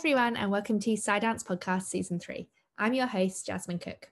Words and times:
Everyone, 0.00 0.34
and 0.34 0.50
welcome 0.50 0.80
to 0.80 0.96
Dance 0.96 1.44
Podcast 1.44 1.82
Season 1.82 2.18
3. 2.18 2.48
I'm 2.78 2.94
your 2.94 3.06
host, 3.06 3.44
Jasmine 3.44 3.80
Cook. 3.80 4.10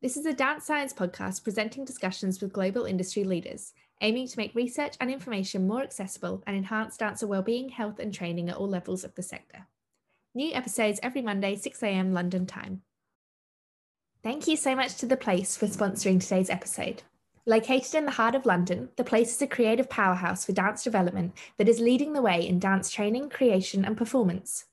This 0.00 0.16
is 0.16 0.26
a 0.26 0.32
dance 0.32 0.66
science 0.66 0.92
podcast 0.92 1.44
presenting 1.44 1.84
discussions 1.84 2.40
with 2.40 2.52
global 2.52 2.86
industry 2.86 3.22
leaders, 3.22 3.72
aiming 4.00 4.26
to 4.26 4.36
make 4.36 4.52
research 4.56 4.96
and 5.00 5.12
information 5.12 5.68
more 5.68 5.80
accessible 5.80 6.42
and 6.44 6.56
enhance 6.56 6.96
dancer 6.96 7.28
wellbeing, 7.28 7.68
health, 7.68 8.00
and 8.00 8.12
training 8.12 8.48
at 8.48 8.56
all 8.56 8.66
levels 8.66 9.04
of 9.04 9.14
the 9.14 9.22
sector. 9.22 9.68
New 10.34 10.52
episodes 10.52 10.98
every 11.04 11.22
Monday, 11.22 11.54
6am 11.54 12.12
London 12.12 12.44
time. 12.44 12.82
Thank 14.24 14.48
you 14.48 14.56
so 14.56 14.74
much 14.74 14.96
to 14.96 15.06
The 15.06 15.16
Place 15.16 15.56
for 15.56 15.66
sponsoring 15.66 16.20
today's 16.20 16.50
episode. 16.50 17.04
Located 17.46 17.94
in 17.94 18.06
the 18.06 18.10
heart 18.10 18.34
of 18.34 18.44
London, 18.44 18.88
The 18.96 19.04
Place 19.04 19.36
is 19.36 19.42
a 19.42 19.46
creative 19.46 19.88
powerhouse 19.88 20.44
for 20.44 20.50
dance 20.50 20.82
development 20.82 21.32
that 21.58 21.68
is 21.68 21.78
leading 21.78 22.12
the 22.12 22.22
way 22.22 22.44
in 22.44 22.58
dance 22.58 22.90
training, 22.90 23.30
creation, 23.30 23.84
and 23.84 23.96
performance 23.96 24.64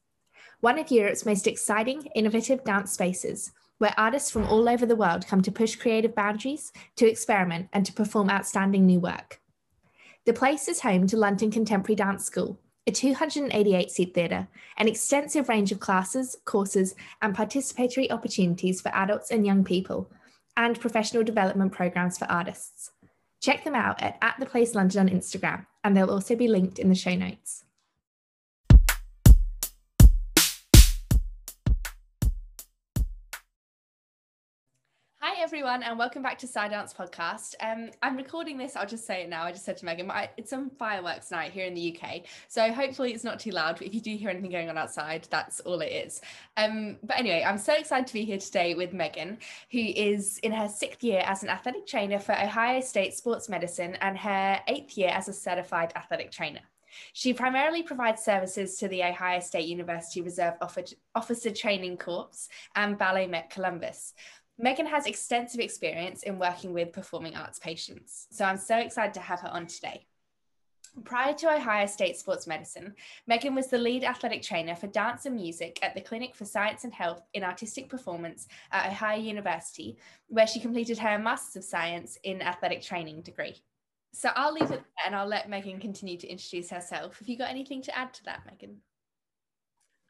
one 0.62 0.78
of 0.78 0.92
Europe's 0.92 1.26
most 1.26 1.48
exciting, 1.48 2.04
innovative 2.16 2.64
dance 2.64 2.92
spaces, 2.92 3.52
where 3.78 3.94
artists 3.98 4.30
from 4.30 4.46
all 4.48 4.68
over 4.68 4.86
the 4.86 4.96
world 4.96 5.26
come 5.26 5.42
to 5.42 5.52
push 5.52 5.76
creative 5.76 6.14
boundaries, 6.14 6.74
to 6.98 7.10
experiment, 7.10 7.70
and 7.72 7.86
to 7.86 7.94
perform 7.94 8.30
outstanding 8.30 8.86
new 8.86 9.00
work. 9.00 9.40
The 10.26 10.34
place 10.34 10.68
is 10.68 10.82
home 10.82 11.08
to 11.08 11.18
London 11.18 11.50
Contemporary 11.50 11.96
Dance 11.96 12.26
School, 12.26 12.60
a 12.86 12.92
288 12.92 13.90
seat 13.90 14.14
theatre, 14.14 14.48
an 14.78 14.88
extensive 14.88 15.48
range 15.48 15.72
of 15.72 15.80
classes, 15.80 16.36
courses, 16.44 16.94
and 17.22 17.36
participatory 17.36 18.12
opportunities 18.12 18.82
for 18.82 18.90
adults 18.90 19.32
and 19.32 19.46
young 19.46 19.64
people, 19.64 20.12
and 20.58 20.80
professional 20.80 21.24
development 21.24 21.72
programs 21.72 22.18
for 22.18 22.26
artists. 22.26 22.92
Check 23.42 23.64
them 23.64 23.76
out 23.76 24.02
at, 24.02 24.18
at 24.22 24.36
The 24.40 24.46
Place 24.46 24.76
London 24.76 25.08
on 25.08 25.16
Instagram, 25.16 25.66
and 25.86 25.96
they'll 25.96 26.12
also 26.12 26.36
be 26.36 26.50
linked 26.50 26.80
in 26.80 26.90
the 26.90 26.96
show 26.96 27.16
notes. 27.16 27.64
Everyone, 35.50 35.82
and 35.84 35.98
welcome 35.98 36.22
back 36.22 36.38
to 36.38 36.46
Side 36.46 36.70
Dance 36.70 36.94
Podcast. 36.94 37.56
Um, 37.60 37.90
I'm 38.04 38.18
recording 38.18 38.58
this. 38.58 38.76
I'll 38.76 38.86
just 38.86 39.08
say 39.08 39.24
it 39.24 39.30
now. 39.30 39.46
I 39.46 39.52
just 39.52 39.66
said 39.66 39.78
to 39.78 39.86
Megan, 39.86 40.12
it's 40.38 40.50
some 40.50 40.70
fireworks 40.70 41.32
night 41.32 41.52
here 41.52 41.66
in 41.66 41.74
the 41.74 41.98
UK, 41.98 42.24
so 42.48 42.72
hopefully 42.72 43.14
it's 43.14 43.24
not 43.24 43.40
too 43.40 43.52
loud. 43.52 43.78
But 43.78 43.88
if 43.88 43.96
you 43.96 44.02
do 44.02 44.16
hear 44.16 44.30
anything 44.30 44.52
going 44.52 44.70
on 44.70 44.78
outside, 44.78 45.28
that's 45.32 45.60
all 45.62 45.80
it 45.80 45.92
is. 45.92 46.22
Um, 46.58 46.98
but 47.04 47.18
anyway, 47.18 47.44
I'm 47.48 47.58
so 47.58 47.74
excited 47.74 48.06
to 48.08 48.14
be 48.14 48.26
here 48.26 48.38
today 48.38 48.76
with 48.76 48.94
Megan, 48.94 49.40
who 49.72 49.80
is 49.80 50.38
in 50.40 50.52
her 50.52 50.68
sixth 50.68 51.04
year 51.04 51.24
as 51.26 51.42
an 51.42 51.50
athletic 51.50 51.88
trainer 51.88 52.20
for 52.20 52.34
Ohio 52.34 52.82
State 52.82 53.16
Sports 53.16 53.50
Medicine 53.50 53.96
and 54.02 54.18
her 54.18 54.60
eighth 54.68 54.98
year 54.98 55.10
as 55.10 55.30
a 55.30 55.34
certified 55.34 55.94
athletic 55.96 56.32
trainer. 56.32 56.62
She 57.14 57.34
primarily 57.34 57.84
provides 57.84 58.24
services 58.24 58.78
to 58.78 58.88
the 58.88 59.04
Ohio 59.04 59.40
State 59.40 59.68
University 59.68 60.22
Reserve 60.22 60.56
Officer 61.16 61.52
Training 61.52 61.98
Corps 61.98 62.50
and 62.76 62.98
Ballet 62.98 63.28
Met 63.28 63.50
Columbus. 63.50 64.14
Megan 64.62 64.86
has 64.86 65.06
extensive 65.06 65.62
experience 65.62 66.24
in 66.24 66.38
working 66.38 66.74
with 66.74 66.92
performing 66.92 67.36
arts 67.36 67.60
patients, 67.60 68.28
so 68.30 68.44
I'm 68.44 68.58
so 68.58 68.78
excited 68.78 69.14
to 69.14 69.22
have 69.22 69.40
her 69.40 69.48
on 69.48 69.68
today. 69.68 70.06
Prior 71.06 71.34
to 71.36 71.56
Ohio 71.56 71.86
State 71.86 72.18
Sports 72.18 72.46
Medicine, 72.46 72.94
Megan 73.26 73.56
was 73.56 73.68
the 73.68 73.78
lead 73.78 74.04
athletic 74.04 74.42
trainer 74.42 74.76
for 74.76 74.88
dance 74.88 75.26
and 75.26 75.36
music 75.36 75.80
at 75.82 75.96
the 75.96 76.02
Clinic 76.02 76.36
for 76.36 76.44
Science 76.44 76.84
and 76.84 76.94
Health 76.94 77.22
in 77.34 77.44
Artistic 77.44 77.88
Performance 77.88 78.48
at 78.72 78.88
Ohio 78.88 79.18
University, 79.18 79.98
where 80.28 80.48
she 80.48 80.60
completed 80.60 80.98
her 80.98 81.18
Master's 81.18 81.64
of 81.64 81.64
Science 81.64 82.18
in 82.24 82.42
Athletic 82.42 82.82
Training 82.82 83.22
degree. 83.22 83.56
So 84.14 84.30
I'll 84.36 84.52
leave 84.52 84.64
it 84.64 84.70
there 84.70 85.06
and 85.06 85.16
I'll 85.16 85.28
let 85.28 85.48
Megan 85.48 85.80
continue 85.80 86.18
to 86.18 86.28
introduce 86.28 86.70
herself. 86.70 87.20
Have 87.20 87.30
you 87.30 87.38
got 87.38 87.50
anything 87.50 87.82
to 87.84 87.98
add 87.98 88.14
to 88.16 88.24
that, 88.26 88.42
Megan? 88.46 88.82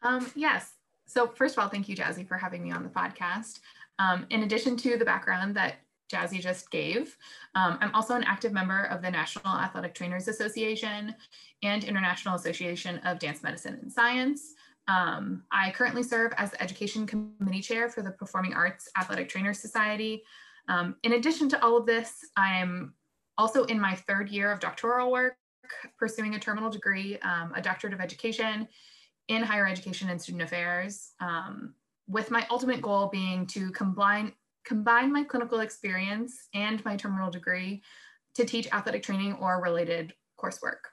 Um, 0.01 0.31
yes. 0.35 0.71
So 1.05 1.27
first 1.27 1.57
of 1.57 1.63
all, 1.63 1.69
thank 1.69 1.89
you, 1.89 1.95
Jazzy, 1.95 2.27
for 2.27 2.37
having 2.37 2.63
me 2.63 2.71
on 2.71 2.83
the 2.83 2.89
podcast. 2.89 3.59
Um, 3.99 4.25
in 4.29 4.43
addition 4.43 4.75
to 4.77 4.97
the 4.97 5.05
background 5.05 5.55
that 5.55 5.75
Jazzy 6.11 6.39
just 6.39 6.71
gave, 6.71 7.15
um, 7.53 7.77
I'm 7.81 7.93
also 7.93 8.15
an 8.15 8.23
active 8.23 8.51
member 8.51 8.85
of 8.85 9.01
the 9.01 9.11
National 9.11 9.53
Athletic 9.53 9.93
Trainers 9.93 10.27
Association 10.27 11.13
and 11.61 11.83
International 11.83 12.35
Association 12.35 12.97
of 12.99 13.19
Dance 13.19 13.43
Medicine 13.43 13.77
and 13.81 13.91
Science. 13.91 14.55
Um, 14.87 15.43
I 15.51 15.69
currently 15.71 16.01
serve 16.01 16.33
as 16.37 16.49
the 16.51 16.63
Education 16.63 17.05
Committee 17.05 17.61
Chair 17.61 17.89
for 17.89 18.01
the 18.01 18.11
Performing 18.11 18.53
Arts 18.53 18.89
Athletic 18.97 19.29
Trainers 19.29 19.59
Society. 19.59 20.23
Um, 20.67 20.95
in 21.03 21.13
addition 21.13 21.47
to 21.49 21.63
all 21.63 21.77
of 21.77 21.85
this, 21.85 22.25
I'm 22.35 22.93
also 23.37 23.65
in 23.65 23.79
my 23.79 23.93
third 23.95 24.29
year 24.29 24.51
of 24.51 24.59
doctoral 24.59 25.11
work, 25.11 25.35
pursuing 25.99 26.33
a 26.33 26.39
terminal 26.39 26.71
degree, 26.71 27.19
um, 27.19 27.53
a 27.55 27.61
doctorate 27.61 27.93
of 27.93 28.01
education 28.01 28.67
in 29.27 29.43
higher 29.43 29.67
education 29.67 30.09
and 30.09 30.19
student 30.19 30.41
affairs. 30.41 31.11
Um, 31.19 31.75
with 32.09 32.31
my 32.31 32.45
ultimate 32.49 32.81
goal 32.81 33.07
being 33.07 33.45
to 33.45 33.71
combine, 33.71 34.33
combine 34.65 35.13
my 35.13 35.23
clinical 35.23 35.59
experience 35.59 36.49
and 36.53 36.83
my 36.83 36.97
terminal 36.97 37.29
degree 37.29 37.83
to 38.33 38.43
teach 38.43 38.67
athletic 38.73 39.03
training 39.03 39.33
or 39.33 39.61
related 39.61 40.13
coursework. 40.37 40.89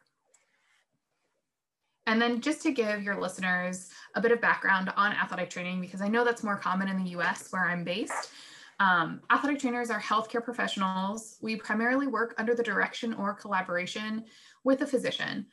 And 2.07 2.23
then 2.23 2.41
just 2.41 2.63
to 2.63 2.71
give 2.71 3.03
your 3.03 3.21
listeners 3.21 3.89
a 4.15 4.21
bit 4.21 4.31
of 4.31 4.41
background 4.41 4.93
on 4.97 5.13
athletic 5.13 5.51
training, 5.51 5.81
because 5.81 6.01
I 6.01 6.09
know 6.09 6.25
that's 6.25 6.45
more 6.45 6.57
common 6.57 6.89
in 6.89 7.03
the 7.03 7.11
US 7.11 7.51
where 7.51 7.65
I'm 7.65 7.83
based. 7.83 8.31
Um, 8.79 9.23
athletic 9.31 9.59
trainers 9.59 9.91
are 9.91 10.01
healthcare 10.01 10.45
professionals. 10.45 11.39
We 11.41 11.57
primarily 11.57 12.07
work 12.07 12.35
under 12.37 12.55
the 12.55 12.63
direction 12.63 13.15
or 13.15 13.33
collaboration 13.33 14.25
with 14.65 14.83
a 14.83 14.87
physician. 14.87 15.47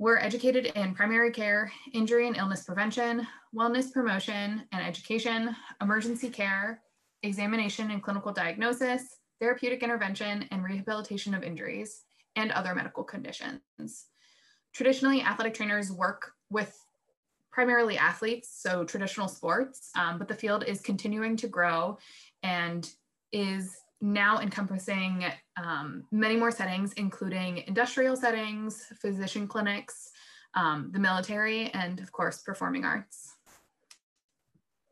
We're 0.00 0.18
educated 0.18 0.66
in 0.76 0.94
primary 0.94 1.32
care, 1.32 1.72
injury 1.92 2.28
and 2.28 2.36
illness 2.36 2.62
prevention, 2.62 3.26
wellness 3.52 3.92
promotion 3.92 4.62
and 4.70 4.86
education, 4.86 5.56
emergency 5.82 6.30
care, 6.30 6.82
examination 7.24 7.90
and 7.90 8.00
clinical 8.00 8.32
diagnosis, 8.32 9.16
therapeutic 9.40 9.82
intervention 9.82 10.46
and 10.52 10.62
rehabilitation 10.62 11.34
of 11.34 11.42
injuries, 11.42 12.04
and 12.36 12.52
other 12.52 12.76
medical 12.76 13.02
conditions. 13.02 13.60
Traditionally, 14.72 15.22
athletic 15.22 15.54
trainers 15.54 15.90
work 15.90 16.30
with 16.48 16.78
primarily 17.50 17.98
athletes, 17.98 18.50
so 18.56 18.84
traditional 18.84 19.26
sports, 19.26 19.90
um, 19.96 20.16
but 20.16 20.28
the 20.28 20.34
field 20.34 20.62
is 20.64 20.80
continuing 20.80 21.36
to 21.38 21.48
grow 21.48 21.98
and 22.44 22.88
is 23.32 23.76
now 24.00 24.40
encompassing 24.40 25.24
um, 25.56 26.04
many 26.10 26.36
more 26.36 26.50
settings, 26.50 26.92
including 26.94 27.64
industrial 27.66 28.16
settings, 28.16 28.86
physician 29.00 29.48
clinics, 29.48 30.10
um, 30.54 30.90
the 30.92 30.98
military, 30.98 31.70
and 31.70 32.00
of 32.00 32.12
course, 32.12 32.42
performing 32.42 32.84
arts. 32.84 33.34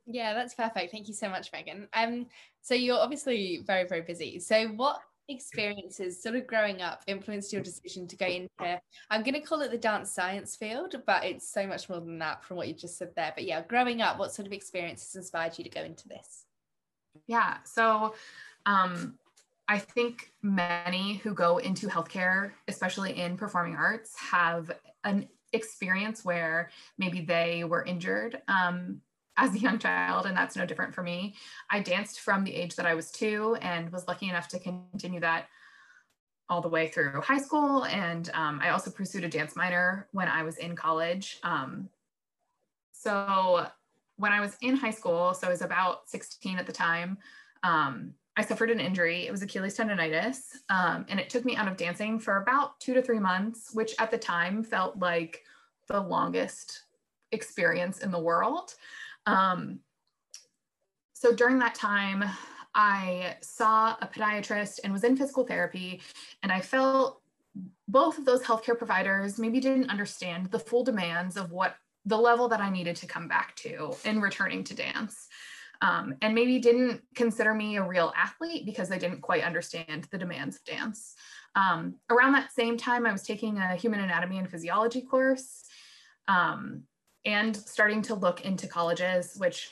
Yeah, 0.07 0.35
that's 0.35 0.55
perfect. 0.55 0.93
Thank 0.93 1.09
you 1.09 1.15
so 1.15 1.29
much, 1.29 1.51
Megan. 1.53 1.89
Um, 1.93 2.27
so 2.63 2.75
you're 2.75 2.99
obviously 2.99 3.63
very, 3.67 3.87
very 3.89 4.03
busy. 4.03 4.39
So 4.39 4.69
what 4.69 5.01
experiences 5.29 6.23
sort 6.23 6.37
of 6.37 6.47
growing 6.47 6.83
up 6.83 7.03
influenced 7.07 7.53
your 7.53 7.63
decision 7.63 8.07
to 8.07 8.17
go 8.17 8.27
into 8.27 8.81
i'm 9.11 9.25
going 9.25 9.35
to 9.35 9.41
call 9.41 9.61
it 9.61 9.73
the 9.73 9.79
dance 9.79 10.11
science 10.11 10.55
field 10.55 10.95
but 11.05 11.25
it's 11.25 11.49
so 11.49 11.67
much 11.67 11.89
more 11.89 11.99
than 12.01 12.19
that 12.19 12.45
from 12.45 12.57
what 12.57 12.69
you 12.69 12.75
just 12.75 12.97
said 12.97 13.11
there 13.17 13.33
but 13.35 13.45
yeah 13.45 13.61
growing 13.63 14.01
up 14.01 14.19
what 14.19 14.33
sort 14.33 14.47
of 14.47 14.53
experiences 14.53 15.17
inspired 15.17 15.57
you 15.59 15.65
to 15.65 15.71
go 15.71 15.83
into 15.83 16.07
this 16.07 16.45
yeah 17.27 17.57
so 17.65 18.15
um, 18.67 19.15
I 19.69 19.79
think 19.79 20.33
many 20.43 21.15
who 21.15 21.35
go 21.35 21.59
into 21.59 21.89
healthcare, 21.89 22.53
especially 22.69 23.19
in 23.19 23.37
performing 23.37 23.75
arts, 23.75 24.15
have 24.19 24.71
an 25.05 25.29
experience 25.53 26.25
where 26.25 26.71
maybe 26.99 27.21
they 27.21 27.65
were 27.65 27.85
injured 27.85 28.43
um, 28.49 29.01
as 29.37 29.55
a 29.55 29.59
young 29.59 29.79
child, 29.79 30.27
and 30.27 30.37
that's 30.37 30.57
no 30.57 30.67
different 30.67 30.95
for 30.95 31.03
me. 31.03 31.35
I 31.71 31.81
danced 31.81 32.21
from 32.21 32.45
the 32.45 32.55
age 32.55 32.77
that 32.77 32.87
I 32.87 32.95
was 32.95 33.11
two 33.11 33.57
and 33.61 33.91
was 33.91 34.07
lucky 34.07 34.29
enough 34.29 34.49
to 34.49 34.59
continue 34.59 35.21
that 35.21 35.47
all 36.49 36.61
the 36.61 36.69
way 36.69 36.87
through 36.89 37.21
high 37.23 37.39
school. 37.39 37.85
And 37.87 38.31
um, 38.35 38.61
I 38.63 38.71
also 38.71 38.91
pursued 38.91 39.25
a 39.25 39.29
dance 39.29 39.57
minor 39.57 40.09
when 40.13 40.29
I 40.29 40.45
was 40.45 40.59
in 40.59 40.77
college. 40.77 41.39
Um, 41.43 41.89
so 42.93 43.67
when 44.17 44.33
I 44.33 44.41
was 44.41 44.57
in 44.63 44.77
high 44.77 44.93
school, 44.93 45.35
so 45.35 45.49
I 45.49 45.51
was 45.51 45.63
about 45.63 46.09
16 46.09 46.59
at 46.59 46.67
the 46.67 46.73
time, 46.73 47.19
um, 47.65 48.15
I 48.37 48.43
suffered 48.43 48.71
an 48.71 48.81
injury. 48.81 49.27
It 49.27 49.31
was 49.31 49.43
Achilles 49.43 49.77
tendonitis. 49.77 50.39
Um, 50.69 51.07
and 51.09 51.19
it 51.19 51.31
took 51.31 51.45
me 51.45 51.57
out 51.57 51.69
of 51.69 51.77
dancing 51.77 52.19
for 52.19 52.37
about 52.37 52.79
two 52.81 52.93
to 52.95 53.03
three 53.03 53.19
months, 53.19 53.71
which 53.73 53.95
at 53.99 54.11
the 54.11 54.19
time 54.19 54.63
felt 54.63 54.99
like 54.99 55.43
the 55.89 56.01
longest 56.01 56.83
experience 57.33 57.99
in 57.99 58.11
the 58.11 58.21
world. 58.21 58.75
Um, 59.25 59.81
so 61.15 61.35
during 61.35 61.59
that 61.61 61.75
time, 61.75 62.25
I 62.75 63.37
saw 63.41 63.97
a 64.03 64.07
podiatrist 64.07 64.81
and 64.85 64.93
was 64.93 65.05
in 65.05 65.17
physical 65.17 65.47
therapy. 65.47 66.03
And 66.43 66.53
I 66.53 66.61
felt 66.61 67.23
both 67.89 68.19
of 68.19 68.27
those 68.27 68.43
healthcare 68.43 68.77
providers 68.77 69.39
maybe 69.39 69.61
didn't 69.61 69.89
understand 69.89 70.51
the 70.51 70.59
full 70.59 70.85
demands 70.85 71.39
of 71.39 71.53
what 71.53 71.77
the 72.05 72.19
level 72.19 72.49
that 72.49 72.61
I 72.61 72.69
needed 72.69 72.97
to 72.97 73.07
come 73.07 73.29
back 73.29 73.57
to 73.57 73.97
in 74.05 74.21
returning 74.21 74.63
to 74.65 74.75
dance 74.75 75.29
um, 75.83 76.15
and 76.23 76.35
maybe 76.35 76.59
didn't 76.59 77.03
consider 77.15 77.55
me 77.55 77.77
a 77.77 77.83
real 77.83 78.13
athlete 78.17 78.67
because 78.67 78.89
they 78.89 78.99
didn't 78.99 79.21
quite 79.21 79.45
understand 79.45 80.09
the 80.11 80.19
demands 80.19 80.57
of 80.57 80.65
dance. 80.65 81.15
Um, 81.55 81.97
around 82.11 82.33
that 82.33 82.53
same 82.53 82.77
time, 82.77 83.07
I 83.07 83.13
was 83.13 83.23
taking 83.23 83.59
a 83.59 83.77
human 83.77 84.01
anatomy 84.01 84.39
and 84.39 84.51
physiology 84.51 85.03
course. 85.03 85.65
Um, 86.29 86.83
and 87.25 87.57
starting 87.57 88.03
to 88.03 88.15
look 88.15 88.43
into 88.43 88.69
colleges, 88.69 89.35
which 89.37 89.71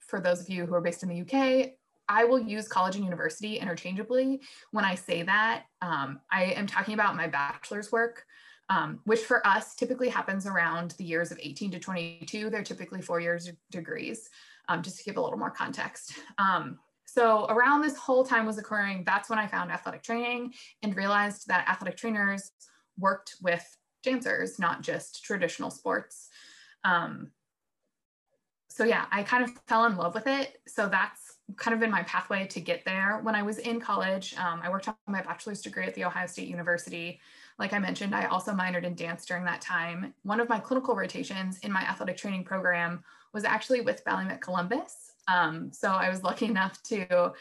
for 0.00 0.20
those 0.20 0.40
of 0.40 0.48
you 0.48 0.66
who 0.66 0.74
are 0.74 0.80
based 0.80 1.02
in 1.02 1.08
the 1.08 1.22
UK, 1.22 1.70
I 2.08 2.24
will 2.24 2.38
use 2.38 2.68
college 2.68 2.94
and 2.94 3.04
university 3.04 3.58
interchangeably. 3.58 4.40
When 4.70 4.84
I 4.84 4.94
say 4.94 5.22
that, 5.22 5.64
um, 5.82 6.20
I 6.30 6.44
am 6.44 6.66
talking 6.66 6.94
about 6.94 7.16
my 7.16 7.26
bachelor's 7.26 7.90
work, 7.90 8.24
um, 8.68 9.00
which 9.04 9.20
for 9.20 9.44
us 9.46 9.74
typically 9.74 10.08
happens 10.08 10.46
around 10.46 10.92
the 10.92 11.04
years 11.04 11.32
of 11.32 11.40
18 11.42 11.72
to 11.72 11.78
22. 11.78 12.50
They're 12.50 12.62
typically 12.62 13.02
four 13.02 13.20
years 13.20 13.50
degrees, 13.70 14.28
um, 14.68 14.82
just 14.82 14.98
to 14.98 15.04
give 15.04 15.16
a 15.16 15.20
little 15.20 15.38
more 15.38 15.50
context. 15.50 16.14
Um, 16.38 16.78
so 17.04 17.46
around 17.46 17.82
this 17.82 17.96
whole 17.96 18.24
time 18.24 18.46
was 18.46 18.58
occurring, 18.58 19.04
that's 19.06 19.30
when 19.30 19.38
I 19.38 19.46
found 19.46 19.70
athletic 19.70 20.02
training 20.02 20.52
and 20.82 20.96
realized 20.96 21.46
that 21.48 21.68
athletic 21.68 21.96
trainers 21.96 22.50
worked 22.98 23.36
with 23.42 23.64
dancers, 24.02 24.58
not 24.58 24.82
just 24.82 25.24
traditional 25.24 25.70
sports. 25.70 26.28
Um, 26.84 27.30
so 28.68 28.84
yeah, 28.84 29.06
I 29.10 29.22
kind 29.22 29.42
of 29.42 29.50
fell 29.66 29.86
in 29.86 29.96
love 29.96 30.14
with 30.14 30.26
it. 30.26 30.60
So 30.66 30.88
that's 30.88 31.36
kind 31.56 31.72
of 31.72 31.80
been 31.80 31.90
my 31.90 32.02
pathway 32.02 32.46
to 32.48 32.60
get 32.60 32.84
there. 32.84 33.20
When 33.22 33.34
I 33.34 33.42
was 33.42 33.58
in 33.58 33.80
college, 33.80 34.34
um, 34.36 34.60
I 34.62 34.68
worked 34.68 34.88
on 34.88 34.94
my 35.06 35.22
bachelor's 35.22 35.62
degree 35.62 35.86
at 35.86 35.94
the 35.94 36.04
Ohio 36.04 36.26
State 36.26 36.48
University. 36.48 37.20
Like 37.58 37.72
I 37.72 37.78
mentioned, 37.78 38.14
I 38.14 38.26
also 38.26 38.52
minored 38.52 38.84
in 38.84 38.94
dance 38.94 39.24
during 39.24 39.44
that 39.44 39.62
time. 39.62 40.12
One 40.24 40.40
of 40.40 40.48
my 40.48 40.58
clinical 40.58 40.94
rotations 40.94 41.58
in 41.60 41.72
my 41.72 41.80
athletic 41.80 42.18
training 42.18 42.44
program 42.44 43.02
was 43.36 43.44
actually 43.44 43.82
with 43.82 44.02
Ballet 44.02 44.24
Met 44.24 44.40
Columbus. 44.40 45.12
Um, 45.28 45.70
so 45.70 45.90
I 45.90 46.08
was 46.08 46.22
lucky 46.22 46.46
enough 46.46 46.82
to 46.84 47.32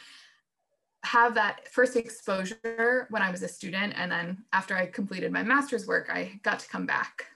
have 1.06 1.36
that 1.36 1.70
first 1.70 1.96
exposure 1.96 3.08
when 3.12 3.22
I 3.22 3.32
was 3.32 3.44
a 3.44 3.48
student. 3.48 3.94
And 3.96 4.12
then 4.12 4.44
after 4.52 4.76
I 4.76 4.88
completed 4.88 5.32
my 5.32 5.42
master's 5.42 5.88
work, 5.88 6.10
I 6.12 6.38
got 6.44 6.60
to 6.60 6.68
come 6.68 6.86
back. 6.86 7.28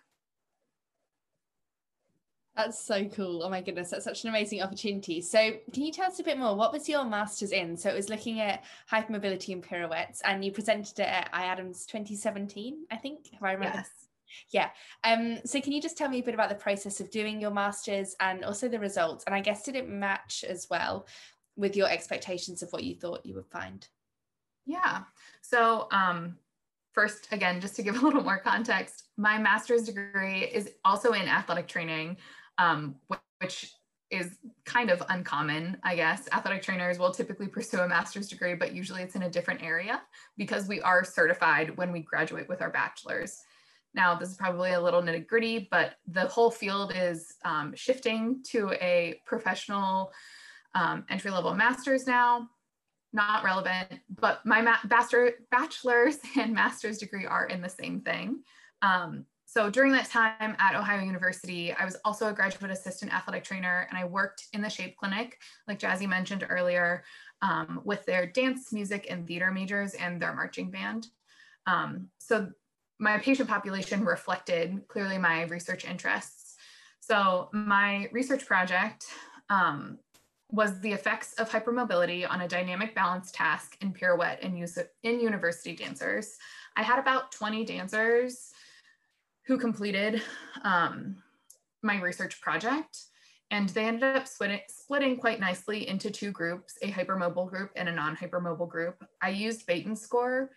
That's 2.57 2.83
so 2.83 3.05
cool. 3.05 3.43
Oh 3.43 3.49
my 3.49 3.61
goodness, 3.61 3.91
that's 3.91 4.03
such 4.03 4.25
an 4.25 4.29
amazing 4.29 4.61
opportunity. 4.61 5.21
So, 5.21 5.53
can 5.71 5.83
you 5.83 5.93
tell 5.93 6.07
us 6.07 6.19
a 6.19 6.23
bit 6.23 6.37
more? 6.37 6.57
What 6.57 6.73
was 6.73 6.89
your 6.89 7.05
master's 7.05 7.53
in? 7.53 7.77
So, 7.77 7.89
it 7.89 7.95
was 7.95 8.09
looking 8.09 8.41
at 8.41 8.65
hypermobility 8.91 9.53
and 9.53 9.63
pirouettes, 9.63 10.21
and 10.25 10.43
you 10.43 10.51
presented 10.51 10.99
it 10.99 11.07
at 11.07 11.31
IADMS 11.31 11.85
2017, 11.85 12.85
I 12.91 12.97
think, 12.97 13.31
if 13.31 13.41
I 13.41 13.53
remember. 13.53 13.77
Yes. 13.77 14.08
Yeah. 14.51 14.69
Um, 15.03 15.39
so, 15.45 15.61
can 15.61 15.71
you 15.71 15.81
just 15.81 15.97
tell 15.97 16.09
me 16.09 16.19
a 16.19 16.23
bit 16.23 16.33
about 16.33 16.49
the 16.49 16.55
process 16.55 16.99
of 16.99 17.11
doing 17.11 17.41
your 17.41 17.51
master's 17.51 18.15
and 18.19 18.43
also 18.43 18.67
the 18.67 18.79
results? 18.79 19.23
And 19.25 19.35
I 19.35 19.41
guess, 19.41 19.63
did 19.63 19.75
it 19.75 19.89
match 19.89 20.43
as 20.47 20.67
well 20.69 21.07
with 21.55 21.75
your 21.75 21.89
expectations 21.89 22.63
of 22.63 22.71
what 22.71 22.83
you 22.83 22.95
thought 22.95 23.25
you 23.25 23.35
would 23.35 23.47
find? 23.47 23.87
Yeah. 24.65 25.01
So, 25.41 25.87
um, 25.91 26.37
first, 26.93 27.27
again, 27.31 27.61
just 27.61 27.75
to 27.77 27.83
give 27.83 27.95
a 27.95 28.05
little 28.05 28.23
more 28.23 28.39
context, 28.39 29.09
my 29.17 29.37
master's 29.37 29.83
degree 29.83 30.41
is 30.41 30.69
also 30.85 31.13
in 31.13 31.27
athletic 31.27 31.67
training, 31.67 32.17
um, 32.57 32.95
which 33.39 33.73
is 34.11 34.37
kind 34.65 34.89
of 34.89 35.03
uncommon, 35.09 35.77
I 35.83 35.95
guess. 35.95 36.27
Athletic 36.31 36.63
trainers 36.63 36.97
will 36.97 37.11
typically 37.11 37.47
pursue 37.47 37.79
a 37.79 37.87
master's 37.87 38.27
degree, 38.27 38.55
but 38.55 38.73
usually 38.73 39.03
it's 39.03 39.15
in 39.15 39.23
a 39.23 39.29
different 39.29 39.61
area 39.61 40.01
because 40.37 40.67
we 40.67 40.81
are 40.81 41.03
certified 41.03 41.77
when 41.77 41.91
we 41.91 42.01
graduate 42.01 42.49
with 42.49 42.61
our 42.61 42.71
bachelor's. 42.71 43.39
Now, 43.93 44.15
this 44.15 44.29
is 44.29 44.37
probably 44.37 44.73
a 44.73 44.81
little 44.81 45.01
nitty 45.01 45.27
gritty, 45.27 45.67
but 45.71 45.95
the 46.07 46.27
whole 46.27 46.51
field 46.51 46.93
is 46.95 47.35
um, 47.43 47.73
shifting 47.75 48.43
to 48.51 48.71
a 48.73 49.19
professional 49.25 50.11
um, 50.75 51.05
entry 51.09 51.31
level 51.31 51.53
master's 51.55 52.05
now. 52.05 52.49
Not 53.11 53.43
relevant, 53.43 54.01
but 54.09 54.45
my 54.45 54.61
ma- 54.61 54.77
bachelor, 54.85 55.31
bachelor's 55.49 56.17
and 56.37 56.53
master's 56.53 56.99
degree 56.99 57.25
are 57.25 57.47
in 57.47 57.61
the 57.61 57.69
same 57.69 58.01
thing. 58.01 58.43
Um, 58.81 59.25
so 59.45 59.67
during 59.67 59.91
that 59.93 60.05
time 60.05 60.55
at 60.59 60.75
Ohio 60.75 61.03
University, 61.03 61.73
I 61.73 61.83
was 61.83 61.97
also 62.05 62.27
a 62.27 62.33
graduate 62.33 62.69
assistant 62.69 63.11
athletic 63.11 63.43
trainer 63.43 63.87
and 63.89 63.97
I 63.97 64.05
worked 64.05 64.45
in 64.53 64.61
the 64.61 64.69
Shape 64.69 64.95
Clinic, 64.95 65.39
like 65.67 65.79
Jazzy 65.79 66.07
mentioned 66.07 66.45
earlier, 66.47 67.03
um, 67.41 67.81
with 67.83 68.05
their 68.05 68.27
dance, 68.27 68.71
music, 68.71 69.07
and 69.09 69.25
theater 69.25 69.49
majors 69.49 69.95
and 69.95 70.21
their 70.21 70.35
marching 70.35 70.69
band. 70.69 71.07
Um, 71.65 72.09
so 72.19 72.51
my 72.99 73.17
patient 73.17 73.49
population 73.49 74.03
reflected 74.03 74.81
clearly 74.87 75.17
my 75.17 75.43
research 75.43 75.85
interests. 75.85 76.55
So 76.99 77.49
my 77.53 78.09
research 78.11 78.45
project 78.45 79.05
um, 79.49 79.97
was 80.51 80.79
the 80.81 80.91
effects 80.91 81.33
of 81.33 81.49
hypermobility 81.49 82.29
on 82.29 82.41
a 82.41 82.47
dynamic 82.47 82.93
balance 82.93 83.31
task 83.31 83.77
in 83.81 83.93
pirouette 83.93 84.41
in, 84.41 84.65
in 85.03 85.19
university 85.19 85.75
dancers. 85.75 86.37
I 86.75 86.83
had 86.83 86.99
about 86.99 87.31
20 87.31 87.65
dancers 87.65 88.51
who 89.45 89.57
completed 89.57 90.21
um, 90.63 91.15
my 91.81 91.99
research 92.01 92.41
project. 92.41 93.05
And 93.51 93.69
they 93.69 93.85
ended 93.85 94.15
up 94.15 94.27
splitting, 94.27 95.17
quite 95.17 95.39
nicely 95.39 95.87
into 95.87 96.11
two 96.11 96.31
groups, 96.31 96.77
a 96.83 96.91
hypermobile 96.91 97.49
group 97.49 97.71
and 97.75 97.89
a 97.89 97.91
non-hypermobile 97.91 98.69
group. 98.69 99.03
I 99.23 99.29
used 99.29 99.65
Beighton 99.65 99.97
score 99.97 100.51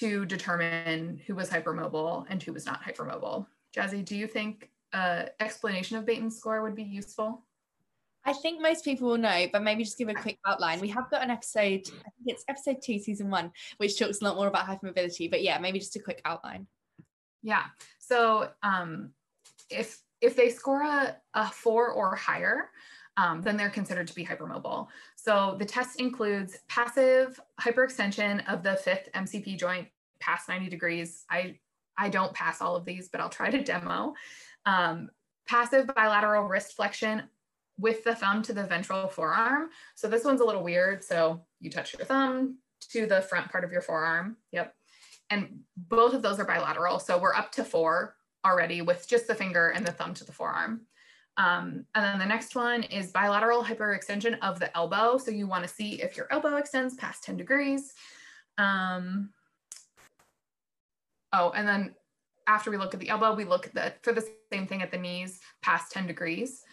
to 0.00 0.24
determine 0.26 1.20
who 1.26 1.34
was 1.34 1.48
hypermobile 1.48 2.26
and 2.28 2.42
who 2.42 2.52
was 2.52 2.66
not 2.66 2.82
hypermobile. 2.82 3.46
Jazzy, 3.76 4.04
do 4.04 4.16
you 4.16 4.26
think 4.26 4.70
uh, 4.92 5.24
explanation 5.40 5.96
of 5.96 6.04
Beighton 6.04 6.30
score 6.32 6.62
would 6.62 6.74
be 6.74 6.82
useful? 6.82 7.44
I 8.24 8.32
think 8.32 8.60
most 8.60 8.84
people 8.84 9.08
will 9.08 9.18
know, 9.18 9.46
but 9.52 9.62
maybe 9.62 9.84
just 9.84 9.96
give 9.96 10.08
a 10.08 10.14
quick 10.14 10.38
outline. 10.46 10.80
We 10.80 10.88
have 10.88 11.10
got 11.10 11.22
an 11.22 11.30
episode, 11.30 11.88
I 11.88 12.10
think 12.10 12.26
it's 12.26 12.44
episode 12.48 12.82
two, 12.82 12.98
season 12.98 13.30
one, 13.30 13.52
which 13.78 13.98
talks 13.98 14.20
a 14.20 14.24
lot 14.24 14.36
more 14.36 14.48
about 14.48 14.66
hypermobility. 14.66 15.30
But 15.30 15.42
yeah, 15.42 15.58
maybe 15.58 15.78
just 15.78 15.96
a 15.96 16.00
quick 16.00 16.20
outline. 16.24 16.66
Yeah. 17.42 17.64
So 17.98 18.50
um, 18.62 19.10
if 19.70 19.98
if 20.20 20.36
they 20.36 20.50
score 20.50 20.82
a, 20.82 21.16
a 21.34 21.48
four 21.48 21.90
or 21.90 22.16
higher, 22.16 22.70
um, 23.18 23.42
then 23.42 23.56
they're 23.56 23.68
considered 23.68 24.08
to 24.08 24.14
be 24.14 24.24
hypermobile. 24.24 24.86
So 25.16 25.56
the 25.58 25.66
test 25.66 26.00
includes 26.00 26.58
passive 26.68 27.38
hyperextension 27.60 28.50
of 28.50 28.62
the 28.62 28.76
fifth 28.76 29.10
MCP 29.14 29.58
joint 29.58 29.88
past 30.20 30.48
90 30.48 30.70
degrees. 30.70 31.24
I, 31.30 31.58
I 31.98 32.08
don't 32.08 32.32
pass 32.32 32.62
all 32.62 32.76
of 32.76 32.86
these, 32.86 33.08
but 33.08 33.20
I'll 33.20 33.28
try 33.28 33.50
to 33.50 33.62
demo. 33.62 34.14
Um, 34.64 35.10
passive 35.46 35.90
bilateral 35.94 36.44
wrist 36.44 36.74
flexion 36.74 37.24
with 37.78 38.02
the 38.04 38.14
thumb 38.14 38.42
to 38.42 38.54
the 38.54 38.64
ventral 38.64 39.08
forearm. 39.08 39.68
So 39.94 40.08
this 40.08 40.24
one's 40.24 40.40
a 40.40 40.44
little 40.44 40.64
weird. 40.64 41.04
So 41.04 41.42
you 41.60 41.70
touch 41.70 41.94
your 41.96 42.06
thumb 42.06 42.58
to 42.92 43.06
the 43.06 43.20
front 43.20 43.50
part 43.50 43.64
of 43.64 43.72
your 43.72 43.82
forearm. 43.82 44.36
Yep 44.52 44.74
and 45.30 45.60
both 45.76 46.14
of 46.14 46.22
those 46.22 46.38
are 46.38 46.44
bilateral. 46.44 46.98
So 46.98 47.18
we're 47.18 47.34
up 47.34 47.52
to 47.52 47.64
four 47.64 48.16
already 48.44 48.82
with 48.82 49.08
just 49.08 49.26
the 49.26 49.34
finger 49.34 49.68
and 49.70 49.86
the 49.86 49.92
thumb 49.92 50.14
to 50.14 50.24
the 50.24 50.32
forearm. 50.32 50.82
Um, 51.38 51.86
and 51.94 52.04
then 52.04 52.18
the 52.18 52.26
next 52.26 52.56
one 52.56 52.82
is 52.82 53.12
bilateral 53.12 53.62
hyperextension 53.62 54.38
of 54.42 54.58
the 54.58 54.76
elbow. 54.76 55.18
So 55.18 55.30
you 55.30 55.46
want 55.46 55.62
to 55.62 55.72
see 55.72 56.02
if 56.02 56.16
your 56.16 56.26
elbow 56.32 56.56
extends 56.56 56.94
past 56.94 57.22
10 57.22 57.36
degrees. 57.36 57.94
Um, 58.58 59.30
oh, 61.32 61.52
and 61.52 61.66
then 61.66 61.94
after 62.48 62.72
we 62.72 62.76
look 62.76 62.92
at 62.92 63.00
the 63.00 63.08
elbow, 63.08 63.34
we 63.34 63.44
look 63.44 63.66
at 63.68 63.74
the, 63.74 63.94
for 64.02 64.12
the 64.12 64.26
same 64.52 64.66
thing 64.66 64.82
at 64.82 64.90
the 64.90 64.98
knees 64.98 65.40
past 65.62 65.92
10 65.92 66.08
degrees. 66.08 66.64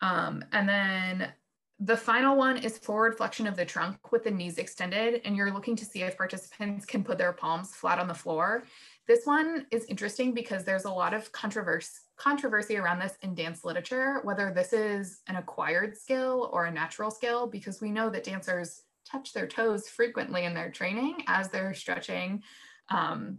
Um, 0.00 0.42
and 0.52 0.66
then 0.66 1.28
the 1.78 1.96
final 1.96 2.36
one 2.36 2.56
is 2.56 2.78
forward 2.78 3.16
flexion 3.16 3.46
of 3.46 3.56
the 3.56 3.66
trunk 3.66 4.12
with 4.12 4.24
the 4.24 4.30
knees 4.30 4.56
extended, 4.56 5.20
and 5.24 5.36
you're 5.36 5.52
looking 5.52 5.76
to 5.76 5.84
see 5.84 6.02
if 6.02 6.16
participants 6.16 6.86
can 6.86 7.04
put 7.04 7.18
their 7.18 7.32
palms 7.32 7.74
flat 7.74 7.98
on 7.98 8.08
the 8.08 8.14
floor. 8.14 8.64
This 9.06 9.26
one 9.26 9.66
is 9.70 9.84
interesting 9.86 10.32
because 10.32 10.64
there's 10.64 10.84
a 10.84 10.90
lot 10.90 11.12
of 11.12 11.30
controversy 11.32 12.03
controversy 12.16 12.76
around 12.76 13.00
this 13.00 13.16
in 13.22 13.34
dance 13.34 13.64
literature, 13.64 14.20
whether 14.22 14.52
this 14.54 14.72
is 14.72 15.20
an 15.26 15.36
acquired 15.36 15.96
skill 15.96 16.50
or 16.52 16.66
a 16.66 16.70
natural 16.70 17.10
skill, 17.10 17.46
because 17.46 17.80
we 17.80 17.90
know 17.90 18.08
that 18.10 18.24
dancers 18.24 18.82
touch 19.10 19.32
their 19.32 19.46
toes 19.46 19.88
frequently 19.88 20.44
in 20.44 20.54
their 20.54 20.70
training 20.70 21.24
as 21.26 21.48
they're 21.48 21.74
stretching 21.74 22.42
um, 22.90 23.38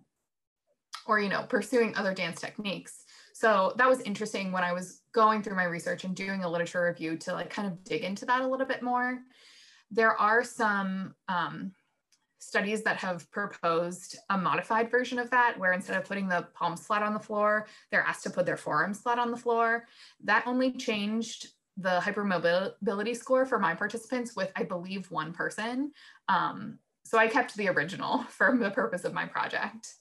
or, 1.07 1.19
you 1.19 1.29
know, 1.29 1.43
pursuing 1.43 1.95
other 1.95 2.13
dance 2.13 2.41
techniques. 2.41 3.05
So 3.33 3.73
that 3.77 3.89
was 3.89 4.01
interesting 4.01 4.51
when 4.51 4.63
I 4.63 4.73
was 4.73 5.01
going 5.11 5.41
through 5.41 5.55
my 5.55 5.65
research 5.65 6.03
and 6.03 6.15
doing 6.15 6.43
a 6.43 6.49
literature 6.49 6.85
review 6.85 7.17
to 7.17 7.33
like 7.33 7.49
kind 7.49 7.67
of 7.67 7.83
dig 7.83 8.03
into 8.03 8.25
that 8.25 8.41
a 8.41 8.47
little 8.47 8.65
bit 8.65 8.81
more. 8.81 9.19
There 9.91 10.15
are 10.15 10.43
some 10.43 11.15
um, 11.27 11.71
studies 12.45 12.83
that 12.83 12.97
have 12.97 13.29
proposed 13.31 14.17
a 14.29 14.37
modified 14.37 14.91
version 14.91 15.19
of 15.19 15.29
that, 15.31 15.57
where 15.57 15.73
instead 15.73 15.97
of 15.97 16.05
putting 16.05 16.27
the 16.27 16.47
palms 16.53 16.85
flat 16.85 17.03
on 17.03 17.13
the 17.13 17.19
floor, 17.19 17.67
they're 17.91 18.03
asked 18.03 18.23
to 18.23 18.29
put 18.29 18.45
their 18.45 18.57
forearms 18.57 18.99
flat 18.99 19.19
on 19.19 19.31
the 19.31 19.37
floor. 19.37 19.87
That 20.23 20.45
only 20.45 20.71
changed 20.71 21.47
the 21.77 21.99
hypermobility 22.01 23.15
score 23.15 23.45
for 23.45 23.59
my 23.59 23.75
participants 23.75 24.35
with, 24.35 24.51
I 24.55 24.63
believe, 24.63 25.11
one 25.11 25.33
person. 25.33 25.91
Um, 26.29 26.79
so 27.03 27.17
I 27.17 27.27
kept 27.27 27.55
the 27.55 27.69
original 27.69 28.23
for 28.29 28.55
the 28.57 28.71
purpose 28.71 29.03
of 29.03 29.13
my 29.13 29.25
project. 29.25 29.95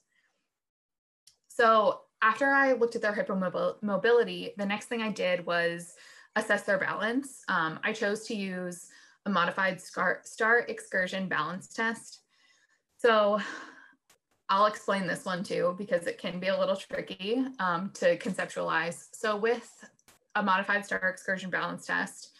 So 1.48 2.00
after 2.22 2.46
I 2.46 2.72
looked 2.72 2.96
at 2.96 3.02
their 3.02 3.12
hypermobility, 3.12 4.56
the 4.56 4.66
next 4.66 4.86
thing 4.86 5.02
I 5.02 5.10
did 5.10 5.44
was 5.46 5.94
assess 6.36 6.62
their 6.62 6.78
balance. 6.78 7.42
Um, 7.48 7.78
I 7.84 7.92
chose 7.92 8.26
to 8.26 8.34
use 8.34 8.88
a 9.26 9.30
modified 9.30 9.80
STAR, 9.80 10.20
STAR 10.24 10.60
excursion 10.60 11.28
balance 11.28 11.68
test. 11.68 12.20
So 13.04 13.38
I'll 14.48 14.64
explain 14.64 15.06
this 15.06 15.26
one 15.26 15.44
too 15.44 15.74
because 15.76 16.06
it 16.06 16.16
can 16.16 16.40
be 16.40 16.46
a 16.46 16.58
little 16.58 16.74
tricky 16.74 17.44
um, 17.58 17.90
to 17.96 18.16
conceptualize. 18.16 19.08
So 19.12 19.36
with 19.36 19.84
a 20.36 20.42
modified 20.42 20.86
star 20.86 21.00
excursion 21.00 21.50
balance 21.50 21.84
test, 21.84 22.30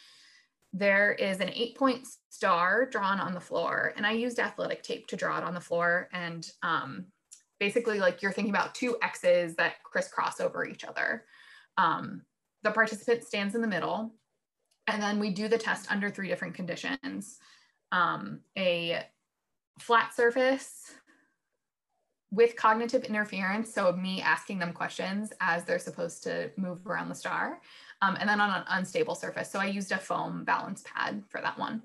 there 0.72 1.12
is 1.12 1.40
an 1.40 1.50
eight 1.50 1.76
point 1.76 2.06
star 2.30 2.86
drawn 2.86 3.20
on 3.20 3.34
the 3.34 3.40
floor 3.40 3.92
and 3.98 4.06
I 4.06 4.12
used 4.12 4.38
athletic 4.38 4.82
tape 4.82 5.06
to 5.08 5.16
draw 5.16 5.36
it 5.36 5.44
on 5.44 5.52
the 5.52 5.60
floor 5.60 6.08
and 6.14 6.50
um, 6.62 7.04
basically 7.60 8.00
like 8.00 8.22
you're 8.22 8.32
thinking 8.32 8.54
about 8.54 8.74
two 8.74 8.96
X's 9.02 9.54
that 9.56 9.82
crisscross 9.82 10.40
over 10.40 10.64
each 10.64 10.84
other. 10.84 11.26
Um, 11.76 12.22
the 12.62 12.70
participant 12.70 13.22
stands 13.22 13.54
in 13.54 13.60
the 13.60 13.68
middle 13.68 14.14
and 14.86 15.02
then 15.02 15.20
we 15.20 15.28
do 15.28 15.46
the 15.46 15.58
test 15.58 15.92
under 15.92 16.08
three 16.08 16.28
different 16.28 16.54
conditions. 16.54 17.38
Um, 17.92 18.40
a 18.56 19.04
flat 19.78 20.14
surface 20.14 20.94
with 22.30 22.56
cognitive 22.56 23.04
interference, 23.04 23.72
so 23.72 23.92
me 23.92 24.20
asking 24.20 24.58
them 24.58 24.72
questions 24.72 25.32
as 25.40 25.64
they're 25.64 25.78
supposed 25.78 26.24
to 26.24 26.50
move 26.56 26.84
around 26.86 27.08
the 27.08 27.14
star, 27.14 27.60
um, 28.02 28.16
and 28.18 28.28
then 28.28 28.40
on 28.40 28.50
an 28.50 28.64
unstable 28.68 29.14
surface. 29.14 29.50
So 29.50 29.60
I 29.60 29.66
used 29.66 29.92
a 29.92 29.98
foam 29.98 30.44
balance 30.44 30.82
pad 30.84 31.22
for 31.28 31.40
that 31.40 31.58
one. 31.58 31.82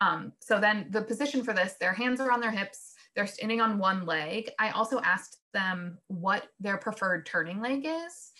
Um, 0.00 0.32
so 0.40 0.58
then 0.58 0.86
the 0.90 1.02
position 1.02 1.44
for 1.44 1.52
this, 1.52 1.74
their 1.74 1.92
hands 1.92 2.20
are 2.20 2.32
on 2.32 2.40
their 2.40 2.50
hips, 2.50 2.94
they're 3.14 3.26
standing 3.26 3.60
on 3.60 3.78
one 3.78 4.04
leg. 4.04 4.50
I 4.58 4.70
also 4.70 5.00
asked 5.00 5.38
them 5.52 5.98
what 6.08 6.48
their 6.58 6.76
preferred 6.76 7.26
turning 7.26 7.60
leg 7.60 7.86
is. 7.86 8.32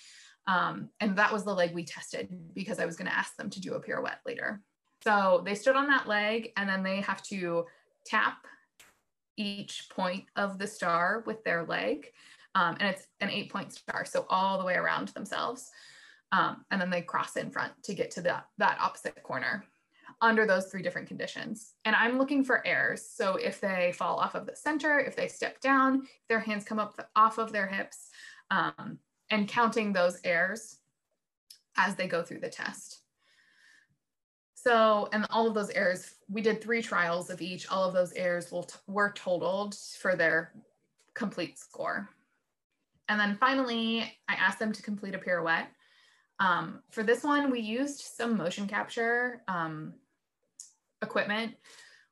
Um, 0.47 0.91
and 1.01 1.17
that 1.17 1.33
was 1.33 1.45
the 1.45 1.55
leg 1.55 1.73
we 1.73 1.85
tested 1.85 2.29
because 2.55 2.81
I 2.81 2.87
was 2.87 2.97
going 2.97 3.09
to 3.09 3.17
ask 3.17 3.37
them 3.37 3.49
to 3.51 3.61
do 3.61 3.75
a 3.75 3.81
pirouette 3.81 4.21
later. 4.27 4.61
So 5.03 5.43
they 5.45 5.55
stood 5.55 5.77
on 5.77 5.87
that 5.89 6.09
leg 6.09 6.51
and 6.57 6.69
then 6.69 6.83
they 6.83 7.01
have 7.03 7.23
to 7.25 7.67
tap 8.05 8.39
each 9.37 9.89
point 9.91 10.25
of 10.37 10.59
the 10.59 10.67
star 10.67 11.23
with 11.27 11.43
their 11.45 11.65
leg. 11.65 12.13
Um, 12.55 12.77
and 12.79 12.89
it's 12.89 13.07
an 13.21 13.31
eight 13.31 13.51
point 13.51 13.73
star, 13.73 14.05
so 14.05 14.27
all 14.31 14.59
the 14.59 14.65
way 14.65 14.75
around 14.75 15.09
themselves. 15.09 15.71
Um, 16.33 16.65
and 16.71 16.81
then 16.81 16.91
they 16.91 17.03
cross 17.03 17.37
in 17.37 17.51
front 17.51 17.73
to 17.85 17.95
get 17.95 18.11
to 18.13 18.21
that, 18.23 18.47
that 18.59 18.79
opposite 18.81 19.23
corner 19.23 19.65
under 20.21 20.47
those 20.47 20.67
three 20.67 20.83
different 20.83 21.09
conditions. 21.09 21.75
And 21.85 21.95
I'm 21.95 22.19
looking 22.19 22.45
for 22.45 22.67
errors. 22.67 23.07
So 23.09 23.37
if 23.37 23.61
they 23.61 23.93
fall 23.97 24.19
off 24.19 24.35
of 24.35 24.47
the 24.47 24.57
center, 24.57 24.99
if 24.99 25.17
they 25.17 25.29
step 25.29 25.61
down, 25.61 26.03
if 26.05 26.29
their 26.29 26.41
hands 26.41 26.65
come 26.65 26.79
up 26.79 27.09
off 27.17 27.39
of 27.39 27.53
their 27.53 27.67
hips, 27.67 28.11
um, 28.51 28.99
and 29.31 29.49
counting 29.49 29.93
those 29.93 30.21
errors 30.25 30.79
as 31.77 31.97
they 31.97 32.07
go 32.07 32.23
through 32.23 32.41
the 32.41 32.49
test. 32.49 33.01
So, 34.55 35.09
and 35.13 35.27
all 35.31 35.47
of 35.47 35.55
those 35.55 35.71
errors, 35.71 36.14
we 36.29 36.41
did 36.41 36.63
three 36.63 36.83
trials 36.83 37.31
of 37.31 37.41
each. 37.41 37.69
All 37.69 37.85
of 37.85 37.95
those 37.95 38.13
errors 38.13 38.51
will 38.51 38.69
were 38.87 39.13
totaled 39.13 39.75
for 39.75 40.17
their 40.17 40.53
complete 41.15 41.59
score. 41.59 42.09
And 43.09 43.21
then 43.21 43.37
finally, 43.39 44.01
I 44.29 44.35
asked 44.35 44.59
them 44.59 44.73
to 44.73 44.83
complete 44.83 45.15
a 45.15 45.19
pirouette. 45.19 45.69
Um, 46.41 46.81
for 46.91 47.03
this 47.03 47.23
one, 47.23 47.51
we 47.51 47.61
used 47.61 48.01
some 48.01 48.37
motion 48.37 48.67
capture 48.67 49.43
um, 49.47 49.95
equipment, 51.03 51.55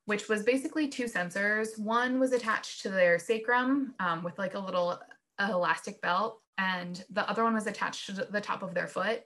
which 0.05 0.29
was 0.29 0.43
basically 0.43 0.89
two 0.89 1.05
sensors. 1.05 1.79
One 1.79 2.21
was 2.21 2.33
attached 2.33 2.83
to 2.83 2.91
their 2.91 3.19
sacrum 3.19 3.95
um, 3.99 4.23
with 4.23 4.39
like 4.39 4.55
a 4.55 4.59
little 4.59 4.99
elastic 5.41 6.01
belt, 6.03 6.41
and 6.59 7.05
the 7.11 7.29
other 7.29 7.43
one 7.43 7.55
was 7.55 7.67
attached 7.67 8.07
to 8.07 8.13
the 8.13 8.41
top 8.41 8.63
of 8.63 8.75
their 8.75 8.87
foot. 8.87 9.25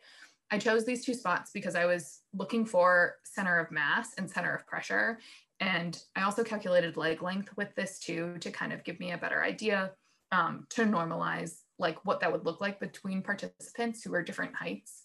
I 0.51 0.59
chose 0.59 0.85
these 0.85 1.05
two 1.05 1.15
spots 1.15 1.51
because 1.53 1.75
I 1.75 1.87
was 1.87 2.21
looking 2.33 2.65
for 2.65 3.17
center 3.25 3.59
of 3.59 3.71
mass 3.71 4.15
and 4.17 4.31
center 4.31 4.55
of 4.55 4.67
pressure. 4.67 5.19
And 5.59 6.01
I 6.15 6.23
also 6.23 6.45
calculated 6.45 6.97
leg 6.97 7.23
length 7.23 7.57
with 7.57 7.75
this 7.75 7.99
too 7.99 8.37
to 8.41 8.51
kind 8.51 8.73
of 8.73 8.85
give 8.85 9.01
me 9.01 9.13
a 9.13 9.19
better 9.19 9.43
idea 9.43 9.93
um, 10.33 10.67
to 10.71 10.83
normalize 10.83 11.63
like 11.79 12.05
what 12.05 12.21
that 12.21 12.31
would 12.31 12.45
look 12.45 12.61
like 12.61 12.79
between 12.79 13.23
participants 13.23 14.03
who 14.03 14.15
are 14.15 14.23
different 14.23 14.55
heights. 14.55 15.05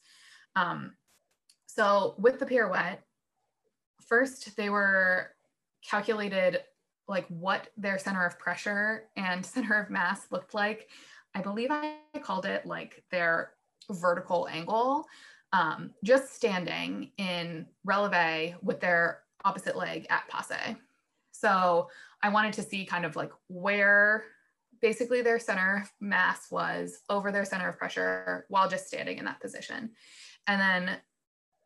Um, 0.55 0.93
so 1.65 2.15
with 2.17 2.39
the 2.39 2.45
pirouette, 2.45 3.03
first 4.07 4.55
they 4.57 4.69
were 4.69 5.31
calculated 5.89 6.61
like 7.07 7.25
what 7.27 7.69
their 7.77 7.97
center 7.97 8.25
of 8.25 8.37
pressure 8.37 9.05
and 9.15 9.45
center 9.45 9.79
of 9.79 9.89
mass 9.89 10.27
looked 10.31 10.53
like. 10.53 10.89
I 11.33 11.41
believe 11.41 11.69
I 11.71 11.95
called 12.21 12.45
it 12.45 12.65
like 12.65 13.03
their 13.09 13.53
vertical 13.91 14.47
angle 14.51 15.07
um, 15.53 15.91
just 16.03 16.33
standing 16.33 17.11
in 17.17 17.65
releve 17.85 18.55
with 18.61 18.79
their 18.79 19.19
opposite 19.43 19.75
leg 19.75 20.05
at 20.09 20.27
passe. 20.29 20.77
So 21.31 21.89
I 22.21 22.29
wanted 22.29 22.53
to 22.53 22.63
see 22.63 22.85
kind 22.85 23.05
of 23.05 23.15
like 23.15 23.31
where 23.47 24.25
basically 24.81 25.21
their 25.21 25.39
center 25.39 25.85
mass 25.99 26.49
was 26.51 26.99
over 27.09 27.31
their 27.31 27.45
center 27.45 27.69
of 27.69 27.77
pressure 27.77 28.45
while 28.49 28.69
just 28.69 28.87
standing 28.87 29.17
in 29.17 29.25
that 29.25 29.41
position. 29.41 29.91
And 30.47 30.61
then 30.61 30.97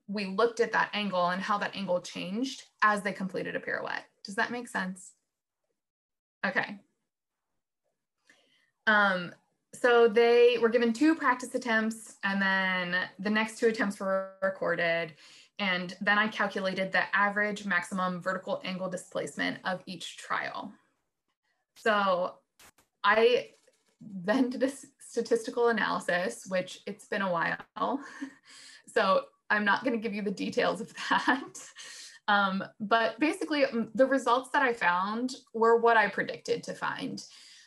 we 0.07 0.25
looked 0.25 0.59
at 0.59 0.71
that 0.73 0.89
angle 0.93 1.29
and 1.29 1.41
how 1.41 1.57
that 1.57 1.75
angle 1.75 2.01
changed 2.01 2.63
as 2.81 3.01
they 3.01 3.13
completed 3.13 3.55
a 3.55 3.59
pirouette. 3.59 4.03
Does 4.23 4.35
that 4.35 4.51
make 4.51 4.67
sense? 4.67 5.11
Okay. 6.45 6.79
Um, 8.87 9.33
so 9.79 10.07
they 10.07 10.57
were 10.61 10.69
given 10.69 10.93
two 10.93 11.15
practice 11.15 11.53
attempts 11.55 12.15
and 12.23 12.41
then 12.41 12.95
the 13.19 13.29
next 13.29 13.59
two 13.59 13.67
attempts 13.67 13.99
were 13.99 14.31
recorded 14.41 15.13
and 15.59 15.95
then 16.01 16.17
I 16.17 16.27
calculated 16.27 16.91
the 16.91 17.03
average 17.15 17.65
maximum 17.65 18.21
vertical 18.21 18.61
angle 18.65 18.89
displacement 18.89 19.59
of 19.63 19.81
each 19.85 20.17
trial. 20.17 20.73
So 21.77 22.35
I 23.03 23.51
then 24.01 24.49
did 24.49 24.63
a 24.63 24.71
statistical 24.99 25.69
analysis, 25.69 26.45
which 26.49 26.81
it's 26.85 27.07
been 27.07 27.21
a 27.21 27.31
while. 27.31 27.57
so 28.87 29.21
I'm 29.49 29.63
not 29.63 29.83
going 29.83 29.95
to 29.95 30.01
give 30.01 30.13
you 30.13 30.21
the 30.21 30.31
details 30.31 30.81
of 30.81 30.93
that. 31.09 31.53
Um, 32.27 32.63
but 32.79 33.19
basically, 33.19 33.65
the 33.93 34.05
results 34.05 34.49
that 34.51 34.63
I 34.63 34.73
found 34.73 35.35
were 35.53 35.77
what 35.77 35.95
I 35.95 36.07
predicted 36.07 36.63
to 36.63 36.73
find 36.73 37.23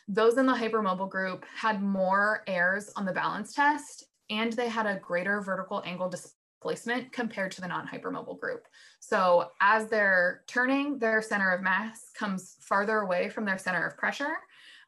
those 0.09 0.39
in 0.39 0.47
the 0.47 0.53
hypermobile 0.53 1.09
group 1.09 1.45
had 1.55 1.83
more 1.83 2.43
errors 2.47 2.91
on 2.95 3.05
the 3.05 3.13
balance 3.13 3.53
test 3.53 4.05
and 4.31 4.51
they 4.53 4.67
had 4.67 4.87
a 4.87 4.99
greater 4.99 5.39
vertical 5.39 5.83
angle 5.85 6.09
displacement 6.09 7.11
compared 7.11 7.51
to 7.51 7.61
the 7.61 7.67
non-hypermobile 7.67 8.39
group. 8.39 8.67
So 8.99 9.51
as 9.61 9.87
they're 9.87 10.41
turning, 10.47 10.97
their 10.97 11.21
center 11.21 11.51
of 11.51 11.61
mass 11.61 12.09
comes 12.17 12.57
farther 12.59 12.99
away 12.99 13.29
from 13.29 13.45
their 13.45 13.59
center 13.59 13.85
of 13.85 13.97
pressure. 13.97 14.33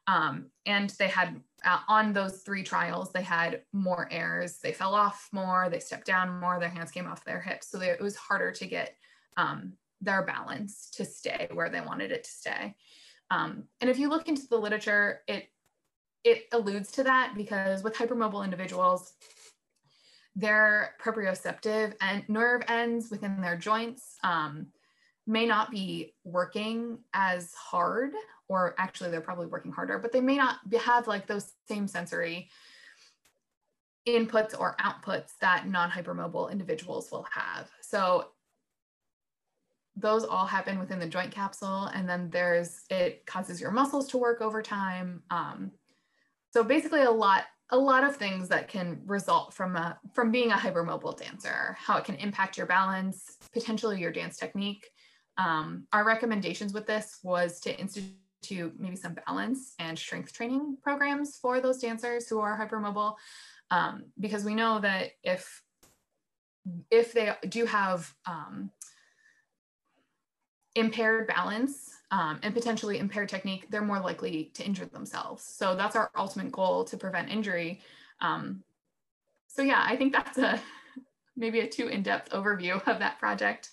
Um, 0.08 0.46
and 0.66 0.90
they 0.98 1.06
had 1.06 1.40
uh, 1.64 1.78
on 1.86 2.12
those 2.12 2.42
three 2.42 2.64
trials, 2.64 3.12
they 3.12 3.22
had 3.22 3.62
more 3.72 4.08
errors. 4.10 4.58
They 4.58 4.72
fell 4.72 4.94
off 4.94 5.28
more, 5.30 5.68
they 5.70 5.78
stepped 5.78 6.06
down 6.06 6.40
more, 6.40 6.58
their 6.58 6.68
hands 6.68 6.90
came 6.90 7.06
off 7.06 7.24
their 7.24 7.40
hips. 7.40 7.68
So 7.70 7.78
they, 7.78 7.90
it 7.90 8.00
was 8.00 8.16
harder 8.16 8.50
to 8.50 8.66
get 8.66 8.96
um, 9.36 9.74
their 10.00 10.24
balance 10.24 10.90
to 10.94 11.04
stay 11.04 11.48
where 11.52 11.70
they 11.70 11.80
wanted 11.80 12.10
it 12.10 12.24
to 12.24 12.30
stay. 12.30 12.74
Um, 13.32 13.64
and 13.80 13.88
if 13.88 13.98
you 13.98 14.10
look 14.10 14.28
into 14.28 14.46
the 14.48 14.58
literature, 14.58 15.22
it 15.26 15.48
it 16.22 16.44
alludes 16.52 16.92
to 16.92 17.02
that 17.02 17.32
because 17.34 17.82
with 17.82 17.94
hypermobile 17.94 18.44
individuals, 18.44 19.14
their 20.36 20.94
proprioceptive 21.02 21.94
and 22.00 22.28
nerve 22.28 22.62
ends 22.68 23.10
within 23.10 23.40
their 23.40 23.56
joints 23.56 24.18
um, 24.22 24.66
may 25.26 25.46
not 25.46 25.70
be 25.70 26.14
working 26.24 26.98
as 27.12 27.52
hard, 27.54 28.12
or 28.48 28.74
actually 28.78 29.10
they're 29.10 29.20
probably 29.20 29.46
working 29.46 29.72
harder, 29.72 29.98
but 29.98 30.12
they 30.12 30.20
may 30.20 30.36
not 30.36 30.58
have 30.80 31.08
like 31.08 31.26
those 31.26 31.54
same 31.66 31.88
sensory 31.88 32.50
inputs 34.06 34.58
or 34.58 34.76
outputs 34.80 35.32
that 35.40 35.66
non-hypermobile 35.66 36.52
individuals 36.52 37.10
will 37.10 37.26
have. 37.32 37.68
So 37.80 38.28
those 39.96 40.24
all 40.24 40.46
happen 40.46 40.78
within 40.78 40.98
the 40.98 41.06
joint 41.06 41.30
capsule 41.30 41.86
and 41.94 42.08
then 42.08 42.30
there's 42.30 42.82
it 42.90 43.24
causes 43.26 43.60
your 43.60 43.70
muscles 43.70 44.08
to 44.08 44.18
work 44.18 44.40
over 44.40 44.62
time 44.62 45.22
um, 45.30 45.70
so 46.52 46.64
basically 46.64 47.02
a 47.02 47.10
lot 47.10 47.44
a 47.70 47.78
lot 47.78 48.04
of 48.04 48.16
things 48.16 48.48
that 48.48 48.68
can 48.68 49.00
result 49.06 49.52
from 49.54 49.76
a 49.76 49.98
from 50.14 50.30
being 50.30 50.50
a 50.50 50.56
hypermobile 50.56 51.18
dancer 51.18 51.76
how 51.78 51.96
it 51.96 52.04
can 52.04 52.14
impact 52.16 52.56
your 52.56 52.66
balance 52.66 53.38
potentially 53.52 54.00
your 54.00 54.12
dance 54.12 54.36
technique. 54.36 54.88
Um, 55.38 55.86
our 55.92 56.04
recommendations 56.04 56.74
with 56.74 56.86
this 56.86 57.18
was 57.22 57.60
to 57.60 57.78
institute 57.78 58.74
maybe 58.78 58.96
some 58.96 59.16
balance 59.26 59.74
and 59.78 59.98
strength 59.98 60.32
training 60.32 60.76
programs 60.82 61.38
for 61.40 61.60
those 61.60 61.78
dancers 61.78 62.28
who 62.28 62.38
are 62.40 62.58
hypermobile 62.58 63.14
um, 63.70 64.04
because 64.20 64.44
we 64.44 64.54
know 64.54 64.80
that 64.80 65.12
if 65.22 65.62
if 66.90 67.12
they 67.12 67.32
do 67.48 67.64
have 67.64 68.12
um, 68.26 68.70
impaired 70.74 71.26
balance 71.26 71.96
um, 72.10 72.38
and 72.42 72.54
potentially 72.54 72.98
impaired 72.98 73.28
technique, 73.28 73.66
they're 73.70 73.82
more 73.82 74.00
likely 74.00 74.50
to 74.54 74.64
injure 74.64 74.86
themselves. 74.86 75.42
So 75.42 75.74
that's 75.76 75.96
our 75.96 76.10
ultimate 76.16 76.52
goal 76.52 76.84
to 76.84 76.96
prevent 76.96 77.30
injury. 77.30 77.80
Um, 78.20 78.62
so 79.48 79.62
yeah, 79.62 79.82
I 79.84 79.96
think 79.96 80.12
that's 80.12 80.38
a 80.38 80.60
maybe 81.36 81.60
a 81.60 81.68
too 81.68 81.88
in-depth 81.88 82.30
overview 82.30 82.86
of 82.86 82.98
that 82.98 83.18
project. 83.18 83.70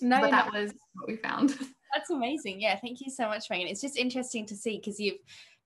No, 0.00 0.20
but 0.20 0.30
that 0.30 0.52
was 0.52 0.72
what 0.94 1.08
we 1.08 1.16
found. 1.16 1.50
That's 1.94 2.10
amazing. 2.10 2.60
Yeah, 2.60 2.78
thank 2.78 3.00
you 3.00 3.10
so 3.10 3.28
much, 3.28 3.48
Megan. 3.48 3.66
It's 3.66 3.80
just 3.80 3.96
interesting 3.96 4.44
to 4.46 4.54
see 4.54 4.76
because 4.76 5.00
you've 5.00 5.16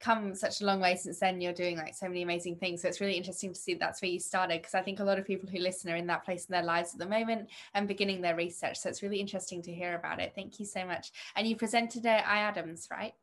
come 0.02 0.34
such 0.34 0.60
a 0.60 0.66
long 0.66 0.80
way 0.80 0.96
since 0.96 1.20
then. 1.20 1.40
You're 1.40 1.52
doing 1.52 1.76
like 1.76 1.94
so 1.94 2.06
many 2.08 2.22
amazing 2.22 2.56
things. 2.56 2.82
So 2.82 2.88
it's 2.88 3.00
really 3.00 3.14
interesting 3.14 3.52
to 3.52 3.58
see 3.58 3.74
that's 3.74 4.02
where 4.02 4.10
you 4.10 4.18
started 4.18 4.60
because 4.60 4.74
I 4.74 4.82
think 4.82 5.00
a 5.00 5.04
lot 5.04 5.18
of 5.18 5.24
people 5.24 5.48
who 5.48 5.58
listen 5.58 5.90
are 5.90 5.96
in 5.96 6.06
that 6.08 6.24
place 6.24 6.46
in 6.46 6.52
their 6.52 6.62
lives 6.62 6.92
at 6.92 6.98
the 6.98 7.06
moment 7.06 7.48
and 7.74 7.88
beginning 7.88 8.20
their 8.20 8.36
research. 8.36 8.78
So 8.78 8.88
it's 8.88 9.02
really 9.02 9.20
interesting 9.20 9.62
to 9.62 9.72
hear 9.72 9.94
about 9.94 10.20
it. 10.20 10.32
Thank 10.34 10.58
you 10.60 10.66
so 10.66 10.84
much. 10.84 11.12
And 11.36 11.46
you 11.46 11.56
presented 11.56 12.04
at 12.04 12.24
IADMS, 12.24 12.90
right? 12.90 13.14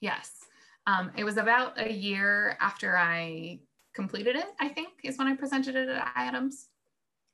Yes. 0.00 0.46
Um, 0.86 1.10
it 1.16 1.24
was 1.24 1.36
about 1.36 1.78
a 1.78 1.92
year 1.92 2.56
after 2.60 2.96
I 2.96 3.60
completed 3.92 4.36
it, 4.36 4.46
I 4.58 4.68
think, 4.68 4.88
is 5.04 5.18
when 5.18 5.26
I 5.26 5.36
presented 5.36 5.76
it 5.76 5.88
at 5.88 6.14
IADMS. 6.14 6.66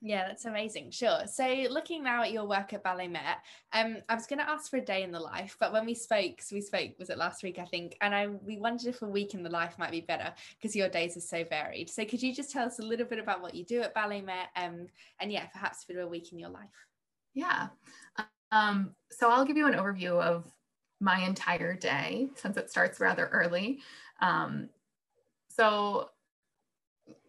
Yeah, 0.02 0.28
that's 0.28 0.44
amazing. 0.44 0.90
Sure. 0.90 1.26
So, 1.26 1.46
looking 1.70 2.04
now 2.04 2.22
at 2.22 2.30
your 2.30 2.44
work 2.46 2.74
at 2.74 2.82
Ballet 2.82 3.08
Met, 3.08 3.38
um, 3.72 3.96
I 4.08 4.14
was 4.14 4.26
going 4.26 4.38
to 4.38 4.48
ask 4.48 4.70
for 4.70 4.76
a 4.76 4.84
day 4.84 5.02
in 5.02 5.10
the 5.10 5.18
life, 5.18 5.56
but 5.58 5.72
when 5.72 5.86
we 5.86 5.94
spoke, 5.94 6.42
so 6.42 6.54
we 6.54 6.60
spoke 6.60 6.90
was 6.98 7.08
it 7.08 7.16
last 7.16 7.42
week, 7.42 7.58
I 7.58 7.64
think, 7.64 7.96
and 8.02 8.14
I 8.14 8.26
we 8.26 8.58
wondered 8.58 8.88
if 8.88 9.00
a 9.00 9.06
week 9.06 9.32
in 9.32 9.42
the 9.42 9.50
life 9.50 9.78
might 9.78 9.90
be 9.90 10.02
better 10.02 10.34
because 10.56 10.76
your 10.76 10.90
days 10.90 11.16
are 11.16 11.20
so 11.20 11.44
varied. 11.44 11.88
So, 11.88 12.04
could 12.04 12.22
you 12.22 12.34
just 12.34 12.50
tell 12.50 12.66
us 12.66 12.78
a 12.78 12.82
little 12.82 13.06
bit 13.06 13.18
about 13.18 13.40
what 13.40 13.54
you 13.54 13.64
do 13.64 13.80
at 13.80 13.94
Ballet 13.94 14.20
Met, 14.20 14.48
um, 14.54 14.86
and 15.18 15.32
yeah, 15.32 15.46
perhaps 15.46 15.84
for 15.84 15.98
a 15.98 16.06
week 16.06 16.30
in 16.30 16.38
your 16.38 16.50
life? 16.50 16.68
Yeah. 17.34 17.68
Um, 18.52 18.94
so 19.10 19.30
I'll 19.30 19.44
give 19.44 19.56
you 19.56 19.66
an 19.66 19.74
overview 19.74 20.20
of 20.20 20.44
my 21.00 21.20
entire 21.24 21.74
day 21.74 22.30
since 22.36 22.56
it 22.56 22.70
starts 22.70 23.00
rather 23.00 23.26
early. 23.28 23.80
Um, 24.20 24.68
so 25.48 26.10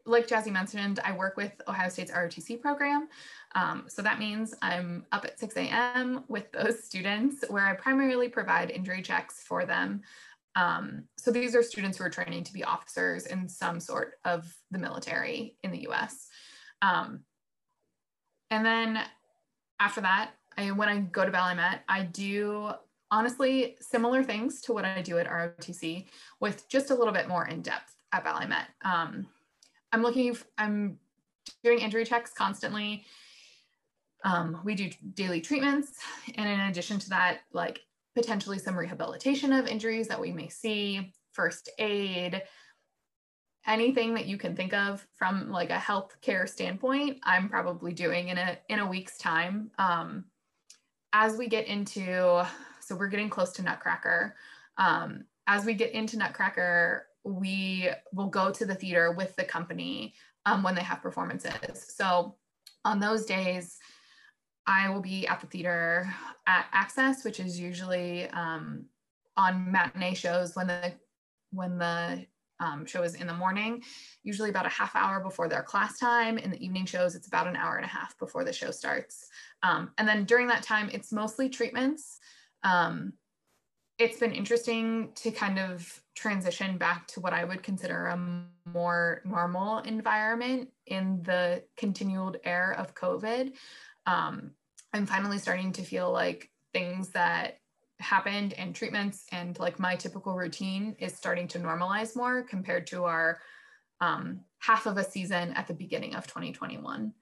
like 0.08 0.28
Jazzy 0.28 0.52
mentioned, 0.52 1.00
I 1.04 1.12
work 1.12 1.38
with 1.38 1.52
Ohio 1.68 1.90
State's 1.90 2.12
ROTC 2.12 2.62
program. 2.62 3.10
Um, 3.56 3.86
so 3.88 4.02
that 4.02 4.20
means 4.20 4.54
I'm 4.62 5.06
up 5.12 5.26
at 5.26 5.40
6 5.40 5.56
a.m. 5.58 6.24
with 6.28 6.52
those 6.52 6.84
students 6.84 7.44
where 7.50 7.66
I 7.66 7.74
primarily 7.74 8.30
provide 8.30 8.72
injury 8.72 9.02
checks 9.02 9.44
for 9.44 9.66
them. 9.66 10.02
Um, 10.56 11.04
so 11.18 11.30
these 11.30 11.56
are 11.56 11.62
students 11.62 11.98
who 11.98 12.06
are 12.06 12.10
training 12.10 12.44
to 12.46 12.54
be 12.54 12.64
officers 12.64 13.28
in 13.28 13.48
some 13.48 13.80
sort 13.80 14.14
of 14.26 14.52
the 14.72 14.80
military 14.80 15.56
in 15.64 15.72
the 15.72 15.88
US. 15.90 16.28
Um, 16.82 17.22
and 18.50 18.66
then 18.66 19.00
after 19.80 20.02
that, 20.02 20.32
I, 20.58 20.72
when 20.72 20.90
I 20.90 21.00
go 21.00 21.26
to 21.26 21.32
Ballet 21.32 21.56
Met, 21.56 21.84
I 21.88 22.04
do 22.04 22.72
honestly 23.12 23.78
similar 23.80 24.24
things 24.24 24.62
to 24.62 24.74
what 24.74 24.86
I 24.86 25.02
do 25.02 25.18
at 25.18 25.28
ROTC 25.28 26.06
with 26.40 26.68
just 26.70 26.90
a 26.90 26.96
little 26.96 27.14
bit 27.14 27.28
more 27.28 27.48
in 27.48 27.62
depth 27.62 27.96
at 28.12 28.24
Ballet 28.24 28.48
Met. 28.48 28.70
Um, 28.84 29.28
I'm 29.92 30.02
looking, 30.02 30.38
I'm 30.58 31.00
doing 31.64 31.80
injury 31.80 32.06
checks 32.06 32.34
constantly. 32.34 33.06
Um, 34.24 34.62
we 34.64 34.76
do 34.76 34.90
daily 35.14 35.42
treatments. 35.42 35.94
And 36.36 36.50
in 36.50 36.60
addition 36.62 37.00
to 37.00 37.10
that, 37.10 37.40
like 37.54 37.82
potentially 38.16 38.60
some 38.60 38.76
rehabilitation 38.76 39.54
of 39.54 39.68
injuries 39.68 40.08
that 40.08 40.20
we 40.20 40.32
may 40.32 40.50
see, 40.50 41.14
first 41.34 41.70
aid, 41.78 42.42
anything 43.68 44.14
that 44.16 44.26
you 44.26 44.38
can 44.38 44.56
think 44.56 44.74
of 44.74 45.06
from 45.14 45.52
like 45.52 45.70
a 45.70 45.78
healthcare 45.78 46.48
standpoint, 46.48 47.20
I'm 47.24 47.50
probably 47.50 47.94
doing 47.94 48.30
in 48.30 48.38
a 48.38 48.58
in 48.70 48.80
a 48.80 48.88
week's 48.88 49.18
time. 49.18 49.72
Um, 49.78 50.26
as 51.14 51.38
we 51.38 51.48
get 51.48 51.68
into, 51.68 52.46
so 52.80 52.96
we're 52.96 53.08
getting 53.08 53.30
close 53.30 53.52
to 53.54 53.62
Nutcracker. 53.62 54.36
Um, 54.78 55.26
as 55.48 55.66
we 55.66 55.74
get 55.74 55.92
into 55.92 56.18
Nutcracker, 56.18 57.08
we 57.28 57.90
will 58.14 58.30
go 58.30 58.52
to 58.52 58.66
the 58.66 58.76
theater 58.76 59.12
with 59.12 59.36
the 59.36 59.44
company 59.44 60.14
um, 60.46 60.64
when 60.64 60.76
they 60.76 60.82
have 60.82 61.02
performances. 61.02 61.94
So 61.96 62.36
on 62.86 63.00
those 63.00 63.26
days, 63.26 63.78
I 64.66 64.90
will 64.90 65.02
be 65.02 65.28
at 65.28 65.42
the 65.42 65.48
theater 65.48 66.14
at 66.46 66.66
Access, 66.74 67.24
which 67.24 67.40
is 67.40 67.60
usually 67.60 68.30
um, 68.30 68.86
on 69.36 69.72
matinee 69.72 70.14
shows 70.14 70.56
when 70.56 70.68
the 70.68 70.94
when 71.52 71.78
the 71.78 72.26
um, 72.60 72.86
show 72.86 73.04
is 73.04 73.16
in 73.16 73.28
the 73.28 73.34
morning, 73.34 73.84
usually 74.24 74.50
about 74.50 74.66
a 74.66 74.70
half 74.70 74.96
hour 74.96 75.20
before 75.20 75.48
their 75.48 75.64
class 75.64 76.00
time. 76.00 76.38
In 76.38 76.52
the 76.52 76.64
evening 76.64 76.86
shows, 76.86 77.16
it's 77.16 77.28
about 77.28 77.48
an 77.48 77.56
hour 77.56 77.76
and 77.76 77.86
a 77.86 77.90
half 77.90 78.18
before 78.18 78.44
the 78.44 78.52
show 78.52 78.72
starts. 78.72 79.28
Um, 79.64 79.92
and 79.98 80.08
then 80.08 80.26
during 80.26 80.48
that 80.48 80.64
time, 80.64 80.90
it's 80.92 81.12
mostly 81.12 81.50
treatments. 81.50 82.20
Um, 82.64 83.14
it's 84.00 84.20
been 84.20 84.32
interesting 84.32 85.10
to 85.16 85.32
kind 85.32 85.58
of 85.58 86.02
transition 86.16 86.78
back 86.78 87.08
to 87.08 87.20
what 87.20 87.34
I 87.34 87.44
would 87.44 87.64
consider 87.64 88.08
a 88.08 88.44
more 88.72 89.22
normal 89.26 89.80
environment 89.80 90.70
in 90.86 91.22
the 91.24 91.64
continued 91.78 92.40
era 92.44 92.76
of 92.78 92.94
COVID. 92.94 93.54
Um, 94.06 94.52
I'm 94.94 95.06
finally 95.06 95.40
starting 95.40 95.72
to 95.74 95.82
feel 95.82 96.12
like 96.12 96.50
things 96.74 97.10
that 97.10 97.60
happened 98.00 98.54
and 98.54 98.76
treatments 98.76 99.26
and 99.32 99.58
like 99.58 99.80
my 99.80 99.96
typical 99.96 100.36
routine 100.36 100.96
is 101.00 101.16
starting 101.16 101.48
to 101.48 101.60
normalize 101.60 102.16
more 102.16 102.44
compared 102.44 102.86
to 102.88 103.06
our 103.06 103.40
um, 104.00 104.42
half 104.60 104.86
of 104.86 104.98
a 104.98 105.04
season 105.04 105.54
at 105.54 105.68
the 105.68 105.74
beginning 105.74 106.16
of 106.16 106.28
2021. 106.28 107.14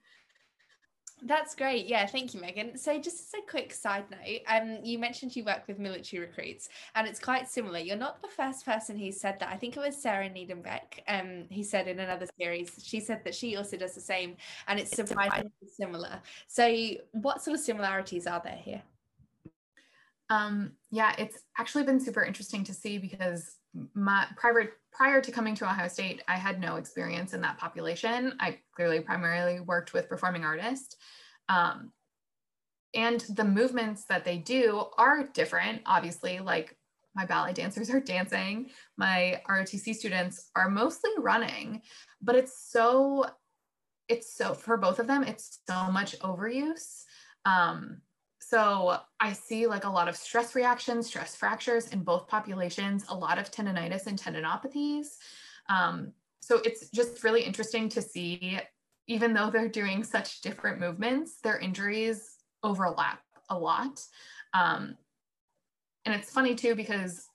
That's 1.22 1.54
great. 1.54 1.86
Yeah, 1.86 2.04
thank 2.06 2.34
you, 2.34 2.40
Megan. 2.40 2.76
So, 2.76 2.98
just 3.00 3.34
as 3.34 3.40
a 3.40 3.50
quick 3.50 3.72
side 3.72 4.04
note, 4.10 4.40
um, 4.48 4.78
you 4.82 4.98
mentioned 4.98 5.34
you 5.34 5.44
work 5.44 5.66
with 5.66 5.78
military 5.78 6.20
recruits, 6.20 6.68
and 6.94 7.08
it's 7.08 7.18
quite 7.18 7.48
similar. 7.48 7.78
You're 7.78 7.96
not 7.96 8.20
the 8.20 8.28
first 8.28 8.66
person 8.66 8.98
who 8.98 9.10
said 9.10 9.40
that. 9.40 9.48
I 9.48 9.56
think 9.56 9.76
it 9.76 9.80
was 9.80 9.96
Sarah 9.96 10.28
Niedenbeck, 10.28 11.00
um, 11.08 11.46
who 11.52 11.62
said 11.62 11.88
in 11.88 12.00
another 12.00 12.26
series, 12.38 12.70
she 12.82 13.00
said 13.00 13.24
that 13.24 13.34
she 13.34 13.56
also 13.56 13.78
does 13.78 13.94
the 13.94 14.00
same, 14.00 14.36
and 14.68 14.78
it's 14.78 14.94
surprisingly 14.94 15.50
similar. 15.74 16.20
So, 16.48 16.70
what 17.12 17.42
sort 17.42 17.56
of 17.56 17.64
similarities 17.64 18.26
are 18.26 18.42
there 18.44 18.60
here? 18.62 18.82
Um, 20.28 20.72
yeah, 20.90 21.14
it's 21.18 21.38
actually 21.58 21.84
been 21.84 22.00
super 22.00 22.24
interesting 22.24 22.64
to 22.64 22.74
see 22.74 22.98
because 22.98 23.56
my 23.94 24.26
prior 24.36 24.72
prior 24.92 25.20
to 25.20 25.30
coming 25.30 25.54
to 25.56 25.64
Ohio 25.64 25.88
State, 25.88 26.22
I 26.26 26.36
had 26.36 26.60
no 26.60 26.76
experience 26.76 27.34
in 27.34 27.42
that 27.42 27.58
population. 27.58 28.34
I 28.40 28.58
clearly 28.74 29.00
primarily 29.00 29.60
worked 29.60 29.92
with 29.92 30.08
performing 30.08 30.44
artists. 30.44 30.96
Um, 31.48 31.92
and 32.94 33.20
the 33.28 33.44
movements 33.44 34.06
that 34.06 34.24
they 34.24 34.38
do 34.38 34.86
are 34.96 35.24
different, 35.24 35.82
obviously, 35.84 36.38
like 36.38 36.76
my 37.14 37.26
ballet 37.26 37.52
dancers 37.52 37.90
are 37.90 38.00
dancing, 38.00 38.70
my 38.96 39.42
ROTC 39.48 39.94
students 39.94 40.50
are 40.56 40.70
mostly 40.70 41.10
running, 41.18 41.82
but 42.22 42.36
it's 42.36 42.70
so, 42.70 43.26
it's 44.08 44.34
so, 44.34 44.54
for 44.54 44.78
both 44.78 44.98
of 44.98 45.06
them, 45.06 45.24
it's 45.24 45.60
so 45.68 45.90
much 45.90 46.18
overuse. 46.20 47.02
Um, 47.44 48.00
so 48.48 48.98
I 49.18 49.32
see 49.32 49.66
like 49.66 49.84
a 49.84 49.90
lot 49.90 50.06
of 50.06 50.14
stress 50.14 50.54
reactions, 50.54 51.08
stress 51.08 51.34
fractures 51.34 51.88
in 51.88 52.04
both 52.04 52.28
populations, 52.28 53.04
a 53.08 53.14
lot 53.14 53.38
of 53.38 53.50
tendonitis 53.50 54.06
and 54.06 54.16
tendinopathies. 54.16 55.16
Um, 55.68 56.12
so 56.40 56.60
it's 56.64 56.88
just 56.90 57.24
really 57.24 57.42
interesting 57.42 57.88
to 57.88 58.00
see, 58.00 58.60
even 59.08 59.34
though 59.34 59.50
they're 59.50 59.68
doing 59.68 60.04
such 60.04 60.42
different 60.42 60.78
movements, 60.78 61.40
their 61.42 61.58
injuries 61.58 62.36
overlap 62.62 63.20
a 63.48 63.58
lot. 63.58 64.00
Um, 64.54 64.96
and 66.04 66.14
it's 66.14 66.30
funny 66.30 66.54
too, 66.54 66.76
because 66.76 67.26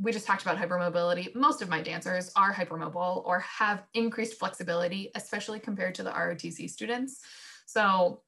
we 0.00 0.10
just 0.10 0.26
talked 0.26 0.42
about 0.42 0.58
hypermobility. 0.58 1.32
Most 1.36 1.62
of 1.62 1.68
my 1.68 1.80
dancers 1.80 2.32
are 2.34 2.52
hypermobile 2.52 3.24
or 3.24 3.38
have 3.38 3.84
increased 3.94 4.40
flexibility, 4.40 5.12
especially 5.14 5.60
compared 5.60 5.94
to 5.94 6.02
the 6.02 6.10
ROTC 6.10 6.68
students. 6.68 7.20
So 7.66 8.22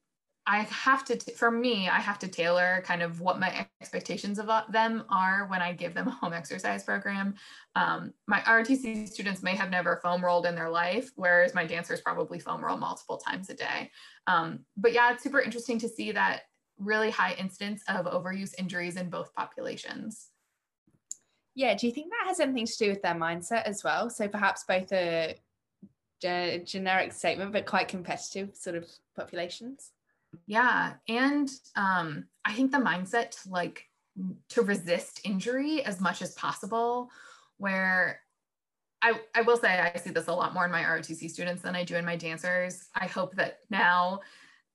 I 0.47 0.59
have 0.63 1.03
to, 1.05 1.17
for 1.33 1.49
me, 1.49 1.89
I 1.89 1.99
have 1.99 2.19
to 2.19 2.27
tailor 2.27 2.83
kind 2.85 3.01
of 3.01 3.19
what 3.19 3.39
my 3.39 3.67
expectations 3.81 4.37
of 4.37 4.47
them 4.71 5.03
are 5.09 5.47
when 5.47 5.61
I 5.61 5.73
give 5.73 5.95
them 5.95 6.07
a 6.07 6.11
home 6.11 6.33
exercise 6.33 6.83
program. 6.83 7.33
Um, 7.75 8.13
my 8.27 8.41
ROTC 8.41 9.09
students 9.09 9.41
may 9.41 9.55
have 9.55 9.71
never 9.71 9.97
foam 10.03 10.23
rolled 10.23 10.45
in 10.45 10.53
their 10.53 10.69
life, 10.69 11.09
whereas 11.15 11.55
my 11.55 11.65
dancers 11.65 12.01
probably 12.01 12.37
foam 12.37 12.63
roll 12.63 12.77
multiple 12.77 13.17
times 13.17 13.49
a 13.49 13.55
day. 13.55 13.89
Um, 14.27 14.59
but 14.77 14.93
yeah, 14.93 15.11
it's 15.13 15.23
super 15.23 15.41
interesting 15.41 15.79
to 15.79 15.89
see 15.89 16.11
that 16.11 16.43
really 16.77 17.09
high 17.09 17.33
incidence 17.33 17.81
of 17.87 18.05
overuse 18.05 18.53
injuries 18.59 18.97
in 18.97 19.09
both 19.09 19.33
populations. 19.33 20.27
Yeah, 21.55 21.73
do 21.75 21.87
you 21.87 21.93
think 21.93 22.11
that 22.11 22.27
has 22.27 22.39
anything 22.39 22.67
to 22.67 22.77
do 22.77 22.89
with 22.89 23.01
their 23.01 23.15
mindset 23.15 23.63
as 23.63 23.83
well? 23.83 24.09
So 24.09 24.27
perhaps 24.27 24.63
both 24.67 24.91
a 24.91 25.37
generic 26.21 27.13
statement, 27.13 27.51
but 27.51 27.65
quite 27.65 27.87
competitive 27.87 28.55
sort 28.55 28.75
of 28.75 28.87
populations? 29.15 29.91
Yeah. 30.47 30.93
And 31.07 31.49
um, 31.75 32.25
I 32.43 32.53
think 32.53 32.71
the 32.71 32.77
mindset 32.77 33.43
to 33.43 33.49
like 33.49 33.85
to 34.49 34.61
resist 34.61 35.21
injury 35.23 35.83
as 35.83 35.99
much 35.99 36.21
as 36.21 36.33
possible, 36.33 37.09
where 37.57 38.21
I, 39.01 39.19
I 39.35 39.41
will 39.41 39.57
say 39.57 39.67
I 39.67 39.97
see 39.99 40.09
this 40.09 40.27
a 40.27 40.33
lot 40.33 40.53
more 40.53 40.65
in 40.65 40.71
my 40.71 40.83
ROTC 40.83 41.29
students 41.29 41.61
than 41.61 41.75
I 41.75 41.83
do 41.83 41.95
in 41.95 42.05
my 42.05 42.15
dancers. 42.15 42.87
I 42.95 43.05
hope 43.07 43.35
that 43.35 43.59
now 43.69 44.21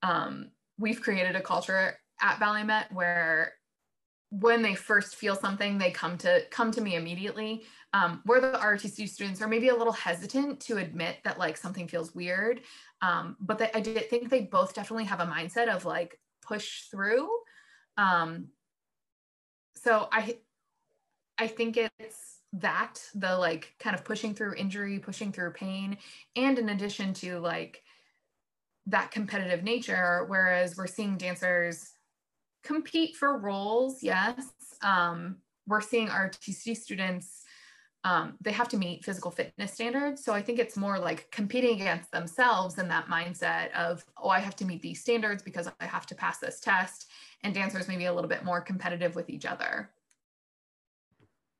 um, 0.02 0.50
we've 0.78 1.00
created 1.00 1.36
a 1.36 1.40
culture 1.40 1.98
at 2.20 2.38
Ballet 2.38 2.64
Met 2.64 2.92
where 2.92 3.54
when 4.30 4.62
they 4.62 4.74
first 4.74 5.16
feel 5.16 5.34
something, 5.34 5.76
they 5.76 5.90
come 5.90 6.16
to 6.18 6.42
come 6.50 6.70
to 6.72 6.80
me 6.80 6.94
immediately. 6.94 7.64
Um, 7.92 8.20
where 8.24 8.40
the 8.40 8.52
ROTC 8.52 9.08
students 9.08 9.42
are 9.42 9.48
maybe 9.48 9.68
a 9.68 9.74
little 9.74 9.92
hesitant 9.92 10.60
to 10.60 10.76
admit 10.76 11.16
that 11.24 11.40
like 11.40 11.56
something 11.56 11.88
feels 11.88 12.14
weird, 12.14 12.60
um, 13.02 13.36
but 13.40 13.74
I 13.74 13.80
did 13.80 14.08
think 14.08 14.30
they 14.30 14.42
both 14.42 14.74
definitely 14.74 15.06
have 15.06 15.18
a 15.18 15.26
mindset 15.26 15.68
of 15.68 15.84
like 15.84 16.20
push 16.40 16.82
through. 16.82 17.28
Um, 17.96 18.48
so 19.74 20.08
I, 20.12 20.36
I 21.36 21.48
think 21.48 21.76
it's 21.76 22.40
that 22.52 23.00
the 23.14 23.36
like 23.36 23.74
kind 23.78 23.94
of 23.96 24.04
pushing 24.04 24.34
through 24.34 24.54
injury 24.54 24.98
pushing 24.98 25.30
through 25.30 25.52
pain 25.52 25.96
and 26.34 26.58
in 26.58 26.68
addition 26.70 27.14
to 27.14 27.38
like 27.38 27.82
that 28.86 29.12
competitive 29.12 29.62
nature 29.62 30.24
whereas 30.26 30.76
we're 30.76 30.88
seeing 30.88 31.16
dancers 31.16 31.92
compete 32.62 33.16
for 33.16 33.38
roles 33.38 34.02
yes 34.02 34.52
um, 34.82 35.36
we're 35.66 35.80
seeing 35.80 36.08
ROTC 36.08 36.76
students 36.76 37.44
um, 38.02 38.34
they 38.40 38.52
have 38.52 38.68
to 38.68 38.78
meet 38.78 39.04
physical 39.04 39.30
fitness 39.30 39.72
standards 39.72 40.24
so 40.24 40.32
i 40.32 40.40
think 40.40 40.58
it's 40.58 40.76
more 40.76 40.98
like 40.98 41.30
competing 41.30 41.80
against 41.80 42.10
themselves 42.10 42.78
and 42.78 42.90
that 42.90 43.08
mindset 43.08 43.72
of 43.72 44.04
oh 44.22 44.28
i 44.28 44.38
have 44.38 44.56
to 44.56 44.64
meet 44.64 44.80
these 44.82 45.00
standards 45.00 45.42
because 45.42 45.68
i 45.80 45.84
have 45.84 46.06
to 46.06 46.14
pass 46.14 46.38
this 46.38 46.60
test 46.60 47.10
and 47.42 47.54
dancers 47.54 47.88
maybe 47.88 48.06
a 48.06 48.12
little 48.12 48.30
bit 48.30 48.44
more 48.44 48.60
competitive 48.60 49.14
with 49.14 49.28
each 49.28 49.44
other 49.44 49.90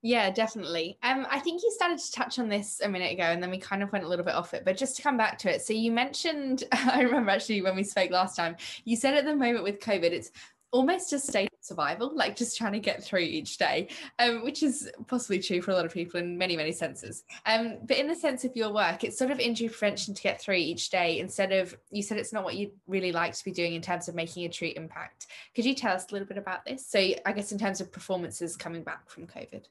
yeah, 0.02 0.30
definitely. 0.30 0.98
Um, 1.02 1.26
I 1.30 1.40
think 1.40 1.62
you 1.62 1.70
started 1.72 1.98
to 1.98 2.12
touch 2.12 2.38
on 2.38 2.48
this 2.48 2.80
a 2.82 2.88
minute 2.88 3.12
ago, 3.12 3.24
and 3.24 3.42
then 3.42 3.50
we 3.50 3.58
kind 3.58 3.82
of 3.82 3.92
went 3.92 4.04
a 4.04 4.08
little 4.08 4.24
bit 4.24 4.34
off 4.34 4.54
it. 4.54 4.64
But 4.64 4.78
just 4.78 4.96
to 4.96 5.02
come 5.02 5.18
back 5.18 5.36
to 5.40 5.54
it, 5.54 5.60
so 5.60 5.74
you 5.74 5.92
mentioned, 5.92 6.64
I 6.72 7.02
remember 7.02 7.30
actually 7.30 7.60
when 7.60 7.76
we 7.76 7.82
spoke 7.82 8.10
last 8.10 8.34
time, 8.34 8.56
you 8.84 8.96
said 8.96 9.14
at 9.14 9.26
the 9.26 9.36
moment 9.36 9.62
with 9.62 9.80
COVID, 9.80 10.04
it's 10.04 10.30
almost 10.72 11.10
just 11.10 11.26
state 11.26 11.50
survival, 11.60 12.14
like 12.14 12.36
just 12.36 12.56
trying 12.56 12.72
to 12.72 12.78
get 12.78 13.02
through 13.02 13.20
each 13.20 13.58
day, 13.58 13.88
um, 14.18 14.44
which 14.44 14.62
is 14.62 14.90
possibly 15.06 15.38
true 15.38 15.60
for 15.60 15.72
a 15.72 15.74
lot 15.74 15.84
of 15.84 15.92
people 15.92 16.20
in 16.20 16.38
many, 16.38 16.56
many 16.56 16.72
senses. 16.72 17.24
Um, 17.46 17.78
but 17.84 17.96
in 17.96 18.06
the 18.06 18.14
sense 18.14 18.44
of 18.44 18.56
your 18.56 18.72
work, 18.72 19.04
it's 19.04 19.18
sort 19.18 19.30
of 19.30 19.40
injury 19.40 19.68
prevention 19.68 20.14
to 20.14 20.22
get 20.22 20.40
through 20.40 20.54
each 20.54 20.90
day 20.90 21.18
instead 21.18 21.52
of, 21.52 21.76
you 21.90 22.02
said 22.02 22.18
it's 22.18 22.32
not 22.32 22.44
what 22.44 22.56
you'd 22.56 22.72
really 22.86 23.12
like 23.12 23.34
to 23.34 23.44
be 23.44 23.52
doing 23.52 23.74
in 23.74 23.82
terms 23.82 24.08
of 24.08 24.14
making 24.14 24.44
a 24.44 24.48
true 24.48 24.72
impact. 24.76 25.26
Could 25.54 25.64
you 25.64 25.74
tell 25.74 25.94
us 25.94 26.06
a 26.10 26.12
little 26.12 26.28
bit 26.28 26.38
about 26.38 26.64
this? 26.64 26.86
So, 26.86 26.98
I 26.98 27.32
guess 27.32 27.52
in 27.52 27.58
terms 27.58 27.80
of 27.80 27.92
performances 27.92 28.56
coming 28.56 28.82
back 28.82 29.10
from 29.10 29.26
COVID. 29.26 29.64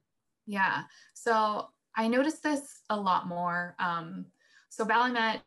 Yeah. 0.50 0.84
So 1.14 1.70
I 1.96 2.08
noticed 2.08 2.42
this 2.42 2.82
a 2.90 3.00
lot 3.00 3.28
more. 3.28 3.76
Um, 3.78 4.26
so 4.70 4.84
Ballet 4.84 5.12
Met, 5.12 5.42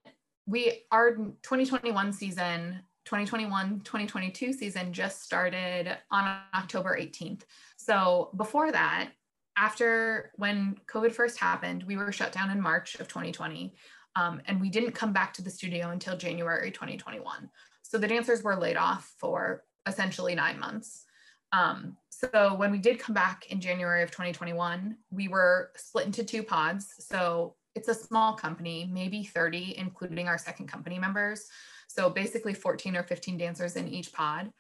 we 0.47 0.85
our 0.91 1.15
2021 1.15 2.13
season, 2.13 2.81
2021 3.05 3.81
2022 3.81 4.53
season 4.53 4.93
just 4.93 5.23
started 5.23 5.97
on 6.11 6.39
October 6.55 6.97
18th. 7.01 7.43
So 7.77 8.31
before 8.37 8.73
that, 8.73 9.11
after 9.57 10.33
when 10.37 10.77
COVID 10.87 11.13
first 11.13 11.39
happened, 11.39 11.83
we 11.83 11.97
were 11.97 12.13
shut 12.13 12.33
down 12.33 12.51
in 12.51 12.61
March 12.61 12.95
of 12.97 13.09
2020. 13.09 13.75
Um, 14.15 14.41
and 14.47 14.61
we 14.61 14.69
didn't 14.69 14.93
come 14.93 15.13
back 15.13 15.33
to 15.35 15.43
the 15.43 15.51
studio 15.51 15.91
until 15.91 16.17
January 16.17 16.71
2021. 16.71 17.51
So 17.83 17.99
the 17.99 18.09
dancers 18.09 18.43
were 18.43 18.57
laid 18.57 18.77
off 18.77 19.13
for 19.19 19.65
essentially 19.87 20.35
nine 20.35 20.59
months. 20.59 21.05
Um, 21.53 21.97
so 22.09 22.55
when 22.55 22.71
we 22.71 22.79
did 22.79 22.99
come 22.99 23.15
back 23.15 23.47
in 23.51 23.61
January 23.61 24.03
of 24.03 24.11
2021, 24.11 24.97
we 25.11 25.29
were 25.29 25.71
split 25.77 26.07
into 26.07 26.25
two 26.25 26.43
pods. 26.43 26.95
So 26.99 27.57
it's 27.75 27.89
a 27.89 27.95
small 27.95 28.35
company, 28.35 28.89
maybe 28.93 29.25
30, 29.25 29.77
including 29.79 30.29
our 30.29 30.39
second 30.39 30.69
company 30.69 30.99
members. 30.99 31.47
So 31.93 32.11
basically 32.11 32.55
14 32.55 32.97
or 32.97 33.03
15 33.03 33.37
dancers 33.37 33.77
in 33.77 33.89
each 33.89 34.13
pod. 34.13 34.51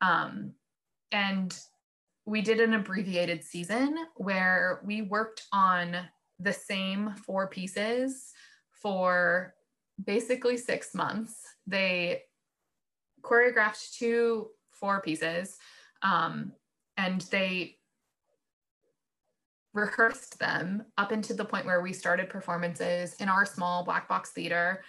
Um, 0.00 0.52
and 1.12 1.56
we 2.24 2.42
did 2.42 2.60
an 2.60 2.74
abbreviated 2.74 3.44
season 3.44 3.96
where 4.16 4.80
we 4.84 5.02
worked 5.02 5.44
on 5.52 5.96
the 6.38 6.52
same 6.52 7.14
four 7.24 7.48
pieces 7.48 8.32
for 8.70 9.54
basically 10.04 10.56
six 10.56 10.94
months. 10.94 11.40
They 11.66 12.22
choreographed 13.22 13.96
two 13.96 14.48
four 14.70 15.00
pieces. 15.00 15.56
Um, 16.02 16.52
and 16.96 17.22
they 17.30 17.76
rehearsed 19.72 20.38
them 20.38 20.84
up 20.96 21.12
into 21.12 21.34
the 21.34 21.44
point 21.44 21.66
where 21.66 21.82
we 21.82 21.92
started 21.92 22.30
performances 22.30 23.14
in 23.20 23.28
our 23.28 23.44
small 23.44 23.84
black 23.84 24.08
box 24.08 24.30
theater 24.30 24.82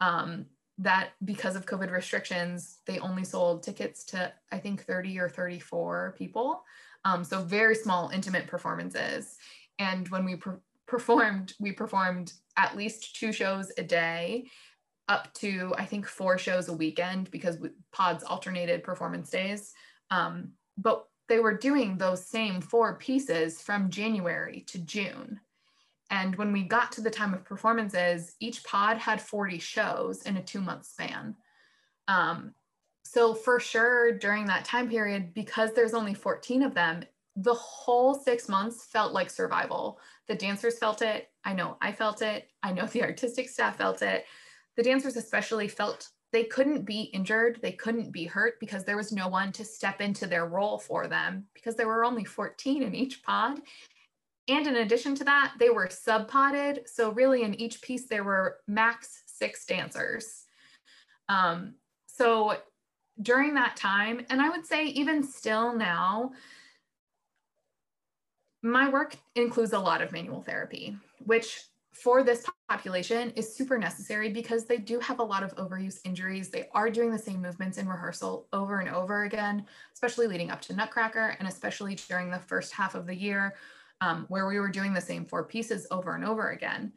um, 0.00 0.46
that 0.78 1.10
because 1.24 1.54
of 1.54 1.66
covid 1.66 1.90
restrictions 1.90 2.78
they 2.86 2.98
only 2.98 3.24
sold 3.24 3.62
tickets 3.62 4.04
to 4.04 4.32
i 4.50 4.58
think 4.58 4.82
30 4.84 5.18
or 5.18 5.28
34 5.28 6.14
people. 6.18 6.64
Um, 7.04 7.22
so 7.22 7.42
very 7.42 7.74
small 7.74 8.08
intimate 8.08 8.46
performances. 8.46 9.36
And 9.78 10.08
when 10.08 10.24
we 10.24 10.36
per- 10.36 10.60
performed 10.86 11.54
we 11.60 11.72
performed 11.72 12.32
at 12.56 12.76
least 12.76 13.16
two 13.16 13.32
shows 13.32 13.72
a 13.78 13.82
day 13.82 14.48
up 15.08 15.32
to 15.34 15.74
i 15.76 15.84
think 15.84 16.06
four 16.06 16.38
shows 16.38 16.68
a 16.68 16.72
weekend 16.72 17.30
because 17.30 17.58
pods 17.92 18.24
alternated 18.24 18.82
performance 18.82 19.30
days. 19.30 19.72
Um, 20.10 20.52
but 20.78 21.06
they 21.28 21.38
were 21.38 21.56
doing 21.56 21.96
those 21.96 22.26
same 22.26 22.60
four 22.60 22.96
pieces 22.96 23.60
from 23.62 23.90
January 23.90 24.64
to 24.68 24.78
June. 24.78 25.40
And 26.10 26.36
when 26.36 26.52
we 26.52 26.62
got 26.62 26.92
to 26.92 27.00
the 27.00 27.10
time 27.10 27.34
of 27.34 27.44
performances, 27.44 28.34
each 28.40 28.62
pod 28.64 28.98
had 28.98 29.20
40 29.20 29.58
shows 29.58 30.22
in 30.22 30.36
a 30.36 30.42
two 30.42 30.60
month 30.60 30.86
span. 30.86 31.34
Um, 32.08 32.54
so, 33.04 33.34
for 33.34 33.60
sure, 33.60 34.16
during 34.18 34.46
that 34.46 34.64
time 34.64 34.88
period, 34.88 35.34
because 35.34 35.72
there's 35.72 35.94
only 35.94 36.14
14 36.14 36.62
of 36.62 36.74
them, 36.74 37.04
the 37.36 37.54
whole 37.54 38.14
six 38.14 38.48
months 38.48 38.86
felt 38.86 39.12
like 39.12 39.30
survival. 39.30 39.98
The 40.28 40.34
dancers 40.34 40.78
felt 40.78 41.02
it. 41.02 41.30
I 41.44 41.52
know 41.52 41.76
I 41.80 41.92
felt 41.92 42.22
it. 42.22 42.48
I 42.62 42.72
know 42.72 42.86
the 42.92 43.02
artistic 43.02 43.48
staff 43.48 43.76
felt 43.76 44.02
it. 44.02 44.24
The 44.76 44.82
dancers, 44.82 45.16
especially, 45.16 45.68
felt 45.68 46.08
they 46.32 46.44
couldn't 46.44 46.84
be 46.84 47.02
injured, 47.02 47.60
they 47.62 47.70
couldn't 47.70 48.10
be 48.10 48.24
hurt 48.24 48.58
because 48.58 48.82
there 48.82 48.96
was 48.96 49.12
no 49.12 49.28
one 49.28 49.52
to 49.52 49.64
step 49.64 50.00
into 50.00 50.26
their 50.26 50.46
role 50.46 50.78
for 50.78 51.06
them 51.06 51.46
because 51.54 51.76
there 51.76 51.86
were 51.86 52.04
only 52.04 52.24
14 52.24 52.82
in 52.82 52.92
each 52.92 53.22
pod. 53.22 53.60
And 54.48 54.66
in 54.66 54.76
addition 54.76 55.14
to 55.16 55.24
that, 55.24 55.54
they 55.58 55.70
were 55.70 55.88
sub-podded. 55.90 56.82
So 56.86 57.10
really 57.12 57.42
in 57.42 57.54
each 57.54 57.80
piece, 57.80 58.06
there 58.06 58.24
were 58.24 58.58
max 58.66 59.22
six 59.26 59.64
dancers. 59.64 60.44
Um, 61.28 61.74
so 62.06 62.56
during 63.22 63.54
that 63.54 63.76
time, 63.76 64.24
and 64.28 64.40
I 64.40 64.50
would 64.50 64.66
say 64.66 64.86
even 64.86 65.22
still 65.22 65.74
now, 65.74 66.32
my 68.62 68.88
work 68.88 69.16
includes 69.34 69.72
a 69.72 69.78
lot 69.78 70.02
of 70.02 70.12
manual 70.12 70.42
therapy, 70.42 70.96
which 71.24 71.64
for 71.92 72.22
this 72.22 72.46
population 72.68 73.30
is 73.36 73.54
super 73.54 73.78
necessary 73.78 74.30
because 74.30 74.64
they 74.64 74.78
do 74.78 74.98
have 74.98 75.20
a 75.20 75.24
lot 75.24 75.42
of 75.42 75.54
overuse 75.56 76.00
injuries. 76.04 76.48
They 76.48 76.68
are 76.74 76.90
doing 76.90 77.10
the 77.10 77.18
same 77.18 77.40
movements 77.40 77.78
in 77.78 77.88
rehearsal 77.88 78.48
over 78.52 78.80
and 78.80 78.88
over 78.88 79.24
again, 79.24 79.64
especially 79.92 80.26
leading 80.26 80.50
up 80.50 80.60
to 80.62 80.74
Nutcracker 80.74 81.36
and 81.38 81.46
especially 81.46 81.94
during 81.94 82.30
the 82.30 82.40
first 82.40 82.72
half 82.72 82.94
of 82.94 83.06
the 83.06 83.14
year 83.14 83.54
um, 84.04 84.26
where 84.28 84.46
we 84.46 84.60
were 84.60 84.68
doing 84.68 84.92
the 84.92 85.00
same 85.00 85.24
four 85.24 85.44
pieces 85.44 85.86
over 85.90 86.14
and 86.14 86.24
over 86.24 86.50
again. 86.50 86.92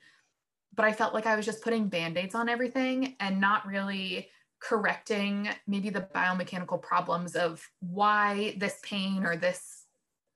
But 0.75 0.85
I 0.85 0.91
felt 0.91 1.13
like 1.13 1.25
I 1.25 1.35
was 1.35 1.45
just 1.45 1.63
putting 1.63 1.87
band-aids 1.87 2.35
on 2.35 2.49
everything 2.49 3.15
and 3.19 3.39
not 3.39 3.65
really 3.65 4.29
correcting 4.59 5.49
maybe 5.67 5.89
the 5.89 6.07
biomechanical 6.13 6.81
problems 6.81 7.35
of 7.35 7.65
why 7.79 8.55
this 8.57 8.79
pain 8.83 9.23
or 9.23 9.37
this 9.37 9.85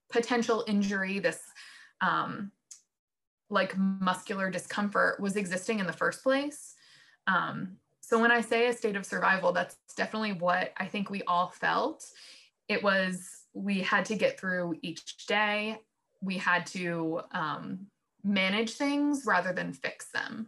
potential 0.09 0.63
injury, 0.67 1.19
this 1.19 1.41
um, 1.99 2.51
like 3.49 3.77
muscular 3.77 4.49
discomfort 4.49 5.19
was 5.19 5.35
existing 5.35 5.79
in 5.79 5.87
the 5.87 5.93
first 5.93 6.23
place. 6.23 6.75
Um, 7.27 7.77
so 7.99 8.19
when 8.19 8.31
I 8.31 8.41
say 8.41 8.67
a 8.67 8.73
state 8.73 8.95
of 8.95 9.05
survival, 9.05 9.51
that's 9.51 9.75
definitely 9.97 10.33
what 10.33 10.71
I 10.77 10.85
think 10.85 11.09
we 11.09 11.21
all 11.23 11.49
felt. 11.49 12.05
It 12.67 12.81
was 12.81 13.29
we 13.53 13.81
had 13.81 14.05
to 14.05 14.15
get 14.15 14.39
through 14.39 14.75
each 14.81 15.27
day. 15.27 15.79
We 16.21 16.37
had 16.37 16.65
to 16.67 17.21
um, 17.31 17.87
manage 18.23 18.73
things 18.73 19.23
rather 19.25 19.53
than 19.53 19.73
fix 19.73 20.11
them. 20.11 20.47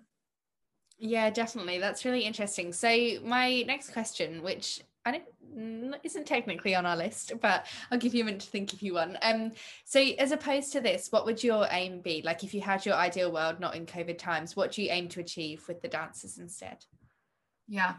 Yeah, 0.99 1.29
definitely. 1.29 1.79
That's 1.79 2.05
really 2.05 2.21
interesting. 2.21 2.71
So 2.71 2.87
my 3.23 3.63
next 3.63 3.91
question, 3.91 4.41
which 4.43 4.81
I 5.05 5.11
don't 5.11 5.23
isn't 6.03 6.25
technically 6.25 6.73
on 6.75 6.85
our 6.85 6.95
list, 6.95 7.33
but 7.41 7.67
I'll 7.91 7.97
give 7.97 8.15
you 8.15 8.23
a 8.23 8.25
minute 8.25 8.41
to 8.41 8.47
think 8.47 8.73
if 8.73 8.81
you 8.81 8.95
want. 8.95 9.17
Um, 9.21 9.51
so 9.85 9.99
as 9.99 10.31
opposed 10.31 10.71
to 10.73 10.81
this, 10.81 11.11
what 11.11 11.25
would 11.25 11.43
your 11.43 11.67
aim 11.71 12.01
be? 12.01 12.21
Like 12.23 12.43
if 12.43 12.53
you 12.53 12.61
had 12.61 12.85
your 12.85 12.95
ideal 12.95 13.31
world, 13.31 13.59
not 13.59 13.75
in 13.75 13.85
COVID 13.85 14.17
times, 14.17 14.55
what 14.55 14.71
do 14.71 14.81
you 14.81 14.89
aim 14.91 15.09
to 15.09 15.19
achieve 15.19 15.67
with 15.67 15.81
the 15.81 15.87
dancers 15.87 16.37
instead? 16.37 16.85
Yeah. 17.67 17.95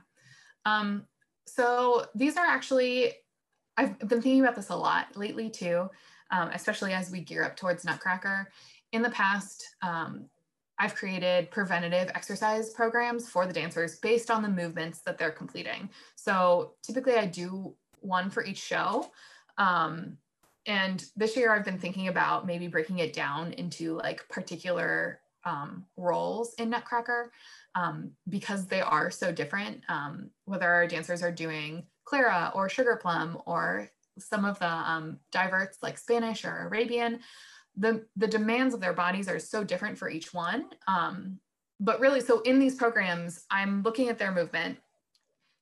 Um, 0.64 1.04
so 1.46 2.06
these 2.14 2.37
are 2.37 2.46
actually 2.46 3.12
I've 3.76 3.98
been 3.98 4.22
thinking 4.22 4.40
about 4.40 4.56
this 4.56 4.68
a 4.70 4.76
lot 4.76 5.16
lately 5.16 5.50
too, 5.50 5.90
um, 6.30 6.50
especially 6.52 6.92
as 6.92 7.10
we 7.10 7.20
gear 7.20 7.44
up 7.44 7.56
towards 7.56 7.84
Nutcracker. 7.84 8.50
In 8.92 9.02
the 9.02 9.10
past, 9.10 9.76
um, 9.82 10.26
I've 10.78 10.94
created 10.94 11.50
preventative 11.50 12.10
exercise 12.14 12.70
programs 12.70 13.28
for 13.28 13.46
the 13.46 13.52
dancers 13.52 13.96
based 13.96 14.30
on 14.30 14.42
the 14.42 14.48
movements 14.48 15.00
that 15.00 15.18
they're 15.18 15.30
completing. 15.30 15.88
So 16.16 16.74
typically 16.82 17.14
I 17.14 17.26
do 17.26 17.74
one 18.00 18.30
for 18.30 18.44
each 18.44 18.58
show. 18.58 19.10
Um, 19.56 20.18
and 20.66 21.04
this 21.16 21.37
year 21.37 21.54
I've 21.54 21.64
been 21.64 21.78
thinking 21.78 22.08
about 22.08 22.46
maybe 22.46 22.66
breaking 22.66 22.98
it 22.98 23.12
down 23.12 23.52
into 23.52 23.96
like 23.98 24.28
particular 24.28 25.20
um, 25.44 25.84
roles 25.96 26.54
in 26.54 26.70
Nutcracker 26.70 27.30
um, 27.74 28.12
because 28.28 28.66
they 28.66 28.80
are 28.80 29.10
so 29.10 29.30
different. 29.30 29.82
Um, 29.88 30.30
whether 30.46 30.68
our 30.68 30.87
dancers 30.87 31.22
are 31.22 31.32
doing 31.32 31.84
Clara 32.04 32.50
or 32.54 32.68
Sugar 32.68 32.96
Plum 32.96 33.38
or 33.46 33.90
some 34.18 34.44
of 34.44 34.59
the 34.59 34.68
um, 34.68 35.18
diverts 35.33 35.79
like 35.83 35.98
Spanish 35.98 36.44
or 36.44 36.66
Arabian, 36.66 37.20
the 37.77 38.05
the 38.16 38.29
demands 38.29 38.74
of 38.74 38.81
their 38.81 38.92
bodies 38.92 39.29
are 39.29 39.38
so 39.38 39.64
different 39.64 39.98
for 39.98 40.09
each 40.09 40.33
one. 40.33 40.66
Um, 40.87 41.38
but 41.81 42.00
really 42.00 42.20
so 42.20 42.40
in 42.40 42.59
these 42.59 42.74
programs 42.74 43.44
i'm 43.50 43.83
looking 43.83 44.09
at 44.09 44.18
their 44.18 44.33
movement. 44.33 44.79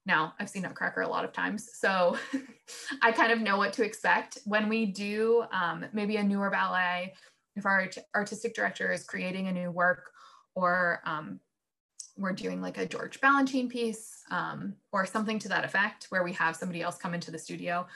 Now 0.04 0.34
i've 0.38 0.48
seen 0.48 0.62
nutcracker 0.62 1.02
a 1.02 1.08
lot 1.08 1.24
of 1.24 1.32
times 1.32 1.70
so 1.74 2.16
i 3.02 3.12
kind 3.12 3.32
of 3.32 3.40
know 3.40 3.56
what 3.56 3.72
to 3.74 3.84
expect. 3.84 4.38
When 4.44 4.68
we 4.68 4.86
do 4.86 5.44
um, 5.52 5.86
maybe 5.92 6.16
a 6.16 6.22
newer 6.22 6.50
ballet 6.50 7.14
if 7.54 7.66
our 7.66 7.88
artistic 8.14 8.54
director 8.54 8.92
is 8.92 9.04
creating 9.04 9.48
a 9.48 9.52
new 9.52 9.70
work 9.70 10.10
or 10.54 11.00
um, 11.04 11.40
we're 12.18 12.32
doing 12.32 12.60
like 12.60 12.78
a 12.78 12.86
george 12.86 13.20
balanchine 13.20 13.70
piece 13.70 14.22
um, 14.30 14.74
or 14.92 15.06
something 15.06 15.38
to 15.38 15.48
that 15.48 15.64
effect 15.64 16.06
where 16.10 16.22
we 16.22 16.32
have 16.32 16.56
somebody 16.56 16.82
else 16.82 16.98
come 16.98 17.14
into 17.14 17.30
the 17.30 17.38
studio 17.38 17.86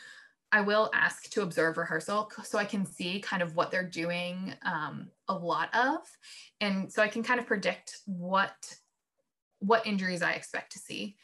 I 0.53 0.61
will 0.61 0.91
ask 0.95 1.29
to 1.31 1.43
observe 1.43 1.77
rehearsal 1.77 2.31
so 2.45 2.59
I 2.59 2.65
can 2.65 2.87
see 2.87 3.21
kind 3.21 3.43
of 3.43 3.57
what 3.57 3.71
they're 3.71 3.89
doing 3.89 4.55
um, 4.63 5.09
a 5.29 5.35
lot 5.35 5.75
of. 5.75 5.99
And 6.61 6.93
so 6.93 7.03
I 7.03 7.09
can 7.09 7.23
kind 7.23 7.41
of 7.41 7.47
predict 7.47 7.99
what, 8.07 8.55
what 9.59 9.87
injuries 9.87 10.23
I 10.23 10.33
expect 10.33 10.73
to 10.73 10.79
see. 10.79 11.17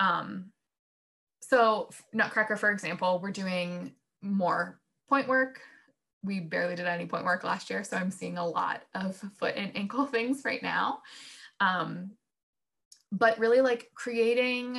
Um, 0.00 0.52
so 1.40 1.90
Nutcracker, 2.12 2.56
for 2.56 2.70
example, 2.70 3.20
we're 3.22 3.30
doing 3.30 3.92
more 4.22 4.80
pointe 5.08 5.28
work. 5.28 5.60
We 6.24 6.40
barely 6.40 6.74
did 6.74 6.86
any 6.86 7.06
pointe 7.06 7.26
work 7.26 7.44
last 7.44 7.68
year, 7.68 7.84
so 7.84 7.96
I'm 7.96 8.10
seeing 8.10 8.38
a 8.38 8.46
lot 8.46 8.82
of 8.94 9.16
foot 9.38 9.54
and 9.56 9.76
ankle 9.76 10.06
things 10.06 10.42
right 10.44 10.62
now. 10.62 11.02
Um, 11.60 12.12
but 13.12 13.38
really 13.38 13.60
like 13.60 13.90
creating 13.94 14.78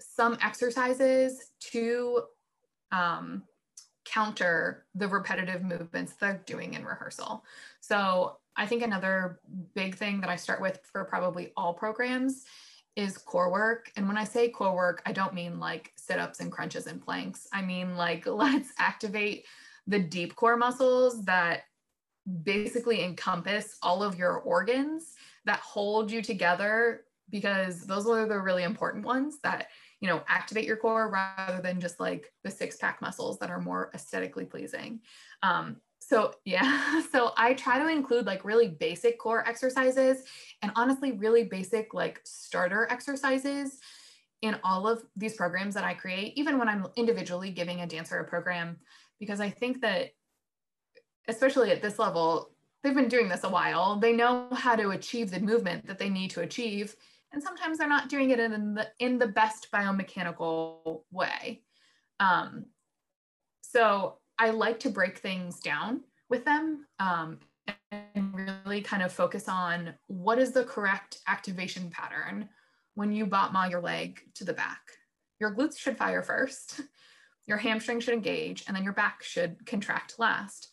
some 0.00 0.36
exercises 0.42 1.52
to 1.60 2.22
um, 2.94 3.42
counter 4.04 4.84
the 4.94 5.08
repetitive 5.08 5.62
movements 5.62 6.12
they're 6.12 6.42
doing 6.46 6.74
in 6.74 6.84
rehearsal. 6.84 7.44
So 7.80 8.36
I 8.56 8.66
think 8.66 8.82
another 8.82 9.40
big 9.74 9.96
thing 9.96 10.20
that 10.20 10.30
I 10.30 10.36
start 10.36 10.60
with 10.60 10.78
for 10.92 11.04
probably 11.04 11.52
all 11.56 11.74
programs 11.74 12.44
is 12.96 13.18
core 13.18 13.50
work. 13.50 13.90
And 13.96 14.06
when 14.06 14.16
I 14.16 14.24
say 14.24 14.48
core 14.48 14.76
work, 14.76 15.02
I 15.04 15.12
don't 15.12 15.34
mean 15.34 15.58
like 15.58 15.92
sit 15.96 16.20
ups 16.20 16.38
and 16.38 16.52
crunches 16.52 16.86
and 16.86 17.04
planks. 17.04 17.48
I 17.52 17.62
mean 17.62 17.96
like 17.96 18.26
let's 18.26 18.70
activate 18.78 19.46
the 19.86 19.98
deep 19.98 20.36
core 20.36 20.56
muscles 20.56 21.24
that 21.24 21.62
basically 22.42 23.02
encompass 23.02 23.76
all 23.82 24.02
of 24.02 24.16
your 24.16 24.36
organs 24.36 25.14
that 25.44 25.58
hold 25.58 26.10
you 26.10 26.22
together 26.22 27.03
because 27.30 27.80
those 27.82 28.06
are 28.06 28.26
the 28.26 28.38
really 28.38 28.62
important 28.62 29.04
ones 29.04 29.38
that 29.42 29.66
you 30.04 30.10
know, 30.10 30.22
activate 30.28 30.66
your 30.66 30.76
core 30.76 31.08
rather 31.08 31.62
than 31.62 31.80
just 31.80 31.98
like 31.98 32.30
the 32.42 32.50
six 32.50 32.76
pack 32.76 33.00
muscles 33.00 33.38
that 33.38 33.48
are 33.48 33.58
more 33.58 33.90
aesthetically 33.94 34.44
pleasing. 34.44 35.00
Um, 35.42 35.78
so 35.98 36.34
yeah, 36.44 37.00
so 37.10 37.32
I 37.38 37.54
try 37.54 37.78
to 37.78 37.88
include 37.88 38.26
like 38.26 38.44
really 38.44 38.68
basic 38.68 39.18
core 39.18 39.48
exercises 39.48 40.24
and 40.60 40.72
honestly 40.76 41.12
really 41.12 41.44
basic 41.44 41.94
like 41.94 42.20
starter 42.24 42.86
exercises 42.90 43.78
in 44.42 44.58
all 44.62 44.86
of 44.86 45.02
these 45.16 45.36
programs 45.36 45.74
that 45.74 45.84
I 45.84 45.94
create, 45.94 46.34
even 46.36 46.58
when 46.58 46.68
I'm 46.68 46.86
individually 46.96 47.50
giving 47.50 47.80
a 47.80 47.86
dancer 47.86 48.18
a 48.18 48.24
program, 48.24 48.76
because 49.18 49.40
I 49.40 49.48
think 49.48 49.80
that 49.80 50.10
especially 51.28 51.70
at 51.70 51.80
this 51.80 51.98
level, 51.98 52.50
they've 52.82 52.94
been 52.94 53.08
doing 53.08 53.30
this 53.30 53.44
a 53.44 53.48
while. 53.48 53.96
They 53.96 54.12
know 54.12 54.48
how 54.52 54.76
to 54.76 54.90
achieve 54.90 55.30
the 55.30 55.40
movement 55.40 55.86
that 55.86 55.98
they 55.98 56.10
need 56.10 56.28
to 56.32 56.42
achieve 56.42 56.94
and 57.34 57.42
sometimes 57.42 57.78
they're 57.78 57.88
not 57.88 58.08
doing 58.08 58.30
it 58.30 58.38
in 58.38 58.74
the 58.74 58.88
in 59.00 59.18
the 59.18 59.26
best 59.26 59.68
biomechanical 59.72 61.02
way. 61.10 61.62
Um, 62.20 62.66
so 63.60 64.18
I 64.38 64.50
like 64.50 64.80
to 64.80 64.90
break 64.90 65.18
things 65.18 65.58
down 65.58 66.02
with 66.30 66.44
them 66.44 66.86
um, 67.00 67.40
and 67.90 68.34
really 68.34 68.80
kind 68.80 69.02
of 69.02 69.12
focus 69.12 69.48
on 69.48 69.94
what 70.06 70.38
is 70.38 70.52
the 70.52 70.64
correct 70.64 71.18
activation 71.26 71.90
pattern 71.90 72.48
when 72.94 73.12
you 73.12 73.26
battement 73.26 73.70
your 73.70 73.80
leg 73.80 74.20
to 74.34 74.44
the 74.44 74.52
back. 74.52 74.80
Your 75.40 75.54
glutes 75.54 75.76
should 75.76 75.98
fire 75.98 76.22
first, 76.22 76.80
your 77.46 77.58
hamstring 77.58 77.98
should 77.98 78.14
engage, 78.14 78.64
and 78.66 78.76
then 78.76 78.84
your 78.84 78.92
back 78.92 79.24
should 79.24 79.66
contract 79.66 80.14
last. 80.18 80.68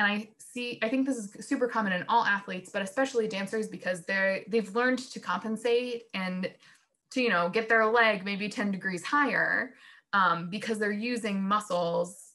And 0.00 0.10
I 0.10 0.28
see, 0.38 0.78
I 0.80 0.88
think 0.88 1.06
this 1.06 1.18
is 1.18 1.46
super 1.46 1.68
common 1.68 1.92
in 1.92 2.06
all 2.08 2.24
athletes, 2.24 2.70
but 2.72 2.80
especially 2.80 3.28
dancers 3.28 3.68
because 3.68 4.00
they're 4.06 4.40
they've 4.48 4.74
learned 4.74 4.98
to 5.10 5.20
compensate 5.20 6.04
and 6.14 6.50
to 7.10 7.20
you 7.20 7.28
know 7.28 7.50
get 7.50 7.68
their 7.68 7.84
leg 7.84 8.24
maybe 8.24 8.48
10 8.48 8.70
degrees 8.70 9.04
higher 9.04 9.74
um, 10.14 10.48
because 10.48 10.78
they're 10.78 10.90
using 10.90 11.42
muscles. 11.42 12.32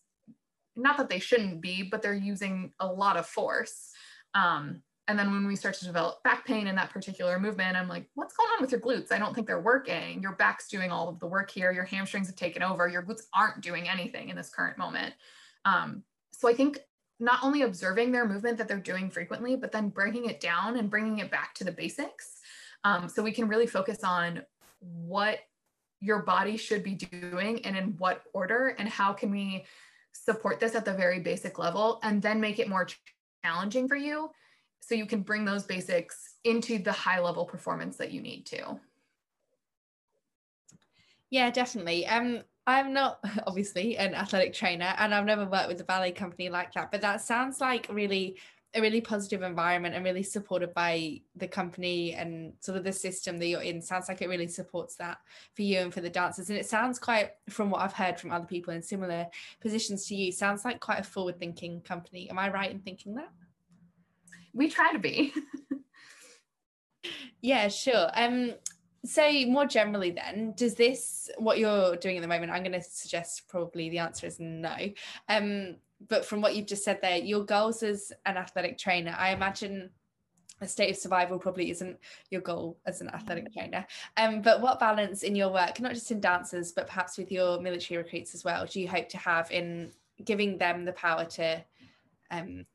Not 0.75 0.95
that 0.97 1.09
they 1.09 1.17
shouldn't 1.17 1.59
be, 1.59 1.81
but 1.81 2.03
they're 2.03 2.13
using 2.13 2.71
a 2.79 2.85
lot 2.85 3.17
of 3.17 3.25
force. 3.25 3.93
Um, 4.35 4.83
and 5.07 5.17
then 5.17 5.31
when 5.31 5.47
we 5.47 5.55
start 5.55 5.73
to 5.75 5.85
develop 5.85 6.21
back 6.21 6.45
pain 6.45 6.67
in 6.67 6.75
that 6.75 6.91
particular 6.91 7.39
movement, 7.39 7.77
I'm 7.77 7.87
like, 7.87 8.07
what's 8.13 8.35
going 8.35 8.49
on 8.55 8.61
with 8.61 8.71
your 8.71 8.81
glutes? 8.81 9.11
I 9.11 9.17
don't 9.17 9.33
think 9.33 9.47
they're 9.47 9.59
working. 9.59 10.21
Your 10.21 10.33
back's 10.33 10.67
doing 10.67 10.91
all 10.91 11.09
of 11.09 11.19
the 11.19 11.27
work 11.27 11.49
here. 11.49 11.71
Your 11.71 11.83
hamstrings 11.85 12.27
have 12.27 12.35
taken 12.35 12.61
over. 12.61 12.87
Your 12.87 13.01
glutes 13.01 13.23
aren't 13.33 13.61
doing 13.61 13.89
anything 13.89 14.29
in 14.29 14.35
this 14.35 14.49
current 14.49 14.77
moment. 14.77 15.15
Um, 15.63 16.03
so 16.31 16.47
I 16.47 16.53
think 16.53 16.79
not 17.19 17.43
only 17.43 17.61
observing 17.61 18.11
their 18.11 18.27
movement 18.27 18.57
that 18.57 18.67
they're 18.67 18.77
doing 18.77 19.09
frequently, 19.09 19.55
but 19.55 19.71
then 19.71 19.89
breaking 19.89 20.25
it 20.25 20.39
down 20.39 20.77
and 20.77 20.89
bringing 20.89 21.19
it 21.19 21.31
back 21.31 21.53
to 21.55 21.63
the 21.63 21.71
basics. 21.71 22.39
Um, 22.83 23.07
so 23.07 23.23
we 23.23 23.31
can 23.31 23.47
really 23.47 23.67
focus 23.67 24.03
on 24.03 24.43
what 24.79 25.39
your 26.01 26.19
body 26.23 26.57
should 26.57 26.83
be 26.83 26.93
doing 26.93 27.65
and 27.65 27.75
in 27.75 27.95
what 27.97 28.23
order, 28.33 28.75
and 28.77 28.87
how 28.87 29.13
can 29.13 29.31
we 29.31 29.65
support 30.11 30.59
this 30.59 30.75
at 30.75 30.85
the 30.85 30.93
very 30.93 31.19
basic 31.19 31.57
level 31.57 31.99
and 32.03 32.21
then 32.21 32.39
make 32.39 32.59
it 32.59 32.69
more 32.69 32.87
challenging 33.43 33.87
for 33.87 33.95
you 33.95 34.29
so 34.79 34.95
you 34.95 35.05
can 35.05 35.21
bring 35.21 35.45
those 35.45 35.63
basics 35.63 36.35
into 36.43 36.77
the 36.77 36.91
high 36.91 37.19
level 37.19 37.45
performance 37.45 37.97
that 37.97 38.11
you 38.11 38.21
need 38.21 38.45
to. 38.45 38.79
Yeah, 41.31 41.49
definitely. 41.49 42.05
Um, 42.05 42.43
I'm 42.67 42.93
not 42.93 43.19
obviously 43.47 43.97
an 43.97 44.15
athletic 44.15 44.53
trainer 44.53 44.93
and 44.97 45.13
I've 45.13 45.25
never 45.25 45.45
worked 45.45 45.67
with 45.67 45.81
a 45.81 45.83
ballet 45.83 46.11
company 46.11 46.49
like 46.49 46.73
that, 46.73 46.91
but 46.91 47.01
that 47.01 47.21
sounds 47.21 47.61
like 47.61 47.87
really 47.89 48.37
a 48.75 48.81
really 48.81 48.99
positive 48.99 49.41
environment 49.41 49.95
and 49.95 50.03
really 50.03 50.21
supported 50.21 50.73
by 50.73 51.21
the 51.37 51.47
company 51.47 52.13
and 52.13 52.51
sort 52.59 52.77
of 52.77 52.83
the 52.83 52.91
system 52.91 53.37
that 53.37 53.47
you're 53.47 53.61
in. 53.61 53.81
Sounds 53.81 54.09
like 54.09 54.21
it 54.21 54.27
really 54.27 54.49
supports 54.49 54.95
that 54.97 55.17
for 55.53 55.61
you 55.61 55.79
and 55.79 55.93
for 55.93 56.01
the 56.01 56.09
dancers. 56.09 56.49
And 56.49 56.59
it 56.59 56.65
sounds 56.65 56.99
quite, 56.99 57.31
from 57.49 57.69
what 57.69 57.79
I've 57.79 57.93
heard 57.93 58.19
from 58.19 58.31
other 58.31 58.45
people 58.45 58.73
in 58.73 58.81
similar 58.81 59.27
positions 59.61 60.05
to 60.07 60.15
you, 60.15 60.31
sounds 60.31 60.65
like 60.65 60.81
quite 60.81 60.99
a 60.99 61.03
forward 61.03 61.39
thinking 61.39 61.79
company. 61.81 62.29
Am 62.29 62.37
I 62.37 62.51
right 62.51 62.69
in 62.69 62.79
thinking 62.79 63.15
that? 63.15 63.29
We 64.53 64.69
try 64.69 64.91
to 64.91 64.99
be. 64.99 65.33
yeah, 67.41 67.69
sure. 67.69 68.09
Um, 68.13 68.55
so 69.05 69.45
more 69.47 69.65
generally 69.65 70.11
then 70.11 70.53
does 70.55 70.75
this 70.75 71.29
what 71.37 71.59
you're 71.59 71.95
doing 71.97 72.17
at 72.17 72.21
the 72.21 72.27
moment 72.27 72.51
i'm 72.51 72.63
going 72.63 72.71
to 72.71 72.81
suggest 72.81 73.47
probably 73.47 73.89
the 73.89 73.99
answer 73.99 74.27
is 74.27 74.39
no. 74.39 74.75
Um, 75.29 75.75
but 76.09 76.25
from 76.25 76.41
what 76.41 76.55
you've 76.55 76.67
just 76.67 76.83
said 76.83 76.99
there 77.01 77.17
your 77.17 77.45
goals 77.45 77.83
as 77.83 78.11
an 78.25 78.37
athletic 78.37 78.77
trainer 78.77 79.15
i 79.17 79.31
imagine 79.31 79.89
a 80.61 80.67
state 80.67 80.89
of 80.89 80.95
survival 80.95 81.37
probably 81.37 81.69
isn't 81.69 81.97
your 82.29 82.39
goal 82.39 82.77
as 82.85 83.01
an 83.01 83.09
athletic 83.09 83.51
trainer. 83.51 83.85
Um, 84.15 84.41
but 84.41 84.61
what 84.61 84.79
balance 84.79 85.23
in 85.23 85.35
your 85.35 85.51
work 85.51 85.79
not 85.79 85.93
just 85.93 86.11
in 86.11 86.19
dancers 86.19 86.71
but 86.71 86.87
perhaps 86.87 87.17
with 87.17 87.31
your 87.31 87.59
military 87.59 87.97
recruits 87.97 88.33
as 88.33 88.43
well 88.43 88.65
do 88.65 88.79
you 88.79 88.87
hope 88.87 89.09
to 89.09 89.17
have 89.17 89.51
in 89.51 89.91
giving 90.23 90.57
them 90.57 90.85
the 90.85 90.93
power 90.93 91.25
to 91.25 91.63
um, 92.31 92.65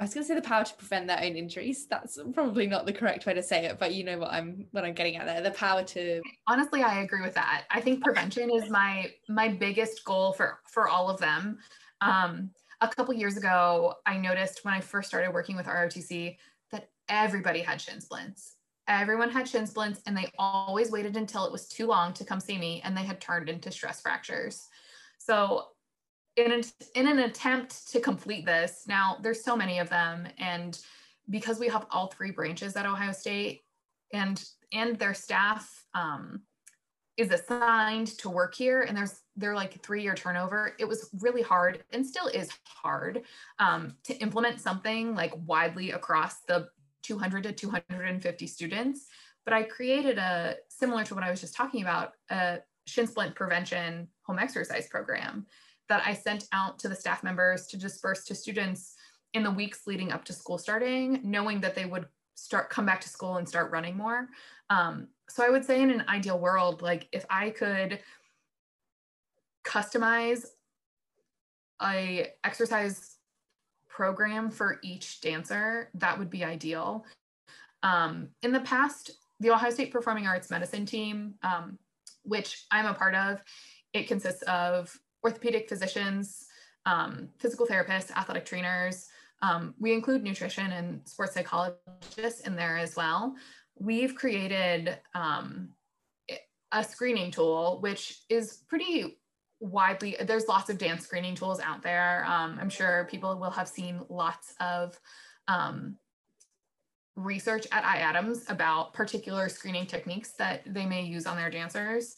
I 0.00 0.04
was 0.04 0.14
going 0.14 0.22
to 0.22 0.28
say 0.28 0.34
the 0.36 0.42
power 0.42 0.62
to 0.62 0.74
prevent 0.74 1.08
their 1.08 1.18
own 1.18 1.34
injuries. 1.34 1.86
That's 1.86 2.18
probably 2.32 2.68
not 2.68 2.86
the 2.86 2.92
correct 2.92 3.26
way 3.26 3.34
to 3.34 3.42
say 3.42 3.64
it, 3.64 3.80
but 3.80 3.94
you 3.94 4.04
know 4.04 4.18
what 4.18 4.32
I'm 4.32 4.66
what 4.70 4.84
I'm 4.84 4.94
getting 4.94 5.16
at 5.16 5.26
there. 5.26 5.40
The 5.40 5.50
power 5.50 5.82
to 5.82 6.22
Honestly, 6.46 6.82
I 6.82 7.00
agree 7.00 7.22
with 7.22 7.34
that. 7.34 7.64
I 7.70 7.80
think 7.80 8.04
prevention 8.04 8.48
is 8.50 8.70
my 8.70 9.10
my 9.28 9.48
biggest 9.48 10.04
goal 10.04 10.32
for 10.32 10.60
for 10.68 10.88
all 10.88 11.10
of 11.10 11.18
them. 11.18 11.58
Um, 12.00 12.50
a 12.80 12.86
couple 12.86 13.12
years 13.12 13.36
ago, 13.36 13.94
I 14.06 14.18
noticed 14.18 14.64
when 14.64 14.72
I 14.72 14.80
first 14.80 15.08
started 15.08 15.34
working 15.34 15.56
with 15.56 15.66
ROTC 15.66 16.36
that 16.70 16.90
everybody 17.08 17.60
had 17.60 17.80
shin 17.80 18.00
splints. 18.00 18.54
Everyone 18.86 19.30
had 19.30 19.48
shin 19.48 19.66
splints, 19.66 20.00
and 20.06 20.16
they 20.16 20.30
always 20.38 20.92
waited 20.92 21.16
until 21.16 21.44
it 21.44 21.52
was 21.52 21.66
too 21.66 21.86
long 21.88 22.12
to 22.14 22.24
come 22.24 22.38
see 22.38 22.56
me, 22.56 22.80
and 22.84 22.96
they 22.96 23.02
had 23.02 23.20
turned 23.20 23.48
into 23.48 23.72
stress 23.72 24.00
fractures. 24.00 24.68
So 25.18 25.64
in 26.36 26.52
an, 26.52 26.62
in 26.94 27.08
an 27.08 27.18
attempt 27.20 27.90
to 27.92 28.00
complete 28.00 28.46
this, 28.46 28.84
now 28.86 29.18
there's 29.22 29.42
so 29.42 29.56
many 29.56 29.78
of 29.78 29.88
them, 29.88 30.26
and 30.38 30.78
because 31.30 31.58
we 31.58 31.68
have 31.68 31.86
all 31.90 32.08
three 32.08 32.30
branches 32.30 32.76
at 32.76 32.86
Ohio 32.86 33.12
State, 33.12 33.62
and 34.12 34.42
and 34.72 34.98
their 34.98 35.14
staff 35.14 35.84
um, 35.94 36.42
is 37.16 37.30
assigned 37.30 38.06
to 38.18 38.30
work 38.30 38.54
here, 38.54 38.82
and 38.82 38.96
there's 38.96 39.20
they're 39.36 39.54
like 39.54 39.82
three 39.82 40.02
year 40.02 40.14
turnover. 40.14 40.74
It 40.78 40.86
was 40.86 41.10
really 41.20 41.42
hard, 41.42 41.82
and 41.92 42.06
still 42.06 42.28
is 42.28 42.50
hard, 42.64 43.22
um, 43.58 43.94
to 44.04 44.14
implement 44.18 44.60
something 44.60 45.14
like 45.14 45.32
widely 45.46 45.90
across 45.90 46.40
the 46.46 46.68
200 47.02 47.42
to 47.44 47.52
250 47.52 48.46
students. 48.46 49.06
But 49.44 49.54
I 49.54 49.62
created 49.62 50.18
a 50.18 50.56
similar 50.68 51.04
to 51.04 51.14
what 51.14 51.24
I 51.24 51.30
was 51.30 51.40
just 51.40 51.54
talking 51.54 51.82
about, 51.82 52.12
a 52.30 52.58
shin 52.86 53.06
splint 53.06 53.34
prevention 53.34 54.08
home 54.22 54.38
exercise 54.38 54.88
program 54.88 55.46
that 55.88 56.02
I 56.06 56.14
sent 56.14 56.48
out 56.52 56.78
to 56.80 56.88
the 56.88 56.94
staff 56.94 57.22
members 57.22 57.66
to 57.68 57.76
disperse 57.76 58.24
to 58.24 58.34
students 58.34 58.94
in 59.34 59.42
the 59.42 59.50
weeks 59.50 59.86
leading 59.86 60.12
up 60.12 60.24
to 60.26 60.32
school 60.32 60.58
starting, 60.58 61.20
knowing 61.22 61.60
that 61.60 61.74
they 61.74 61.86
would 61.86 62.06
start 62.34 62.70
come 62.70 62.86
back 62.86 63.00
to 63.00 63.08
school 63.08 63.36
and 63.36 63.48
start 63.48 63.70
running 63.70 63.96
more. 63.96 64.28
Um, 64.70 65.08
so 65.28 65.44
I 65.44 65.50
would 65.50 65.64
say 65.64 65.82
in 65.82 65.90
an 65.90 66.04
ideal 66.08 66.38
world, 66.38 66.82
like 66.82 67.08
if 67.12 67.24
I 67.28 67.50
could 67.50 68.00
customize 69.64 70.46
a 71.82 72.28
exercise 72.44 73.16
program 73.88 74.50
for 74.50 74.78
each 74.82 75.20
dancer, 75.20 75.90
that 75.94 76.18
would 76.18 76.30
be 76.30 76.44
ideal. 76.44 77.04
Um, 77.82 78.28
in 78.42 78.52
the 78.52 78.60
past, 78.60 79.10
the 79.40 79.50
Ohio 79.50 79.70
State 79.70 79.92
Performing 79.92 80.26
Arts 80.26 80.50
Medicine 80.50 80.86
team, 80.86 81.34
um, 81.42 81.78
which 82.22 82.66
I'm 82.70 82.86
a 82.86 82.94
part 82.94 83.14
of, 83.14 83.42
it 83.92 84.08
consists 84.08 84.42
of 84.42 84.96
orthopedic 85.24 85.68
physicians, 85.68 86.46
um, 86.86 87.28
physical 87.38 87.66
therapists, 87.66 88.10
athletic 88.12 88.44
trainers. 88.44 89.08
Um, 89.42 89.74
we 89.78 89.92
include 89.92 90.22
nutrition 90.22 90.72
and 90.72 91.06
sports 91.06 91.34
psychologists 91.34 92.40
in 92.46 92.56
there 92.56 92.76
as 92.76 92.96
well. 92.96 93.34
We've 93.78 94.14
created 94.14 94.98
um, 95.14 95.70
a 96.72 96.82
screening 96.82 97.30
tool, 97.30 97.78
which 97.80 98.20
is 98.28 98.64
pretty 98.68 99.18
widely, 99.60 100.16
there's 100.24 100.48
lots 100.48 100.70
of 100.70 100.78
dance 100.78 101.04
screening 101.04 101.34
tools 101.34 101.60
out 101.60 101.82
there. 101.82 102.24
Um, 102.26 102.58
I'm 102.60 102.70
sure 102.70 103.08
people 103.10 103.38
will 103.38 103.50
have 103.50 103.68
seen 103.68 104.00
lots 104.08 104.54
of 104.60 104.98
um, 105.46 105.96
research 107.16 107.66
at 107.72 107.84
IADMS 107.84 108.50
about 108.50 108.92
particular 108.92 109.48
screening 109.48 109.86
techniques 109.86 110.32
that 110.32 110.62
they 110.72 110.86
may 110.86 111.02
use 111.02 111.26
on 111.26 111.36
their 111.36 111.50
dancers. 111.50 112.14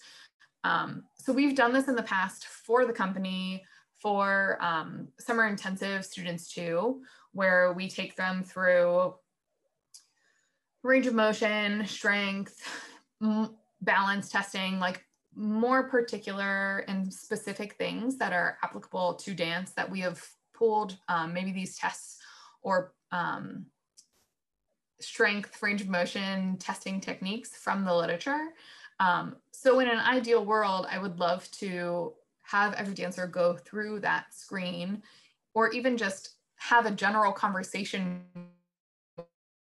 Um, 0.65 1.05
so 1.21 1.33
we've 1.33 1.55
done 1.55 1.73
this 1.73 1.89
in 1.89 1.95
the 1.95 2.03
past 2.03 2.47
for 2.47 2.87
the 2.87 2.93
company 2.93 3.65
for 3.99 4.57
um, 4.63 5.09
summer 5.19 5.47
intensive 5.47 6.05
students 6.05 6.53
too, 6.53 7.03
where 7.33 7.73
we 7.75 7.89
take 7.89 8.17
them 8.17 8.43
through 8.43 9.15
range 10.83 11.07
of 11.07 11.15
motion, 11.15 11.87
strength, 11.87 12.67
balance 13.83 14.31
testing, 14.31 14.79
like 14.79 15.05
more 15.35 15.89
particular 15.89 16.79
and 16.89 17.13
specific 17.13 17.75
things 17.75 18.17
that 18.17 18.33
are 18.33 18.57
applicable 18.63 19.15
to 19.15 19.35
dance 19.35 19.73
that 19.73 19.91
we 19.91 20.01
have 20.01 20.25
pulled 20.55 20.97
um, 21.09 21.35
maybe 21.35 21.53
these 21.53 21.77
tests 21.77 22.19
or 22.63 22.95
um, 23.13 23.67
strength 25.01 25.63
range 25.63 25.83
of 25.83 25.89
motion 25.89 26.57
testing 26.57 27.01
techniques 27.01 27.51
from 27.51 27.85
the 27.85 27.95
literature. 27.95 28.49
Um, 29.01 29.37
so 29.51 29.81
in 29.81 29.89
an 29.89 29.99
ideal 29.99 30.45
world, 30.45 30.87
I 30.89 30.99
would 30.99 31.19
love 31.19 31.51
to 31.53 32.13
have 32.43 32.75
every 32.75 32.95
dancer 32.95 33.27
go 33.27 33.57
through 33.57 34.01
that 34.01 34.33
screen 34.35 35.03
or 35.55 35.71
even 35.71 35.97
just 35.97 36.37
have 36.57 36.87
a 36.87 36.91
general 36.91 37.33
conversation 37.33 38.23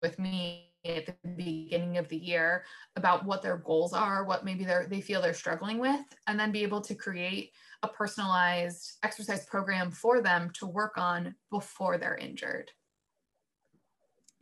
with 0.02 0.19
me 0.19 0.69
at 0.86 1.06
the 1.06 1.15
beginning 1.36 1.98
of 1.98 2.08
the 2.10 2.17
year 2.17 2.65
about 2.96 3.26
what 3.26 3.41
their 3.41 3.58
goals 3.58 3.93
are, 3.93 4.26
what 4.26 4.46
maybe 4.46 4.65
they 4.65 4.86
they 4.88 5.02
feel 5.02 5.22
they're 5.22 5.34
struggling 5.34 5.80
with, 5.80 6.06
and 6.28 6.39
then 6.39 6.52
be 6.52 6.62
able 6.62 6.82
to 6.82 6.93
create 6.93 7.52
a 7.84 7.88
personalized 7.88 8.98
exercise 9.02 9.46
program 9.46 9.89
for 9.89 10.22
them 10.22 10.52
to 10.54 10.67
work 10.67 10.98
on 10.98 11.34
before 11.50 11.98
they're 11.98 12.17
injured. 12.17 12.69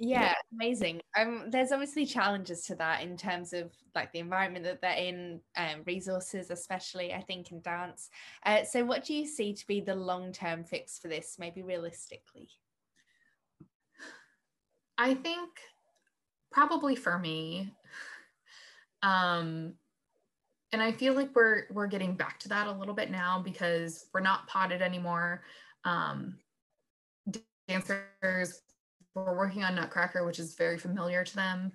Yeah, 0.03 0.33
amazing. 0.51 0.99
Um, 1.15 1.51
there's 1.51 1.71
obviously 1.71 2.07
challenges 2.07 2.65
to 2.65 2.75
that 2.75 3.03
in 3.03 3.15
terms 3.15 3.53
of 3.53 3.71
like 3.93 4.11
the 4.11 4.17
environment 4.17 4.65
that 4.65 4.81
they're 4.81 4.95
in, 4.97 5.41
um, 5.55 5.83
resources, 5.85 6.49
especially 6.49 7.13
I 7.13 7.21
think 7.21 7.51
in 7.51 7.61
dance. 7.61 8.09
Uh, 8.43 8.63
so, 8.63 8.83
what 8.83 9.05
do 9.05 9.13
you 9.13 9.27
see 9.27 9.53
to 9.53 9.67
be 9.67 9.79
the 9.79 9.93
long 9.93 10.31
term 10.31 10.63
fix 10.63 10.97
for 10.97 11.07
this, 11.07 11.37
maybe 11.37 11.61
realistically? 11.61 12.49
I 14.97 15.13
think 15.13 15.51
probably 16.51 16.95
for 16.95 17.19
me, 17.19 17.71
um, 19.03 19.75
and 20.71 20.81
I 20.81 20.93
feel 20.93 21.13
like 21.13 21.29
we're 21.35 21.65
we're 21.69 21.85
getting 21.85 22.15
back 22.15 22.39
to 22.39 22.49
that 22.49 22.65
a 22.65 22.71
little 22.71 22.95
bit 22.95 23.11
now 23.11 23.39
because 23.39 24.07
we're 24.15 24.21
not 24.21 24.47
potted 24.47 24.81
anymore. 24.81 25.43
Um, 25.85 26.39
dancers 27.67 28.61
we're 29.15 29.37
working 29.37 29.63
on 29.63 29.75
Nutcracker, 29.75 30.25
which 30.25 30.39
is 30.39 30.55
very 30.55 30.77
familiar 30.77 31.23
to 31.23 31.35
them. 31.35 31.71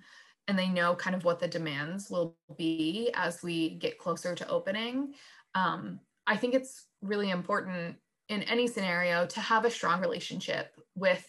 And 0.47 0.57
they 0.57 0.69
know 0.69 0.95
kind 0.95 1.15
of 1.15 1.25
what 1.25 1.39
the 1.39 1.47
demands 1.47 2.09
will 2.09 2.37
be 2.57 3.11
as 3.13 3.43
we 3.43 3.71
get 3.71 3.97
closer 3.97 4.33
to 4.33 4.47
opening. 4.49 5.13
Um, 5.55 5.99
I 6.25 6.37
think 6.37 6.53
it's 6.53 6.85
really 7.01 7.31
important 7.31 7.97
in 8.29 8.43
any 8.43 8.67
scenario 8.67 9.25
to 9.27 9.39
have 9.39 9.65
a 9.65 9.71
strong 9.71 10.01
relationship 10.01 10.75
with, 10.95 11.25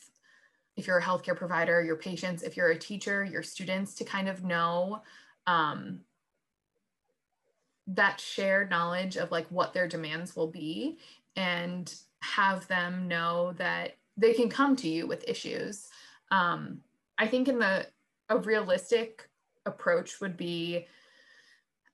if 0.77 0.87
you're 0.87 0.99
a 0.99 1.03
healthcare 1.03 1.37
provider, 1.37 1.83
your 1.83 1.97
patients, 1.97 2.42
if 2.42 2.57
you're 2.57 2.71
a 2.71 2.79
teacher, 2.79 3.25
your 3.25 3.42
students, 3.42 3.94
to 3.94 4.05
kind 4.05 4.29
of 4.29 4.44
know 4.44 5.03
um, 5.47 6.01
that 7.88 8.21
shared 8.21 8.71
knowledge 8.71 9.16
of 9.16 9.31
like 9.31 9.47
what 9.49 9.73
their 9.73 9.88
demands 9.88 10.37
will 10.37 10.51
be 10.51 10.99
and 11.37 11.94
have 12.21 12.66
them 12.68 13.09
know 13.09 13.53
that 13.59 13.97
they 14.18 14.35
can 14.35 14.50
come 14.50 14.76
to 14.76 14.88
you 14.88 15.07
with 15.07 15.28
issues 15.28 15.88
um, 16.31 16.81
I 17.18 17.26
think 17.26 17.48
in 17.48 17.59
the 17.59 17.87
a 18.28 18.38
realistic 18.38 19.28
approach 19.66 20.20
would 20.20 20.37
be 20.37 20.87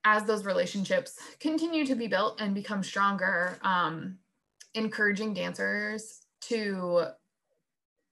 as 0.04 0.24
those 0.24 0.44
relationships 0.44 1.18
continue 1.40 1.87
to 1.87 1.94
be 1.94 2.06
built 2.06 2.40
and 2.40 2.54
become 2.54 2.82
stronger, 2.82 3.56
um, 3.62 4.18
encouraging 4.74 5.32
dancers 5.32 6.22
to 6.42 7.04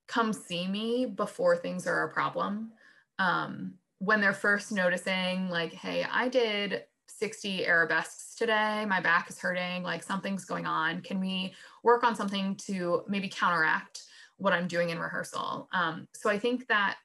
come 0.07 0.33
see 0.33 0.67
me 0.67 1.05
before 1.05 1.57
things 1.57 1.87
are 1.87 2.05
a 2.05 2.13
problem. 2.13 2.73
Um, 3.19 3.75
when 3.99 4.21
they're 4.21 4.33
first 4.33 4.73
noticing, 4.73 5.49
like, 5.49 5.73
hey, 5.73 6.07
I 6.11 6.29
did 6.29 6.85
60 7.09 7.67
arabesques 7.67 8.35
today, 8.37 8.85
my 8.87 9.01
back 9.01 9.29
is 9.29 9.39
hurting, 9.39 9.83
like 9.83 10.03
something's 10.03 10.45
going 10.45 10.67
on. 10.67 11.03
Can 11.03 11.21
we 11.21 11.55
work 11.83 12.05
on 12.05 12.15
something 12.15 12.57
to 12.67 13.03
maybe 13.09 13.29
counteract 13.29 14.03
what 14.37 14.53
I'm 14.53 14.69
doing 14.69 14.91
in 14.91 14.99
rehearsal. 14.99 15.69
Um, 15.73 16.09
so 16.15 16.31
I 16.31 16.39
think 16.39 16.67
that, 16.69 16.97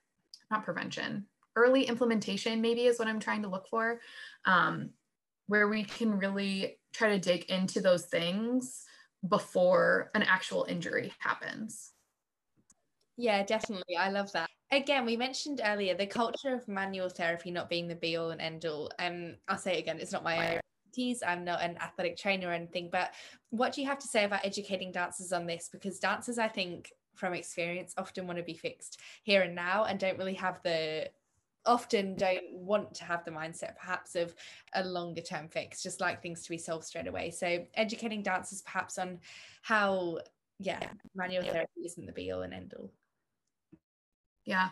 not 0.49 0.63
prevention, 0.63 1.25
early 1.55 1.83
implementation 1.83 2.61
maybe 2.61 2.85
is 2.85 2.99
what 2.99 3.07
I'm 3.07 3.19
trying 3.19 3.41
to 3.43 3.49
look 3.49 3.67
for, 3.67 3.99
um, 4.45 4.91
where 5.47 5.67
we 5.67 5.83
can 5.83 6.17
really 6.17 6.79
try 6.93 7.09
to 7.09 7.19
dig 7.19 7.45
into 7.45 7.81
those 7.81 8.05
things 8.05 8.85
before 9.27 10.11
an 10.13 10.23
actual 10.23 10.65
injury 10.69 11.11
happens. 11.19 11.91
Yeah, 13.17 13.43
definitely. 13.43 13.97
I 13.97 14.09
love 14.09 14.31
that. 14.33 14.49
Again, 14.71 15.05
we 15.05 15.17
mentioned 15.17 15.61
earlier 15.63 15.95
the 15.95 16.05
culture 16.05 16.53
of 16.53 16.67
manual 16.67 17.09
therapy 17.09 17.49
not 17.49 17.69
being 17.69 17.87
the 17.87 17.95
be 17.95 18.15
all 18.17 18.29
and 18.29 18.41
end 18.41 18.65
all. 18.65 18.91
Um, 18.99 19.35
I'll 19.47 19.57
say 19.57 19.77
it 19.77 19.79
again, 19.79 19.97
it's 19.99 20.11
not 20.11 20.23
my 20.23 20.59
I'm 21.25 21.43
not 21.43 21.61
an 21.61 21.77
athletic 21.77 22.17
trainer 22.17 22.49
or 22.49 22.53
anything, 22.53 22.89
but 22.91 23.13
what 23.49 23.73
do 23.73 23.81
you 23.81 23.87
have 23.87 23.99
to 23.99 24.07
say 24.07 24.23
about 24.23 24.45
educating 24.45 24.91
dancers 24.91 25.31
on 25.31 25.45
this? 25.45 25.69
Because 25.71 25.99
dancers, 25.99 26.37
I 26.37 26.47
think, 26.47 26.91
from 27.15 27.33
experience 27.33 27.93
often 27.97 28.27
want 28.27 28.37
to 28.37 28.43
be 28.43 28.53
fixed 28.53 28.99
here 29.23 29.41
and 29.41 29.55
now 29.55 29.85
and 29.85 29.99
don't 29.99 30.17
really 30.17 30.35
have 30.35 30.61
the 30.63 31.09
often 31.65 32.15
don't 32.15 32.53
want 32.53 32.93
to 32.93 33.03
have 33.03 33.25
the 33.25 33.31
mindset 33.31 33.75
perhaps 33.75 34.15
of 34.15 34.33
a 34.75 34.83
longer 34.85 35.19
term 35.19 35.49
fix 35.49 35.83
just 35.83 35.99
like 35.99 36.21
things 36.21 36.43
to 36.43 36.49
be 36.49 36.57
solved 36.57 36.85
straight 36.85 37.07
away. 37.07 37.29
So 37.29 37.65
educating 37.73 38.23
dancers 38.23 38.61
perhaps 38.61 38.97
on 38.97 39.19
how 39.63 40.19
yeah 40.59 40.79
manual 41.13 41.43
therapy 41.43 41.81
isn't 41.85 42.05
the 42.05 42.13
be 42.13 42.31
all 42.31 42.41
and 42.41 42.53
end 42.53 42.73
all. 42.77 42.91
Yeah. 44.45 44.69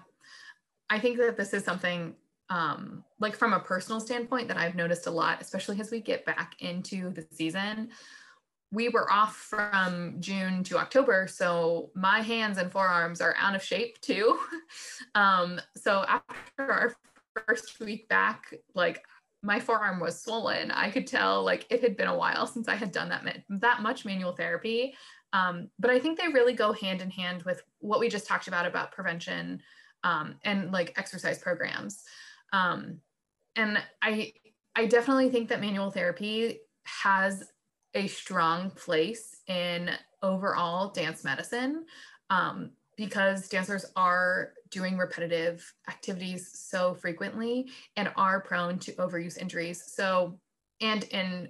I 0.89 0.99
think 0.99 1.17
that 1.17 1.35
this 1.35 1.53
is 1.53 1.65
something 1.65 2.15
um 2.49 3.03
like 3.19 3.35
from 3.35 3.53
a 3.53 3.59
personal 3.59 3.99
standpoint 3.99 4.47
that 4.47 4.57
i've 4.57 4.75
noticed 4.75 5.07
a 5.07 5.11
lot 5.11 5.41
especially 5.41 5.79
as 5.79 5.91
we 5.91 5.99
get 5.99 6.25
back 6.25 6.55
into 6.59 7.09
the 7.11 7.25
season 7.31 7.89
we 8.71 8.89
were 8.89 9.09
off 9.11 9.35
from 9.35 10.17
June 10.19 10.63
to 10.65 10.77
October, 10.77 11.27
so 11.27 11.91
my 11.95 12.19
hands 12.19 12.57
and 12.57 12.69
forearms 12.71 13.21
are 13.21 13.35
out 13.39 13.55
of 13.55 13.63
shape 13.63 14.01
too. 14.01 14.37
um, 15.15 15.61
so 15.77 16.03
after 16.07 16.71
our 16.71 16.95
first 17.47 17.79
week 17.79 18.07
back, 18.09 18.53
like 18.73 19.05
my 19.43 19.59
forearm 19.59 19.99
was 19.99 20.21
swollen. 20.21 20.71
I 20.71 20.89
could 20.89 21.07
tell 21.07 21.43
like 21.43 21.65
it 21.69 21.81
had 21.81 21.95
been 21.95 22.07
a 22.07 22.17
while 22.17 22.47
since 22.47 22.67
I 22.67 22.75
had 22.75 22.91
done 22.91 23.09
that 23.09 23.43
that 23.49 23.81
much 23.81 24.05
manual 24.05 24.33
therapy. 24.33 24.95
Um, 25.33 25.69
but 25.79 25.91
I 25.91 25.99
think 25.99 26.19
they 26.19 26.27
really 26.27 26.53
go 26.53 26.73
hand 26.73 27.01
in 27.01 27.09
hand 27.09 27.43
with 27.43 27.61
what 27.79 27.99
we 27.99 28.09
just 28.09 28.27
talked 28.27 28.47
about 28.47 28.65
about 28.65 28.91
prevention 28.91 29.61
um, 30.03 30.35
and 30.43 30.71
like 30.71 30.97
exercise 30.97 31.37
programs. 31.37 32.03
Um, 32.53 32.99
and 33.55 33.77
I 34.01 34.33
I 34.75 34.85
definitely 34.85 35.29
think 35.29 35.49
that 35.49 35.61
manual 35.61 35.89
therapy 35.91 36.59
has 36.83 37.43
a 37.93 38.07
strong 38.07 38.71
place 38.71 39.37
in 39.47 39.89
overall 40.21 40.89
dance 40.89 41.23
medicine 41.23 41.85
um, 42.29 42.71
because 42.97 43.47
dancers 43.47 43.85
are 43.95 44.53
doing 44.69 44.97
repetitive 44.97 45.73
activities 45.87 46.51
so 46.53 46.93
frequently 46.93 47.69
and 47.95 48.11
are 48.17 48.41
prone 48.41 48.77
to 48.79 48.91
overuse 48.93 49.37
injuries. 49.37 49.83
So, 49.87 50.37
and 50.81 51.03
in 51.05 51.49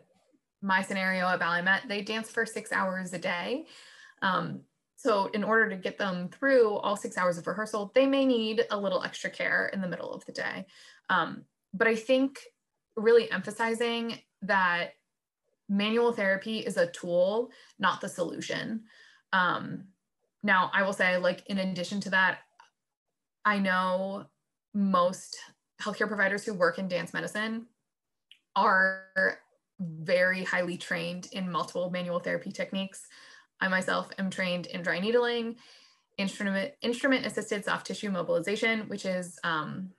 my 0.61 0.81
scenario 0.81 1.27
at 1.27 1.39
Ballet 1.39 1.63
Met, 1.63 1.83
they 1.87 2.01
dance 2.01 2.29
for 2.29 2.45
six 2.45 2.71
hours 2.71 3.13
a 3.13 3.19
day. 3.19 3.65
Um, 4.21 4.61
so 4.95 5.27
in 5.27 5.43
order 5.43 5.69
to 5.69 5.75
get 5.75 5.97
them 5.97 6.29
through 6.29 6.75
all 6.77 6.95
six 6.95 7.17
hours 7.17 7.37
of 7.37 7.47
rehearsal, 7.47 7.91
they 7.93 8.05
may 8.05 8.25
need 8.25 8.65
a 8.71 8.77
little 8.77 9.03
extra 9.03 9.29
care 9.29 9.69
in 9.73 9.81
the 9.81 9.87
middle 9.87 10.13
of 10.13 10.25
the 10.25 10.31
day. 10.31 10.65
Um, 11.09 11.43
but 11.73 11.87
I 11.87 11.95
think 11.95 12.39
really 12.95 13.29
emphasizing 13.31 14.19
that 14.43 14.93
manual 15.67 16.13
therapy 16.13 16.59
is 16.59 16.77
a 16.77 16.87
tool, 16.87 17.51
not 17.79 18.01
the 18.01 18.09
solution. 18.09 18.83
Um, 19.33 19.85
now, 20.43 20.69
I 20.73 20.83
will 20.83 20.93
say, 20.93 21.17
like, 21.17 21.43
in 21.47 21.57
addition 21.57 21.99
to 22.01 22.09
that, 22.11 22.39
I 23.43 23.59
know 23.59 24.25
most 24.73 25.37
healthcare 25.81 26.07
providers 26.07 26.45
who 26.45 26.53
work 26.53 26.79
in 26.79 26.87
dance 26.87 27.13
medicine 27.13 27.65
are 28.55 29.39
very 29.79 30.43
highly 30.43 30.77
trained 30.77 31.27
in 31.33 31.51
multiple 31.51 31.89
manual 31.89 32.19
therapy 32.19 32.51
techniques. 32.51 33.07
I 33.61 33.67
myself 33.67 34.11
am 34.17 34.29
trained 34.29 34.67
in 34.67 34.81
dry 34.81 34.99
needling, 34.99 35.55
instrument 36.17 36.73
instrument 36.81 37.25
assisted 37.25 37.65
soft 37.65 37.87
tissue 37.87 38.09
mobilization, 38.09 38.87
which 38.87 39.05
is 39.05 39.39
um, 39.43 39.91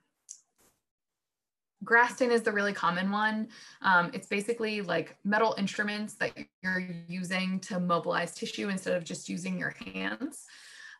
Graston 1.83 2.31
is 2.31 2.41
the 2.41 2.51
really 2.51 2.73
common 2.73 3.11
one. 3.11 3.49
Um, 3.81 4.11
it's 4.13 4.27
basically 4.27 4.81
like 4.81 5.15
metal 5.23 5.55
instruments 5.57 6.15
that 6.15 6.33
you're 6.61 6.83
using 7.07 7.59
to 7.61 7.79
mobilize 7.79 8.33
tissue 8.33 8.69
instead 8.69 8.95
of 8.95 9.03
just 9.03 9.29
using 9.29 9.57
your 9.57 9.75
hands. 9.93 10.45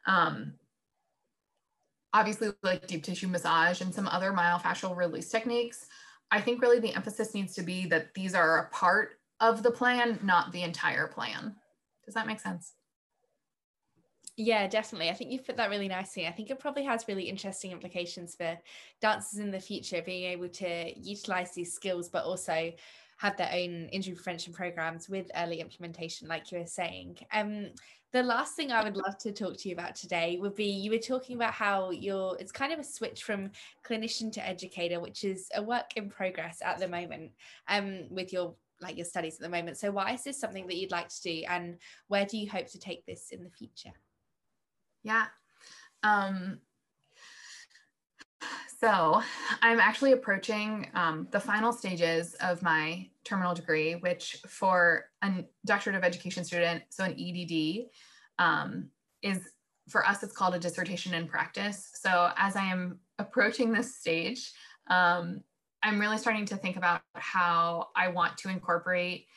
Um, 0.05 0.53
obviously, 2.13 2.49
like 2.63 2.87
deep 2.87 3.03
tissue 3.03 3.27
massage 3.27 3.81
and 3.81 3.93
some 3.93 4.07
other 4.07 4.31
myofascial 4.31 4.95
release 4.95 5.29
techniques. 5.29 5.87
I 6.29 6.41
think 6.41 6.61
really 6.61 6.79
the 6.79 6.93
emphasis 6.93 7.33
needs 7.33 7.55
to 7.55 7.63
be 7.63 7.87
that 7.87 8.13
these 8.13 8.35
are 8.35 8.59
a 8.59 8.69
part 8.69 9.19
of 9.39 9.63
the 9.63 9.71
plan, 9.71 10.19
not 10.23 10.51
the 10.51 10.63
entire 10.63 11.07
plan. 11.07 11.55
Does 12.07 12.15
that 12.15 12.25
make 12.25 12.39
sense? 12.39 12.73
Yeah, 14.37 14.67
definitely. 14.67 15.09
I 15.09 15.13
think 15.13 15.31
you've 15.31 15.45
put 15.45 15.57
that 15.57 15.69
really 15.69 15.89
nicely. 15.89 16.25
I 16.25 16.31
think 16.31 16.49
it 16.49 16.59
probably 16.59 16.83
has 16.85 17.07
really 17.07 17.23
interesting 17.23 17.71
implications 17.71 18.33
for 18.33 18.57
dancers 19.01 19.39
in 19.39 19.51
the 19.51 19.59
future, 19.59 20.01
being 20.01 20.31
able 20.31 20.47
to 20.47 20.97
utilize 20.97 21.53
these 21.53 21.73
skills, 21.73 22.07
but 22.07 22.23
also 22.23 22.71
have 23.17 23.35
their 23.35 23.49
own 23.51 23.89
injury 23.89 24.15
prevention 24.15 24.53
programs 24.53 25.09
with 25.09 25.29
early 25.35 25.59
implementation, 25.59 26.27
like 26.27 26.51
you 26.51 26.59
were 26.59 26.65
saying. 26.65 27.17
Um, 27.33 27.71
the 28.13 28.23
last 28.23 28.55
thing 28.55 28.71
I 28.71 28.83
would 28.83 28.95
love 28.95 29.17
to 29.19 29.33
talk 29.33 29.57
to 29.57 29.69
you 29.69 29.75
about 29.75 29.95
today 29.95 30.37
would 30.39 30.55
be 30.55 30.65
you 30.65 30.91
were 30.91 30.97
talking 30.97 31.35
about 31.35 31.53
how 31.53 31.89
you're 31.91 32.37
it's 32.39 32.53
kind 32.53 32.71
of 32.71 32.79
a 32.79 32.83
switch 32.83 33.23
from 33.23 33.51
clinician 33.83 34.31
to 34.33 34.47
educator, 34.47 34.99
which 34.99 35.23
is 35.23 35.49
a 35.55 35.61
work 35.61 35.97
in 35.97 36.09
progress 36.09 36.61
at 36.63 36.77
the 36.77 36.87
moment 36.87 37.31
um, 37.67 38.03
with 38.09 38.31
your 38.31 38.55
like 38.81 38.97
your 38.97 39.05
studies 39.05 39.35
at 39.35 39.41
the 39.41 39.49
moment. 39.49 39.77
So 39.77 39.91
why 39.91 40.13
is 40.13 40.23
this 40.23 40.39
something 40.39 40.67
that 40.67 40.77
you'd 40.77 40.91
like 40.91 41.09
to 41.09 41.21
do 41.21 41.43
and 41.49 41.77
where 42.07 42.25
do 42.25 42.37
you 42.37 42.49
hope 42.49 42.67
to 42.67 42.79
take 42.79 43.05
this 43.05 43.29
in 43.31 43.43
the 43.43 43.49
future? 43.49 43.93
Yeah. 45.03 45.25
Um, 46.03 46.59
so 48.79 49.21
I'm 49.61 49.79
actually 49.79 50.11
approaching 50.11 50.87
um, 50.93 51.27
the 51.31 51.39
final 51.39 51.73
stages 51.73 52.35
of 52.35 52.61
my 52.61 53.09
terminal 53.23 53.55
degree, 53.55 53.93
which 53.93 54.37
for 54.47 55.05
a 55.23 55.45
doctorate 55.65 55.95
of 55.95 56.03
education 56.03 56.43
student, 56.43 56.83
so 56.89 57.03
an 57.03 57.15
EDD, 57.19 57.87
um, 58.37 58.89
is 59.23 59.49
for 59.89 60.05
us, 60.05 60.21
it's 60.21 60.35
called 60.35 60.53
a 60.53 60.59
dissertation 60.59 61.13
in 61.13 61.27
practice. 61.27 61.89
So 61.95 62.31
as 62.37 62.55
I 62.55 62.65
am 62.65 62.99
approaching 63.17 63.71
this 63.71 63.95
stage, 63.95 64.51
um, 64.87 65.41
I'm 65.87 65.99
really 65.99 66.17
starting 66.17 66.45
to 66.47 66.57
think 66.57 66.75
about 66.75 67.01
how 67.13 67.87
I 67.95 68.09
want 68.09 68.37
to 68.39 68.49
incorporate 68.49 69.27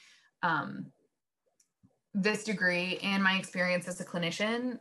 um, 0.42 0.86
this 2.12 2.42
degree 2.42 2.98
and 3.04 3.22
my 3.22 3.34
experience 3.34 3.86
as 3.86 4.00
a 4.00 4.04
clinician 4.04 4.80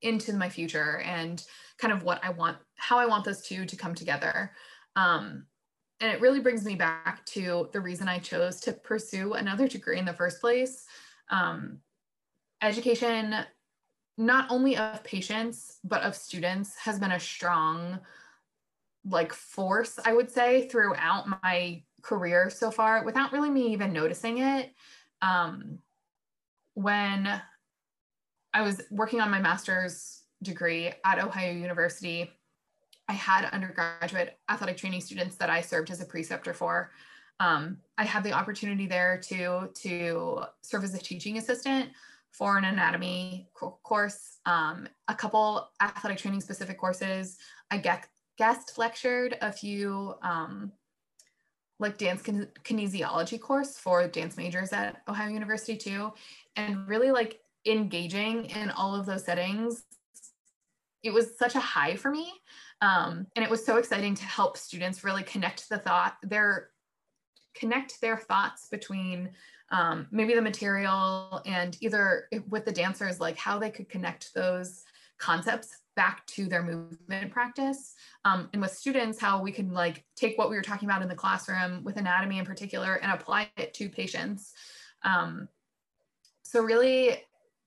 into 0.00 0.32
my 0.32 0.48
future 0.48 1.00
and 1.04 1.44
kind 1.76 1.92
of 1.92 2.04
what 2.04 2.24
I 2.24 2.30
want, 2.30 2.56
how 2.76 2.98
I 2.98 3.04
want 3.04 3.26
those 3.26 3.42
two 3.42 3.66
to 3.66 3.76
come 3.76 3.94
together. 3.94 4.52
Um, 4.96 5.44
and 6.00 6.10
it 6.10 6.22
really 6.22 6.40
brings 6.40 6.64
me 6.64 6.74
back 6.74 7.26
to 7.26 7.68
the 7.74 7.80
reason 7.80 8.08
I 8.08 8.18
chose 8.18 8.58
to 8.62 8.72
pursue 8.72 9.34
another 9.34 9.68
degree 9.68 9.98
in 9.98 10.06
the 10.06 10.14
first 10.14 10.40
place. 10.40 10.86
Um, 11.28 11.80
education, 12.62 13.34
not 14.16 14.50
only 14.50 14.78
of 14.78 15.04
patients, 15.04 15.80
but 15.84 16.00
of 16.00 16.16
students, 16.16 16.78
has 16.78 16.98
been 16.98 17.12
a 17.12 17.20
strong 17.20 18.00
like 19.04 19.32
force, 19.32 19.98
I 20.04 20.12
would 20.12 20.30
say, 20.30 20.68
throughout 20.68 21.26
my 21.42 21.82
career 22.02 22.50
so 22.50 22.70
far 22.70 23.04
without 23.04 23.32
really 23.32 23.50
me 23.50 23.72
even 23.72 23.92
noticing 23.92 24.38
it. 24.38 24.72
Um, 25.22 25.78
when 26.74 27.40
I 28.52 28.62
was 28.62 28.80
working 28.90 29.20
on 29.20 29.30
my 29.30 29.40
master's 29.40 30.22
degree 30.42 30.92
at 31.04 31.22
Ohio 31.22 31.52
University. 31.52 32.30
I 33.08 33.12
had 33.12 33.44
undergraduate 33.46 34.38
athletic 34.48 34.76
training 34.76 35.00
students 35.00 35.36
that 35.36 35.50
I 35.50 35.60
served 35.60 35.90
as 35.90 36.00
a 36.00 36.06
preceptor 36.06 36.54
for. 36.54 36.92
Um, 37.40 37.78
I 37.98 38.04
had 38.04 38.22
the 38.22 38.32
opportunity 38.32 38.86
there 38.86 39.18
to, 39.28 39.70
to 39.74 40.42
serve 40.62 40.84
as 40.84 40.94
a 40.94 40.98
teaching 40.98 41.38
assistant 41.38 41.90
for 42.30 42.56
an 42.56 42.64
anatomy 42.64 43.48
course, 43.54 44.38
um, 44.46 44.88
a 45.08 45.14
couple 45.14 45.68
athletic 45.82 46.18
training 46.18 46.40
specific 46.40 46.78
courses. 46.78 47.38
I 47.70 47.78
get, 47.78 48.06
guest 48.40 48.78
lectured 48.78 49.36
a 49.42 49.52
few 49.52 50.14
um, 50.22 50.72
like 51.78 51.98
dance 51.98 52.22
kinesiology 52.22 53.38
course 53.38 53.76
for 53.76 54.08
dance 54.08 54.38
majors 54.38 54.72
at 54.72 55.02
Ohio 55.06 55.28
University 55.28 55.76
too. 55.76 56.10
And 56.56 56.88
really 56.88 57.10
like 57.10 57.38
engaging 57.66 58.46
in 58.46 58.70
all 58.70 58.94
of 58.94 59.04
those 59.04 59.26
settings 59.26 59.84
it 61.02 61.12
was 61.12 61.38
such 61.38 61.54
a 61.54 61.60
high 61.60 61.96
for 61.96 62.10
me 62.10 62.32
um, 62.80 63.26
and 63.36 63.44
it 63.44 63.50
was 63.50 63.64
so 63.64 63.76
exciting 63.76 64.14
to 64.14 64.24
help 64.24 64.56
students 64.56 65.04
really 65.04 65.22
connect 65.22 65.68
the 65.68 65.78
thought 65.78 66.16
their 66.22 66.70
connect 67.54 68.00
their 68.00 68.16
thoughts 68.16 68.68
between 68.70 69.30
um, 69.70 70.06
maybe 70.10 70.34
the 70.34 70.42
material 70.42 71.42
and 71.44 71.76
either 71.80 72.28
with 72.48 72.64
the 72.64 72.72
dancers 72.72 73.20
like 73.20 73.36
how 73.36 73.58
they 73.58 73.70
could 73.70 73.88
connect 73.88 74.32
those 74.34 74.84
concepts 75.18 75.76
back 76.00 76.24
to 76.24 76.46
their 76.46 76.62
movement 76.62 77.30
practice 77.30 77.94
um, 78.24 78.48
and 78.54 78.62
with 78.62 78.70
students 78.70 79.20
how 79.20 79.42
we 79.42 79.52
can 79.52 79.70
like 79.70 80.02
take 80.16 80.38
what 80.38 80.48
we 80.48 80.56
were 80.56 80.62
talking 80.62 80.88
about 80.88 81.02
in 81.02 81.08
the 81.08 81.14
classroom 81.14 81.84
with 81.84 81.98
anatomy 81.98 82.38
in 82.38 82.46
particular 82.46 82.94
and 82.94 83.12
apply 83.12 83.50
it 83.58 83.74
to 83.74 83.90
patients. 83.90 84.54
Um, 85.02 85.46
so 86.42 86.62
really 86.62 87.18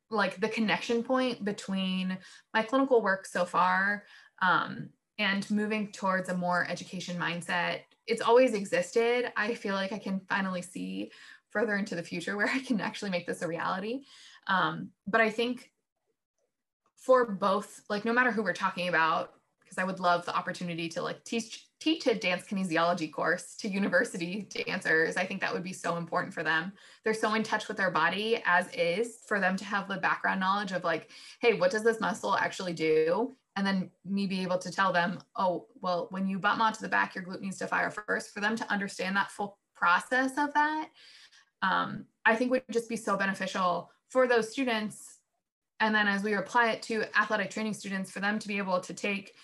like 0.10 0.40
the 0.40 0.50
connection 0.50 1.04
point 1.04 1.46
between 1.46 2.18
my 2.56 2.64
clinical 2.64 3.04
work 3.04 3.28
so 3.28 3.46
far 3.46 4.06
um, 4.42 4.90
and 5.20 5.48
moving 5.52 5.92
towards 5.92 6.30
a 6.30 6.36
more 6.36 6.66
education 6.68 7.20
mindset 7.20 7.82
it's 8.08 8.22
always 8.22 8.54
existed. 8.54 9.32
I 9.38 9.54
feel 9.54 9.76
like 9.76 9.94
i 9.94 10.00
can 10.00 10.20
finally 10.28 10.64
see 10.64 11.12
further 11.52 11.76
into 11.76 11.94
the 11.94 12.04
future 12.04 12.36
where 12.38 12.50
i 12.50 12.60
can 12.60 12.82
actually 12.82 13.12
make 13.12 13.28
this 13.28 13.44
a 13.44 13.48
reality. 13.48 14.06
Um, 14.48 14.90
but 15.06 15.22
i 15.22 15.30
think 15.30 15.70
for 17.06 17.26
both 17.26 17.82
like 17.89 18.06
no 18.06 18.14
matter 18.14 18.32
who 18.32 18.43
we're 18.43 18.54
talking 18.54 18.88
about 18.88 19.34
because 19.62 19.78
i 19.78 19.84
would 19.84 19.99
love 19.99 20.26
the 20.26 20.36
opportunity 20.36 20.88
to 20.88 21.01
like 21.01 21.24
teach 21.24 21.68
teach 21.84 22.08
a 22.08 22.16
dance 22.16 22.45
kinesiology 22.45 23.12
course 23.12 23.58
to 23.58 23.68
university 23.68 24.47
dancers. 24.66 25.18
I 25.18 25.26
think 25.26 25.41
that 25.41 25.54
would 25.54 25.64
be 25.64 25.74
so 25.74 25.97
important 25.97 26.34
for 26.34 26.41
them. 26.41 26.72
They're 27.04 27.14
so 27.14 27.34
in 27.34 27.43
touch 27.43 27.68
with 27.68 27.76
their 27.76 27.91
body 27.91 28.41
as 28.45 28.70
is 28.74 29.18
for 29.28 29.41
them 29.41 29.58
to 29.58 29.66
have 29.66 29.89
the 29.89 29.97
background 29.97 30.39
knowledge 30.39 30.72
of 30.72 30.86
like, 30.86 31.10
hey, 31.41 31.56
what 31.56 31.72
does 31.72 31.84
this 31.84 31.99
muscle 31.99 32.38
actually 32.38 32.72
do? 32.72 33.36
And 33.58 33.68
then 33.68 33.91
me 34.06 34.28
be 34.28 34.41
able 34.43 34.60
to 34.60 34.72
tell 34.72 34.93
them, 34.93 35.20
oh, 35.36 35.68
well, 35.82 36.08
when 36.10 36.26
you 36.26 36.39
butt 36.39 36.58
bump 36.58 36.62
onto 36.62 36.80
the 36.80 36.88
back, 36.88 37.16
your 37.16 37.26
glute 37.26 37.41
needs 37.41 37.58
to 37.58 37.68
fire 37.68 37.91
first. 37.91 38.34
For 38.34 38.39
them 38.39 38.56
to 38.56 38.72
understand 38.72 39.18
that 39.18 39.30
full 39.30 39.58
process 39.76 40.32
of 40.38 40.54
that, 40.54 40.88
um, 41.64 42.06
I 42.26 42.38
think 42.38 42.51
would 42.51 42.64
just 42.72 42.88
be 42.88 42.95
so 42.95 43.18
beneficial 43.18 43.91
for 44.08 44.26
those 44.26 44.49
students. 44.49 45.12
And 45.84 45.94
then 45.94 46.08
as 46.08 46.24
we 46.24 46.34
apply 46.36 46.72
it 46.72 46.82
to 46.84 47.04
athletic 47.20 47.50
training 47.50 47.74
students, 47.74 48.10
for 48.10 48.22
them 48.22 48.40
to 48.40 48.48
be 48.48 48.58
able 48.58 48.80
to 48.80 48.94
take 48.94 49.36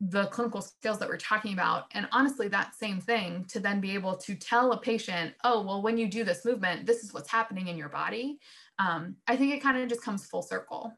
the 0.00 0.26
clinical 0.26 0.60
skills 0.60 0.98
that 0.98 1.08
we're 1.08 1.16
talking 1.16 1.52
about. 1.52 1.84
And 1.92 2.08
honestly, 2.10 2.48
that 2.48 2.74
same 2.74 3.00
thing 3.00 3.44
to 3.50 3.60
then 3.60 3.80
be 3.80 3.94
able 3.94 4.16
to 4.16 4.34
tell 4.34 4.72
a 4.72 4.80
patient, 4.80 5.34
oh, 5.44 5.62
well, 5.62 5.80
when 5.80 5.96
you 5.96 6.08
do 6.08 6.24
this 6.24 6.44
movement, 6.44 6.84
this 6.84 7.04
is 7.04 7.14
what's 7.14 7.30
happening 7.30 7.68
in 7.68 7.76
your 7.76 7.88
body. 7.88 8.40
Um, 8.80 9.14
I 9.28 9.36
think 9.36 9.54
it 9.54 9.62
kind 9.62 9.80
of 9.80 9.88
just 9.88 10.02
comes 10.02 10.26
full 10.26 10.42
circle. 10.42 10.92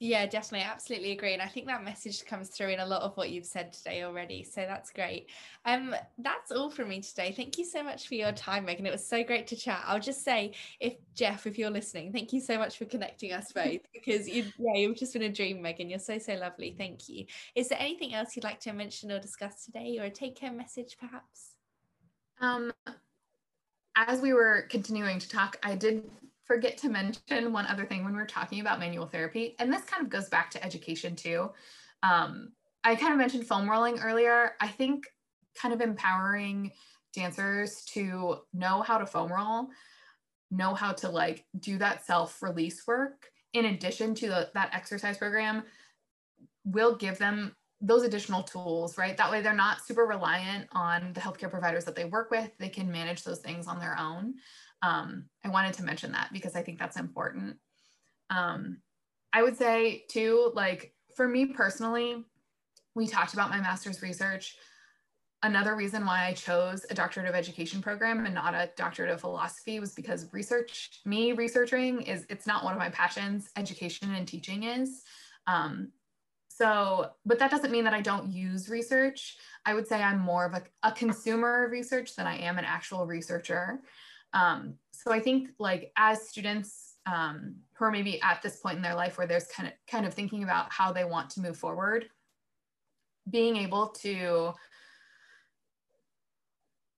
Yeah, 0.00 0.26
definitely. 0.26 0.64
Absolutely 0.64 1.10
agree. 1.10 1.32
And 1.32 1.42
I 1.42 1.48
think 1.48 1.66
that 1.66 1.82
message 1.82 2.24
comes 2.24 2.50
through 2.50 2.68
in 2.68 2.78
a 2.78 2.86
lot 2.86 3.02
of 3.02 3.16
what 3.16 3.30
you've 3.30 3.44
said 3.44 3.72
today 3.72 4.04
already. 4.04 4.44
So 4.44 4.60
that's 4.60 4.90
great. 4.90 5.28
Um, 5.64 5.92
that's 6.18 6.52
all 6.52 6.70
from 6.70 6.90
me 6.90 7.00
today. 7.00 7.32
Thank 7.32 7.58
you 7.58 7.64
so 7.64 7.82
much 7.82 8.06
for 8.06 8.14
your 8.14 8.30
time, 8.30 8.64
Megan. 8.64 8.86
It 8.86 8.92
was 8.92 9.04
so 9.04 9.24
great 9.24 9.48
to 9.48 9.56
chat. 9.56 9.82
I'll 9.84 9.98
just 9.98 10.22
say, 10.24 10.54
if 10.78 10.94
Jeff, 11.14 11.48
if 11.48 11.58
you're 11.58 11.70
listening, 11.70 12.12
thank 12.12 12.32
you 12.32 12.40
so 12.40 12.58
much 12.58 12.78
for 12.78 12.84
connecting 12.84 13.32
us 13.32 13.50
both 13.52 13.80
because 13.92 14.28
you 14.28 14.44
yeah, 14.56 14.74
you've 14.76 14.96
just 14.96 15.14
been 15.14 15.22
a 15.22 15.32
dream, 15.32 15.60
Megan. 15.60 15.90
You're 15.90 15.98
so, 15.98 16.18
so 16.18 16.34
lovely. 16.34 16.76
Thank 16.78 17.08
you. 17.08 17.26
Is 17.56 17.68
there 17.68 17.80
anything 17.80 18.14
else 18.14 18.36
you'd 18.36 18.44
like 18.44 18.60
to 18.60 18.72
mention 18.72 19.10
or 19.10 19.18
discuss 19.18 19.64
today 19.64 19.98
or 19.98 20.04
a 20.04 20.10
take 20.10 20.36
care 20.36 20.52
message 20.52 20.96
perhaps? 21.00 21.54
Um 22.40 22.72
as 23.96 24.20
we 24.20 24.32
were 24.32 24.68
continuing 24.70 25.18
to 25.18 25.28
talk, 25.28 25.56
I 25.60 25.74
did 25.74 26.08
forget 26.48 26.78
to 26.78 26.88
mention 26.88 27.52
one 27.52 27.66
other 27.66 27.84
thing 27.84 28.04
when 28.04 28.14
we're 28.14 28.26
talking 28.26 28.60
about 28.60 28.80
manual 28.80 29.06
therapy, 29.06 29.54
and 29.60 29.72
this 29.72 29.84
kind 29.84 30.02
of 30.02 30.10
goes 30.10 30.28
back 30.28 30.50
to 30.52 30.64
education 30.64 31.14
too. 31.14 31.50
Um, 32.02 32.52
I 32.82 32.96
kind 32.96 33.12
of 33.12 33.18
mentioned 33.18 33.46
foam 33.46 33.70
rolling 33.70 34.00
earlier. 34.00 34.52
I 34.60 34.66
think 34.66 35.06
kind 35.54 35.74
of 35.74 35.80
empowering 35.80 36.72
dancers 37.14 37.84
to 37.92 38.38
know 38.52 38.82
how 38.82 38.98
to 38.98 39.06
foam 39.06 39.30
roll, 39.30 39.68
know 40.50 40.74
how 40.74 40.92
to 40.92 41.08
like 41.08 41.44
do 41.60 41.78
that 41.78 42.04
self 42.06 42.42
release 42.42 42.86
work 42.86 43.30
in 43.52 43.66
addition 43.66 44.14
to 44.14 44.28
the, 44.28 44.50
that 44.54 44.70
exercise 44.72 45.18
program 45.18 45.62
will 46.64 46.96
give 46.96 47.18
them 47.18 47.54
those 47.80 48.02
additional 48.02 48.42
tools, 48.42 48.98
right? 48.98 49.16
That 49.16 49.30
way 49.30 49.40
they're 49.40 49.54
not 49.54 49.84
super 49.84 50.04
reliant 50.04 50.68
on 50.72 51.12
the 51.12 51.20
healthcare 51.20 51.50
providers 51.50 51.84
that 51.84 51.94
they 51.94 52.04
work 52.04 52.30
with. 52.30 52.50
They 52.58 52.68
can 52.68 52.90
manage 52.90 53.22
those 53.22 53.38
things 53.38 53.66
on 53.66 53.78
their 53.78 53.96
own. 53.98 54.34
Um, 54.82 55.24
I 55.44 55.48
wanted 55.48 55.74
to 55.74 55.84
mention 55.84 56.12
that 56.12 56.30
because 56.32 56.54
I 56.54 56.62
think 56.62 56.78
that's 56.78 56.98
important. 56.98 57.56
Um, 58.30 58.78
I 59.32 59.42
would 59.42 59.56
say 59.56 60.04
too, 60.08 60.52
like 60.54 60.94
for 61.16 61.26
me 61.26 61.46
personally, 61.46 62.24
we 62.94 63.06
talked 63.06 63.34
about 63.34 63.50
my 63.50 63.60
master's 63.60 64.02
research. 64.02 64.56
Another 65.42 65.76
reason 65.76 66.04
why 66.04 66.26
I 66.26 66.32
chose 66.32 66.84
a 66.90 66.94
doctorate 66.94 67.28
of 67.28 67.34
education 67.34 67.80
program 67.80 68.24
and 68.24 68.34
not 68.34 68.54
a 68.54 68.70
doctorate 68.76 69.10
of 69.10 69.20
philosophy 69.20 69.78
was 69.78 69.94
because 69.94 70.26
research, 70.32 71.00
me 71.04 71.32
researching 71.32 72.02
is, 72.02 72.26
it's 72.28 72.46
not 72.46 72.64
one 72.64 72.72
of 72.72 72.78
my 72.78 72.90
passions. 72.90 73.48
Education 73.56 74.12
and 74.14 74.26
teaching 74.26 74.64
is. 74.64 75.04
Um, 75.46 75.92
so, 76.48 77.10
but 77.24 77.38
that 77.38 77.52
doesn't 77.52 77.70
mean 77.70 77.84
that 77.84 77.94
I 77.94 78.00
don't 78.00 78.32
use 78.32 78.68
research. 78.68 79.36
I 79.64 79.74
would 79.74 79.86
say 79.86 80.02
I'm 80.02 80.18
more 80.18 80.44
of 80.44 80.54
a, 80.54 80.62
a 80.82 80.90
consumer 80.90 81.64
of 81.64 81.70
research 81.70 82.16
than 82.16 82.26
I 82.26 82.38
am 82.38 82.58
an 82.58 82.64
actual 82.64 83.06
researcher. 83.06 83.80
Um, 84.32 84.74
so 84.92 85.12
I 85.12 85.20
think 85.20 85.50
like 85.58 85.92
as 85.96 86.28
students 86.28 86.96
um, 87.06 87.56
who 87.74 87.84
are 87.84 87.90
maybe 87.90 88.20
at 88.22 88.42
this 88.42 88.56
point 88.56 88.76
in 88.76 88.82
their 88.82 88.94
life 88.94 89.16
where 89.16 89.26
there's 89.26 89.46
kind 89.46 89.68
of 89.68 89.74
kind 89.90 90.06
of 90.06 90.12
thinking 90.12 90.42
about 90.42 90.70
how 90.72 90.92
they 90.92 91.04
want 91.04 91.30
to 91.30 91.40
move 91.40 91.56
forward, 91.56 92.08
being 93.30 93.56
able 93.56 93.88
to 93.88 94.52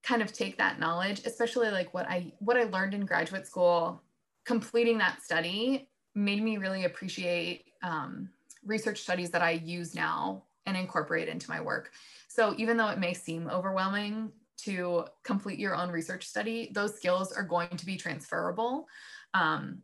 kind 0.02 0.22
of 0.22 0.32
take 0.32 0.58
that 0.58 0.80
knowledge, 0.80 1.22
especially 1.24 1.70
like 1.70 1.94
what 1.94 2.08
I 2.08 2.32
what 2.40 2.56
I 2.56 2.64
learned 2.64 2.94
in 2.94 3.06
graduate 3.06 3.46
school, 3.46 4.02
completing 4.44 4.98
that 4.98 5.22
study 5.22 5.88
made 6.14 6.42
me 6.42 6.56
really 6.56 6.84
appreciate 6.84 7.66
um, 7.82 8.28
research 8.64 9.00
studies 9.00 9.30
that 9.30 9.42
I 9.42 9.52
use 9.52 9.94
now 9.94 10.44
and 10.66 10.76
incorporate 10.76 11.28
into 11.28 11.48
my 11.48 11.60
work. 11.60 11.92
So 12.28 12.54
even 12.58 12.76
though 12.76 12.88
it 12.88 12.98
may 12.98 13.14
seem 13.14 13.48
overwhelming 13.48 14.32
to 14.64 15.04
complete 15.24 15.58
your 15.58 15.74
own 15.74 15.90
research 15.90 16.26
study, 16.26 16.70
those 16.74 16.96
skills 16.96 17.32
are 17.32 17.42
going 17.42 17.76
to 17.76 17.86
be 17.86 17.96
transferable. 17.96 18.86
Um, 19.34 19.82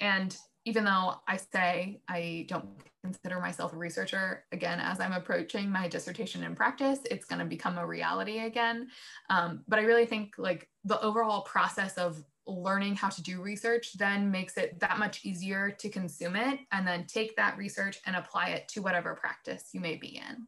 and 0.00 0.36
even 0.64 0.84
though 0.84 1.14
I 1.28 1.36
say 1.36 2.00
I 2.08 2.46
don't 2.48 2.68
consider 3.02 3.40
myself 3.40 3.72
a 3.72 3.76
researcher, 3.76 4.44
again, 4.50 4.80
as 4.80 4.98
I'm 5.00 5.12
approaching 5.12 5.70
my 5.70 5.88
dissertation 5.88 6.42
in 6.42 6.56
practice, 6.56 6.98
it's 7.08 7.24
going 7.24 7.38
to 7.38 7.44
become 7.44 7.78
a 7.78 7.86
reality 7.86 8.40
again. 8.40 8.88
Um, 9.30 9.62
but 9.68 9.78
I 9.78 9.82
really 9.82 10.06
think 10.06 10.34
like 10.38 10.68
the 10.84 11.00
overall 11.00 11.42
process 11.42 11.96
of 11.96 12.22
learning 12.48 12.96
how 12.96 13.08
to 13.08 13.22
do 13.22 13.42
research 13.42 13.96
then 13.96 14.30
makes 14.30 14.56
it 14.56 14.78
that 14.80 14.98
much 14.98 15.24
easier 15.24 15.70
to 15.70 15.88
consume 15.88 16.36
it 16.36 16.60
and 16.72 16.86
then 16.86 17.06
take 17.06 17.36
that 17.36 17.56
research 17.56 17.98
and 18.06 18.16
apply 18.16 18.50
it 18.50 18.68
to 18.68 18.82
whatever 18.82 19.14
practice 19.14 19.70
you 19.72 19.80
may 19.80 19.96
be 19.96 20.20
in. 20.28 20.46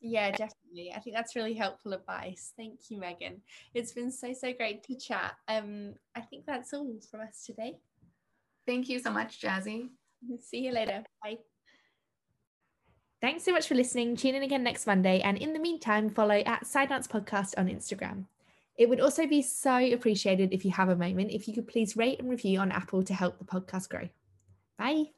Yeah, 0.00 0.30
definitely. 0.30 0.92
I 0.94 1.00
think 1.00 1.16
that's 1.16 1.34
really 1.34 1.54
helpful 1.54 1.92
advice. 1.92 2.52
Thank 2.56 2.90
you, 2.90 2.98
Megan. 2.98 3.40
It's 3.74 3.92
been 3.92 4.10
so, 4.10 4.32
so 4.32 4.52
great 4.52 4.82
to 4.84 4.94
chat. 4.94 5.34
Um, 5.48 5.94
I 6.14 6.20
think 6.20 6.44
that's 6.46 6.72
all 6.74 6.92
from 7.10 7.20
us 7.20 7.44
today. 7.44 7.78
Thank 8.66 8.88
you 8.88 8.98
so 8.98 9.10
much, 9.10 9.40
Jazzy. 9.40 9.88
See 10.40 10.58
you 10.58 10.72
later. 10.72 11.04
Bye. 11.22 11.38
Thanks 13.20 13.44
so 13.44 13.52
much 13.52 13.66
for 13.66 13.74
listening. 13.74 14.16
Tune 14.16 14.34
in 14.34 14.42
again 14.42 14.62
next 14.62 14.86
Monday. 14.86 15.20
And 15.20 15.38
in 15.38 15.52
the 15.52 15.58
meantime, 15.58 16.10
follow 16.10 16.34
at 16.34 16.64
Scidance 16.64 17.08
Podcast 17.08 17.54
on 17.56 17.68
Instagram. 17.68 18.24
It 18.76 18.88
would 18.88 19.00
also 19.00 19.26
be 19.26 19.40
so 19.40 19.76
appreciated 19.76 20.52
if 20.52 20.64
you 20.64 20.70
have 20.72 20.90
a 20.90 20.96
moment 20.96 21.30
if 21.30 21.48
you 21.48 21.54
could 21.54 21.66
please 21.66 21.96
rate 21.96 22.20
and 22.20 22.28
review 22.28 22.58
on 22.58 22.70
Apple 22.70 23.02
to 23.04 23.14
help 23.14 23.38
the 23.38 23.44
podcast 23.44 23.88
grow. 23.88 24.08
Bye. 24.78 25.15